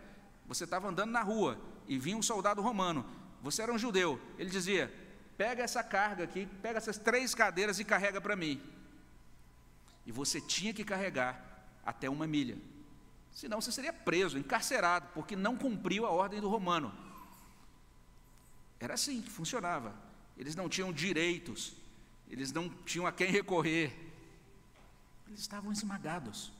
Você 0.47 0.65
estava 0.65 0.89
andando 0.89 1.11
na 1.11 1.23
rua 1.23 1.59
e 1.87 1.99
vinha 1.99 2.17
um 2.17 2.23
soldado 2.23 2.61
romano. 2.61 3.07
Você 3.41 3.63
era 3.63 3.73
um 3.73 3.79
judeu. 3.79 4.21
Ele 4.39 4.51
dizia: 4.51 4.93
pega 5.37 5.63
essa 5.63 5.83
carga 5.83 6.25
aqui, 6.25 6.47
pega 6.61 6.79
essas 6.79 6.99
três 6.99 7.35
cadeiras 7.35 7.79
e 7.79 7.85
carrega 7.85 8.21
para 8.21 8.37
mim. 8.37 8.61
E 10.05 10.13
você 10.13 10.41
tinha 10.41 10.75
que 10.75 10.85
carregar 10.85 11.67
até 11.85 12.11
uma 12.11 12.27
milha. 12.27 12.59
Senão 13.31 13.61
você 13.61 13.73
seria 13.73 13.93
preso, 13.93 14.39
encarcerado, 14.39 15.09
porque 15.15 15.35
não 15.35 15.57
cumpriu 15.57 16.05
a 16.05 16.11
ordem 16.11 16.41
do 16.41 16.49
romano. 16.49 16.93
Era 18.83 18.95
assim 18.95 19.23
que 19.23 19.31
funcionava. 19.31 19.95
Eles 20.37 20.57
não 20.57 20.69
tinham 20.69 20.93
direitos, 20.93 21.73
eles 22.29 22.51
não 22.51 22.69
tinham 22.69 23.07
a 23.07 23.13
quem 23.13 23.31
recorrer. 23.31 23.97
Eles 25.29 25.39
estavam 25.39 25.71
esmagados. 25.71 26.53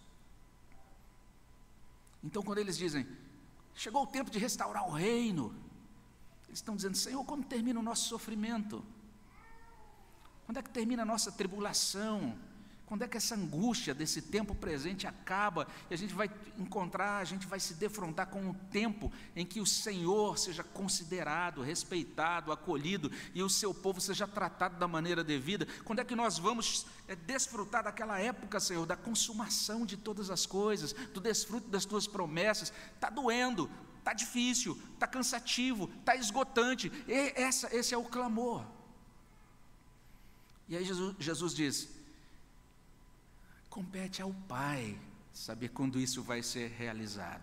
Então, 2.23 2.41
quando 2.41 2.59
eles 2.59 2.79
dizem, 2.79 3.05
chegou 3.75 4.05
o 4.05 4.07
tempo 4.07 4.31
de 4.31 4.39
restaurar 4.39 4.87
o 4.87 4.93
reino, 4.93 5.53
eles 6.47 6.61
estão 6.61 6.77
dizendo, 6.77 6.97
Senhor, 6.97 7.25
quando 7.25 7.45
termina 7.45 7.81
o 7.81 7.83
nosso 7.83 8.09
sofrimento? 8.09 8.85
Quando 10.47 10.59
é 10.59 10.63
que 10.63 10.71
termina 10.71 11.03
a 11.03 11.05
nossa 11.05 11.33
tribulação? 11.33 12.39
Quando 12.93 13.05
é 13.05 13.09
que 13.09 13.17
essa 13.17 13.35
angústia 13.35 13.95
desse 13.95 14.21
tempo 14.21 14.55
presente 14.55 15.07
acaba 15.07 15.67
e 15.91 15.95
a 15.95 15.97
gente 15.97 16.13
vai 16.13 16.31
encontrar, 16.59 17.21
a 17.21 17.25
gente 17.25 17.47
vai 17.47 17.59
se 17.59 17.73
defrontar 17.73 18.27
com 18.27 18.43
um 18.43 18.53
tempo 18.53 19.11
em 19.35 19.47
que 19.47 19.63
o 19.63 19.65
Senhor 19.65 20.37
seja 20.37 20.63
considerado, 20.63 21.63
respeitado, 21.63 22.53
acolhido 22.53 23.11
e 23.35 23.43
o 23.43 23.49
seu 23.49 23.73
povo 23.73 23.99
seja 23.99 24.29
tratado 24.29 24.79
da 24.79 24.87
maneira 24.87 25.25
devida? 25.25 25.67
Quando 25.87 26.01
é 26.01 26.05
que 26.05 26.15
nós 26.15 26.37
vamos 26.39 26.85
é, 27.09 27.17
desfrutar 27.17 27.83
daquela 27.83 28.19
época, 28.19 28.61
Senhor, 28.61 28.85
da 28.85 28.95
consumação 28.95 29.87
de 29.87 29.97
todas 29.97 30.29
as 30.29 30.45
coisas, 30.45 30.93
do 30.93 31.21
desfruto 31.23 31.69
das 31.69 31.87
tuas 31.87 32.07
promessas? 32.07 32.75
Está 32.95 33.09
doendo, 33.09 33.71
está 34.01 34.13
difícil, 34.13 34.79
está 34.93 35.07
cansativo, 35.07 35.91
está 36.01 36.15
esgotante. 36.15 36.93
E 37.09 37.33
essa, 37.41 37.75
esse 37.75 37.95
é 37.95 37.97
o 37.97 38.05
clamor. 38.05 38.63
E 40.69 40.77
aí 40.77 40.85
Jesus, 40.85 41.17
Jesus 41.19 41.55
diz: 41.55 42.02
Compete 43.73 44.21
ao 44.21 44.35
Pai 44.47 44.99
saber 45.33 45.71
quando 45.71 45.99
isso 45.99 46.23
vai 46.23 46.43
ser 46.43 46.69
realizado. 46.73 47.43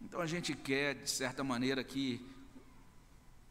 Então 0.00 0.22
a 0.22 0.26
gente 0.26 0.54
quer, 0.54 0.94
de 0.94 1.10
certa 1.10 1.44
maneira, 1.44 1.84
que 1.84 2.26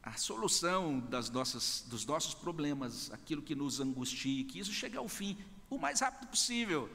a 0.01 0.13
solução 0.13 0.99
das 0.99 1.29
nossas, 1.29 1.85
dos 1.87 2.03
nossos 2.03 2.33
problemas, 2.33 3.11
aquilo 3.11 3.43
que 3.43 3.53
nos 3.53 3.79
angustia, 3.79 4.43
que 4.43 4.57
isso 4.57 4.73
chegue 4.73 4.97
ao 4.97 5.07
fim 5.07 5.37
o 5.69 5.77
mais 5.77 5.99
rápido 5.99 6.29
possível. 6.29 6.89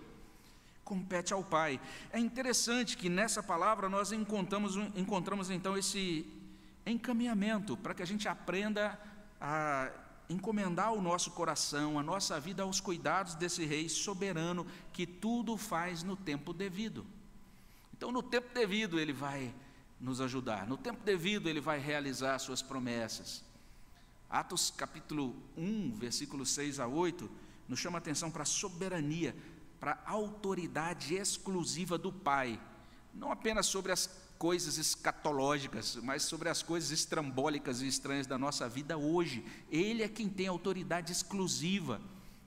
Compete 0.82 1.32
ao 1.32 1.44
Pai. 1.44 1.80
É 2.10 2.18
interessante 2.18 2.96
que 2.96 3.08
nessa 3.08 3.44
palavra 3.44 3.88
nós 3.88 4.10
encontramos, 4.10 4.74
encontramos 4.96 5.48
então 5.48 5.78
esse 5.78 6.26
encaminhamento 6.84 7.76
para 7.76 7.94
que 7.94 8.02
a 8.02 8.06
gente 8.06 8.26
aprenda 8.26 9.00
a 9.40 9.92
encomendar 10.28 10.92
o 10.92 11.00
nosso 11.00 11.30
coração, 11.30 11.98
a 11.98 12.02
nossa 12.02 12.38
vida 12.40 12.62
aos 12.62 12.80
cuidados 12.80 13.34
desse 13.34 13.64
Rei 13.64 13.88
soberano 13.88 14.66
que 14.92 15.06
tudo 15.06 15.56
faz 15.56 16.02
no 16.02 16.16
tempo 16.16 16.52
devido. 16.52 17.06
Então, 17.96 18.10
no 18.12 18.22
tempo 18.22 18.52
devido, 18.52 18.98
Ele 18.98 19.12
vai 19.12 19.54
nos 20.00 20.20
ajudar, 20.20 20.66
no 20.66 20.76
tempo 20.76 21.02
devido, 21.04 21.48
Ele 21.48 21.60
vai 21.60 21.78
realizar 21.78 22.38
Suas 22.38 22.60
promessas. 22.60 23.44
Atos 24.28 24.70
capítulo 24.76 25.34
1, 25.56 25.94
versículos 25.96 26.50
6 26.50 26.80
a 26.80 26.86
8, 26.86 27.30
nos 27.68 27.78
chama 27.78 27.98
a 27.98 28.00
atenção 28.00 28.30
para 28.30 28.42
a 28.42 28.46
soberania, 28.46 29.34
para 29.78 29.98
a 30.04 30.10
autoridade 30.10 31.14
exclusiva 31.14 31.96
do 31.96 32.12
Pai, 32.12 32.60
não 33.14 33.30
apenas 33.30 33.66
sobre 33.66 33.92
as 33.92 34.25
coisas 34.38 34.78
escatológicas, 34.78 35.96
mas 35.96 36.22
sobre 36.22 36.48
as 36.48 36.62
coisas 36.62 36.90
estrambólicas 36.90 37.80
e 37.80 37.86
estranhas 37.86 38.26
da 38.26 38.38
nossa 38.38 38.68
vida 38.68 38.96
hoje. 38.96 39.44
Ele 39.70 40.02
é 40.02 40.08
quem 40.08 40.28
tem 40.28 40.46
autoridade 40.46 41.12
exclusiva. 41.12 42.00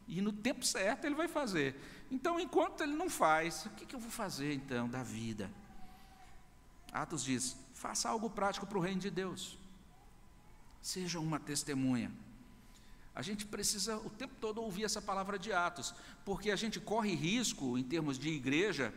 E 0.08 0.22
no 0.22 0.32
tempo 0.32 0.66
certo 0.66 1.06
ele 1.06 1.16
vai 1.16 1.28
fazer. 1.28 1.76
Então, 2.12 2.40
enquanto 2.40 2.82
ele 2.82 2.94
não 2.94 3.10
faz, 3.10 3.66
o 3.66 3.70
que, 3.72 3.96
eu 3.96 4.00
vou 4.00 4.10
fazer 4.10 4.54
então 4.54 4.90
da 4.90 5.04
vida? 5.04 5.52
Atos 6.92 7.24
diz: 7.24 7.56
faça 7.74 8.10
algo 8.10 8.30
prático 8.30 8.66
para 8.66 8.78
o 8.78 8.82
reino 8.82 9.00
de 9.00 9.12
Deus. 9.12 9.58
Seja 10.82 11.20
uma 11.20 11.40
testemunha. 11.40 12.12
A 13.14 13.22
gente 13.22 13.46
precisa 13.46 13.98
o 13.98 14.10
tempo 14.10 14.34
todo 14.40 14.62
ouvir 14.62 14.86
essa 14.86 15.02
palavra 15.02 15.38
de 15.38 15.52
Atos, 15.52 15.94
porque 16.24 16.52
a 16.52 16.56
gente 16.56 16.80
corre 16.80 17.14
risco, 17.14 17.78
em 17.78 17.84
termos 17.84 18.18
de 18.18 18.30
igreja, 18.30 18.94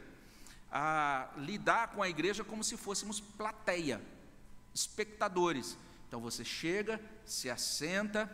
a 0.72 1.28
lidar 1.36 1.88
com 1.88 2.02
a 2.02 2.08
igreja 2.08 2.42
como 2.42 2.64
se 2.64 2.78
fôssemos 2.78 3.20
plateia, 3.20 4.00
espectadores. 4.74 5.76
Então 6.08 6.20
você 6.20 6.44
chega, 6.44 6.98
se 7.26 7.50
assenta 7.50 8.30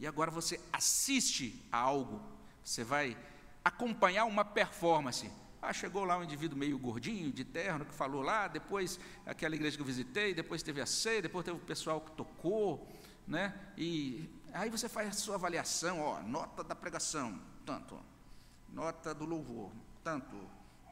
e 0.00 0.06
agora 0.06 0.30
você 0.30 0.60
assiste 0.72 1.64
a 1.70 1.78
algo. 1.78 2.20
Você 2.64 2.82
vai 2.82 3.16
acompanhar 3.64 4.24
uma 4.24 4.44
performance. 4.44 5.30
Ah, 5.60 5.72
chegou 5.72 6.04
lá 6.04 6.18
um 6.18 6.24
indivíduo 6.24 6.58
meio 6.58 6.76
gordinho, 6.76 7.30
de 7.32 7.44
terno, 7.44 7.84
que 7.84 7.94
falou 7.94 8.20
lá, 8.20 8.48
depois 8.48 8.98
aquela 9.24 9.54
igreja 9.54 9.76
que 9.76 9.82
eu 9.82 9.86
visitei, 9.86 10.34
depois 10.34 10.60
teve 10.60 10.80
a 10.80 10.86
ceia, 10.86 11.22
depois 11.22 11.44
teve 11.44 11.56
o 11.56 11.60
pessoal 11.60 12.00
que 12.00 12.10
tocou, 12.10 12.88
né? 13.28 13.54
E 13.78 14.28
aí 14.52 14.68
você 14.68 14.88
faz 14.88 15.08
a 15.08 15.12
sua 15.12 15.36
avaliação, 15.36 16.00
ó, 16.00 16.20
nota 16.20 16.64
da 16.64 16.74
pregação, 16.74 17.40
tanto. 17.64 17.96
Nota 18.68 19.14
do 19.14 19.24
louvor, 19.24 19.70
tanto. 20.02 20.36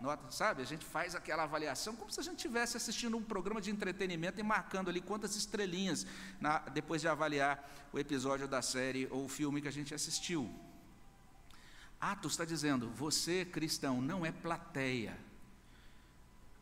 Nota, 0.01 0.31
sabe? 0.31 0.63
A 0.63 0.65
gente 0.65 0.85
faz 0.85 1.15
aquela 1.15 1.43
avaliação 1.43 1.95
como 1.95 2.11
se 2.11 2.19
a 2.21 2.23
gente 2.23 2.37
estivesse 2.37 2.77
assistindo 2.77 3.17
um 3.19 3.23
programa 3.23 3.61
de 3.61 3.71
entretenimento 3.71 4.41
e 4.41 4.43
marcando 4.43 4.89
ali 4.89 5.01
quantas 5.01 5.37
estrelinhas 5.37 6.07
na, 6.41 6.59
depois 6.61 7.03
de 7.03 7.09
avaliar 7.09 7.71
o 7.93 7.99
episódio 7.99 8.49
da 8.49 8.63
série 8.63 9.07
ou 9.11 9.27
o 9.27 9.29
filme 9.29 9.61
que 9.61 9.69
a 9.69 9.73
gente 9.73 9.95
assistiu. 9.95 10.51
Atos 12.01 12.33
está 12.33 12.47
dizendo: 12.47 12.89
você, 12.89 13.45
cristão, 13.45 14.01
não 14.01 14.25
é 14.25 14.33
plateia. 14.33 15.19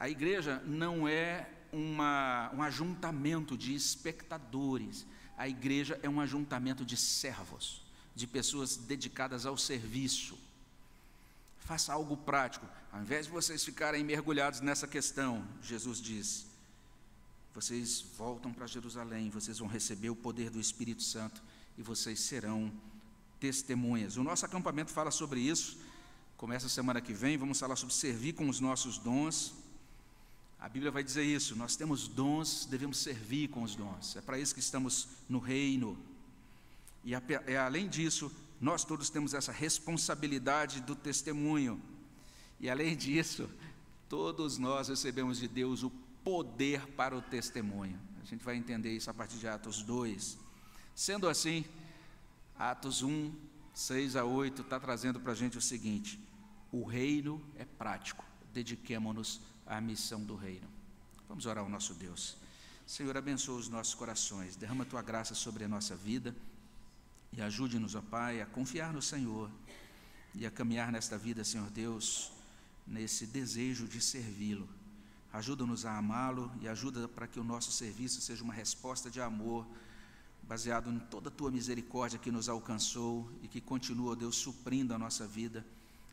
A 0.01 0.09
igreja 0.09 0.61
não 0.67 1.07
é 1.07 1.49
uma, 1.73 2.51
um 2.53 2.63
ajuntamento 2.63 3.57
de 3.57 3.73
espectadores. 3.73 5.07
A 5.37 5.49
igreja 5.49 5.99
é 6.03 6.09
um 6.09 6.21
ajuntamento 6.21 6.85
de 6.85 6.97
servos, 6.97 7.85
de 8.17 8.27
pessoas 8.27 8.77
dedicadas 8.77 9.47
ao 9.47 9.57
serviço. 9.57 10.37
Faça 11.69 11.93
algo 11.93 12.17
prático. 12.17 12.67
Ao 12.91 13.03
invés 13.03 13.27
de 13.27 13.33
vocês 13.33 13.63
ficarem 13.63 14.03
mergulhados 14.03 14.61
nessa 14.63 14.87
questão, 14.89 15.47
Jesus 15.63 16.01
diz: 16.01 16.47
vocês 17.53 18.01
voltam 18.17 18.55
para 18.55 18.67
Jerusalém, 18.67 19.29
vocês 19.29 19.59
vão 19.59 19.69
receber 19.69 20.09
o 20.09 20.17
poder 20.17 20.49
do 20.49 20.59
Espírito 20.59 21.03
Santo 21.03 21.43
e 21.77 21.83
vocês 21.83 22.21
serão 22.21 22.73
testemunhas. 23.39 24.17
O 24.17 24.25
nosso 24.25 24.47
acampamento 24.47 24.91
fala 24.91 25.11
sobre 25.11 25.41
isso. 25.41 25.77
Começa 26.39 26.71
semana 26.71 27.03
que 27.03 27.13
vem, 27.13 27.37
vamos 27.37 27.61
falar 27.61 27.77
sobre 27.77 27.95
servir 27.95 28.33
com 28.33 28.49
os 28.49 28.61
nossos 28.61 28.97
dons. 28.97 29.53
A 30.59 30.71
Bíblia 30.71 30.91
vai 30.91 31.05
dizer 31.05 31.25
isso, 31.25 31.55
nós 31.55 31.77
temos 31.77 32.09
dons, 32.09 32.65
devemos 32.65 32.97
servir 32.97 33.49
com 33.49 33.63
os 33.63 33.77
dons. 33.77 34.17
É 34.17 34.23
para 34.23 34.39
isso 34.39 34.55
que 34.55 34.61
estamos 34.61 35.07
no 35.29 35.39
reino. 35.39 35.99
E 37.05 37.13
é, 37.15 37.59
além 37.59 37.91
disso, 37.91 38.33
nós 38.61 38.85
todos 38.85 39.09
temos 39.09 39.35
essa 39.35 39.53
responsabilidade 39.53 40.81
do 40.81 40.97
testemunho. 40.97 41.81
E 42.59 42.69
além 42.69 42.97
disso, 42.97 43.49
todos 44.09 44.59
nós 44.59 44.89
recebemos 44.89 45.39
de 45.39 45.47
Deus 45.47 45.83
o 45.83 45.91
poder 46.25 46.87
para 46.89 47.17
o 47.17 47.23
testemunho. 47.23 47.99
A 48.21 48.25
gente 48.25 48.45
vai 48.45 48.57
entender 48.57 48.95
isso 48.95 49.11
a 49.11 49.15
partir 49.15 49.39
de 49.39 49.47
Atos 49.47 49.83
2. 49.83 50.37
Sendo 50.95 51.29
assim, 51.29 51.65
Atos 52.59 53.03
1, 53.03 53.33
6 53.73 54.17
a 54.17 54.25
8 54.25 54.63
está 54.63 54.81
trazendo 54.81 55.21
para 55.21 55.33
a 55.33 55.37
gente 55.37 55.57
o 55.57 55.63
seguinte: 55.63 56.19
o 56.73 56.85
reino 56.85 57.41
é 57.57 57.65
prático, 57.65 58.25
dediquemo-nos 58.53 59.41
à 59.65 59.81
missão 59.81 60.25
do 60.25 60.35
reino. 60.35 60.67
Vamos 61.29 61.47
orar 61.47 61.63
ao 61.63 61.71
nosso 61.71 61.95
Deus. 61.95 62.37
Senhor, 62.85 63.17
abençoa 63.17 63.59
os 63.59 63.69
nossos 63.69 63.95
corações, 63.95 64.57
derrama 64.57 64.85
tua 64.85 65.03
graça 65.03 65.35
sobre 65.35 65.63
a 65.63 65.69
nossa 65.69 65.95
vida 65.95 66.35
e 67.33 67.43
ajude-nos, 67.43 67.95
ó 67.95 68.03
Pai, 68.03 68.41
a 68.41 68.47
confiar 68.47 68.93
no 68.93 69.03
Senhor 69.03 69.51
e 70.35 70.47
a 70.47 70.51
caminhar 70.51 70.91
nesta 70.91 71.19
vida, 71.19 71.45
Senhor 71.45 71.71
Deus, 71.71 72.33
nesse 72.87 73.27
desejo 73.27 73.87
de 73.87 74.01
servi-lo. 74.01 74.69
Ajuda-nos 75.33 75.85
a 75.85 75.97
amá-lo 75.97 76.51
e 76.61 76.69
ajuda 76.69 77.07
para 77.07 77.27
que 77.27 77.39
o 77.39 77.45
nosso 77.45 77.71
serviço 77.71 78.21
seja 78.21 78.43
uma 78.43 78.55
resposta 78.55 79.11
de 79.11 79.21
amor 79.21 79.67
baseado 80.43 80.91
em 80.91 80.99
toda 80.99 81.29
a 81.29 81.33
tua 81.33 81.51
misericórdia 81.51 82.19
que 82.19 82.31
nos 82.31 82.49
alcançou 82.49 83.31
e 83.43 83.49
que 83.49 83.61
continua, 83.61 84.17
Deus, 84.17 84.37
suprindo 84.37 84.95
a 84.95 84.99
nossa 84.99 85.27
vida, 85.27 85.65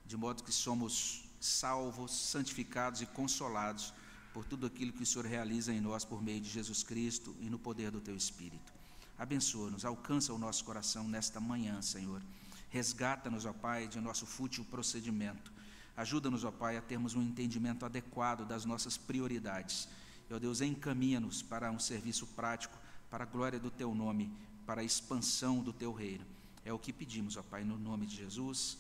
de 0.05 0.17
modo 0.17 0.43
que 0.43 0.51
somos 0.51 1.23
salvos, 1.39 2.11
santificados 2.11 3.01
e 3.01 3.05
consolados 3.05 3.93
por 4.33 4.43
tudo 4.43 4.65
aquilo 4.65 4.91
que 4.91 5.03
o 5.03 5.05
Senhor 5.05 5.25
realiza 5.25 5.71
em 5.71 5.79
nós 5.79 6.03
por 6.03 6.21
meio 6.21 6.41
de 6.41 6.49
Jesus 6.49 6.83
Cristo 6.83 7.33
e 7.39 7.49
no 7.49 7.57
poder 7.57 7.91
do 7.91 8.01
teu 8.01 8.17
Espírito. 8.17 8.74
Abençoa-nos, 9.17 9.85
alcança 9.85 10.33
o 10.33 10.37
nosso 10.37 10.63
coração 10.65 11.07
nesta 11.07 11.39
manhã, 11.39 11.81
Senhor. 11.81 12.21
Resgata-nos, 12.69 13.45
ó 13.45 13.53
Pai, 13.53 13.87
de 13.87 13.99
nosso 14.01 14.25
fútil 14.25 14.65
procedimento. 14.65 15.51
Ajuda-nos, 15.95 16.43
ó 16.43 16.51
Pai, 16.51 16.75
a 16.75 16.81
termos 16.81 17.15
um 17.15 17.21
entendimento 17.21 17.85
adequado 17.85 18.45
das 18.45 18.65
nossas 18.65 18.97
prioridades. 18.97 19.87
Ó 20.29 20.37
Deus, 20.37 20.59
encaminha-nos 20.59 21.41
para 21.41 21.71
um 21.71 21.79
serviço 21.79 22.27
prático 22.27 22.77
para 23.09 23.23
a 23.23 23.27
glória 23.27 23.59
do 23.59 23.71
teu 23.71 23.95
nome, 23.95 24.29
para 24.65 24.81
a 24.81 24.83
expansão 24.83 25.59
do 25.59 25.71
teu 25.71 25.93
reino. 25.93 26.25
É 26.65 26.73
o 26.73 26.79
que 26.79 26.91
pedimos, 26.91 27.37
ó 27.37 27.43
Pai, 27.43 27.63
no 27.63 27.77
nome 27.77 28.05
de 28.05 28.17
Jesus. 28.17 28.77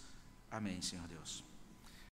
Amém, 0.51 0.81
Senhor 0.81 1.07
Deus. 1.07 1.54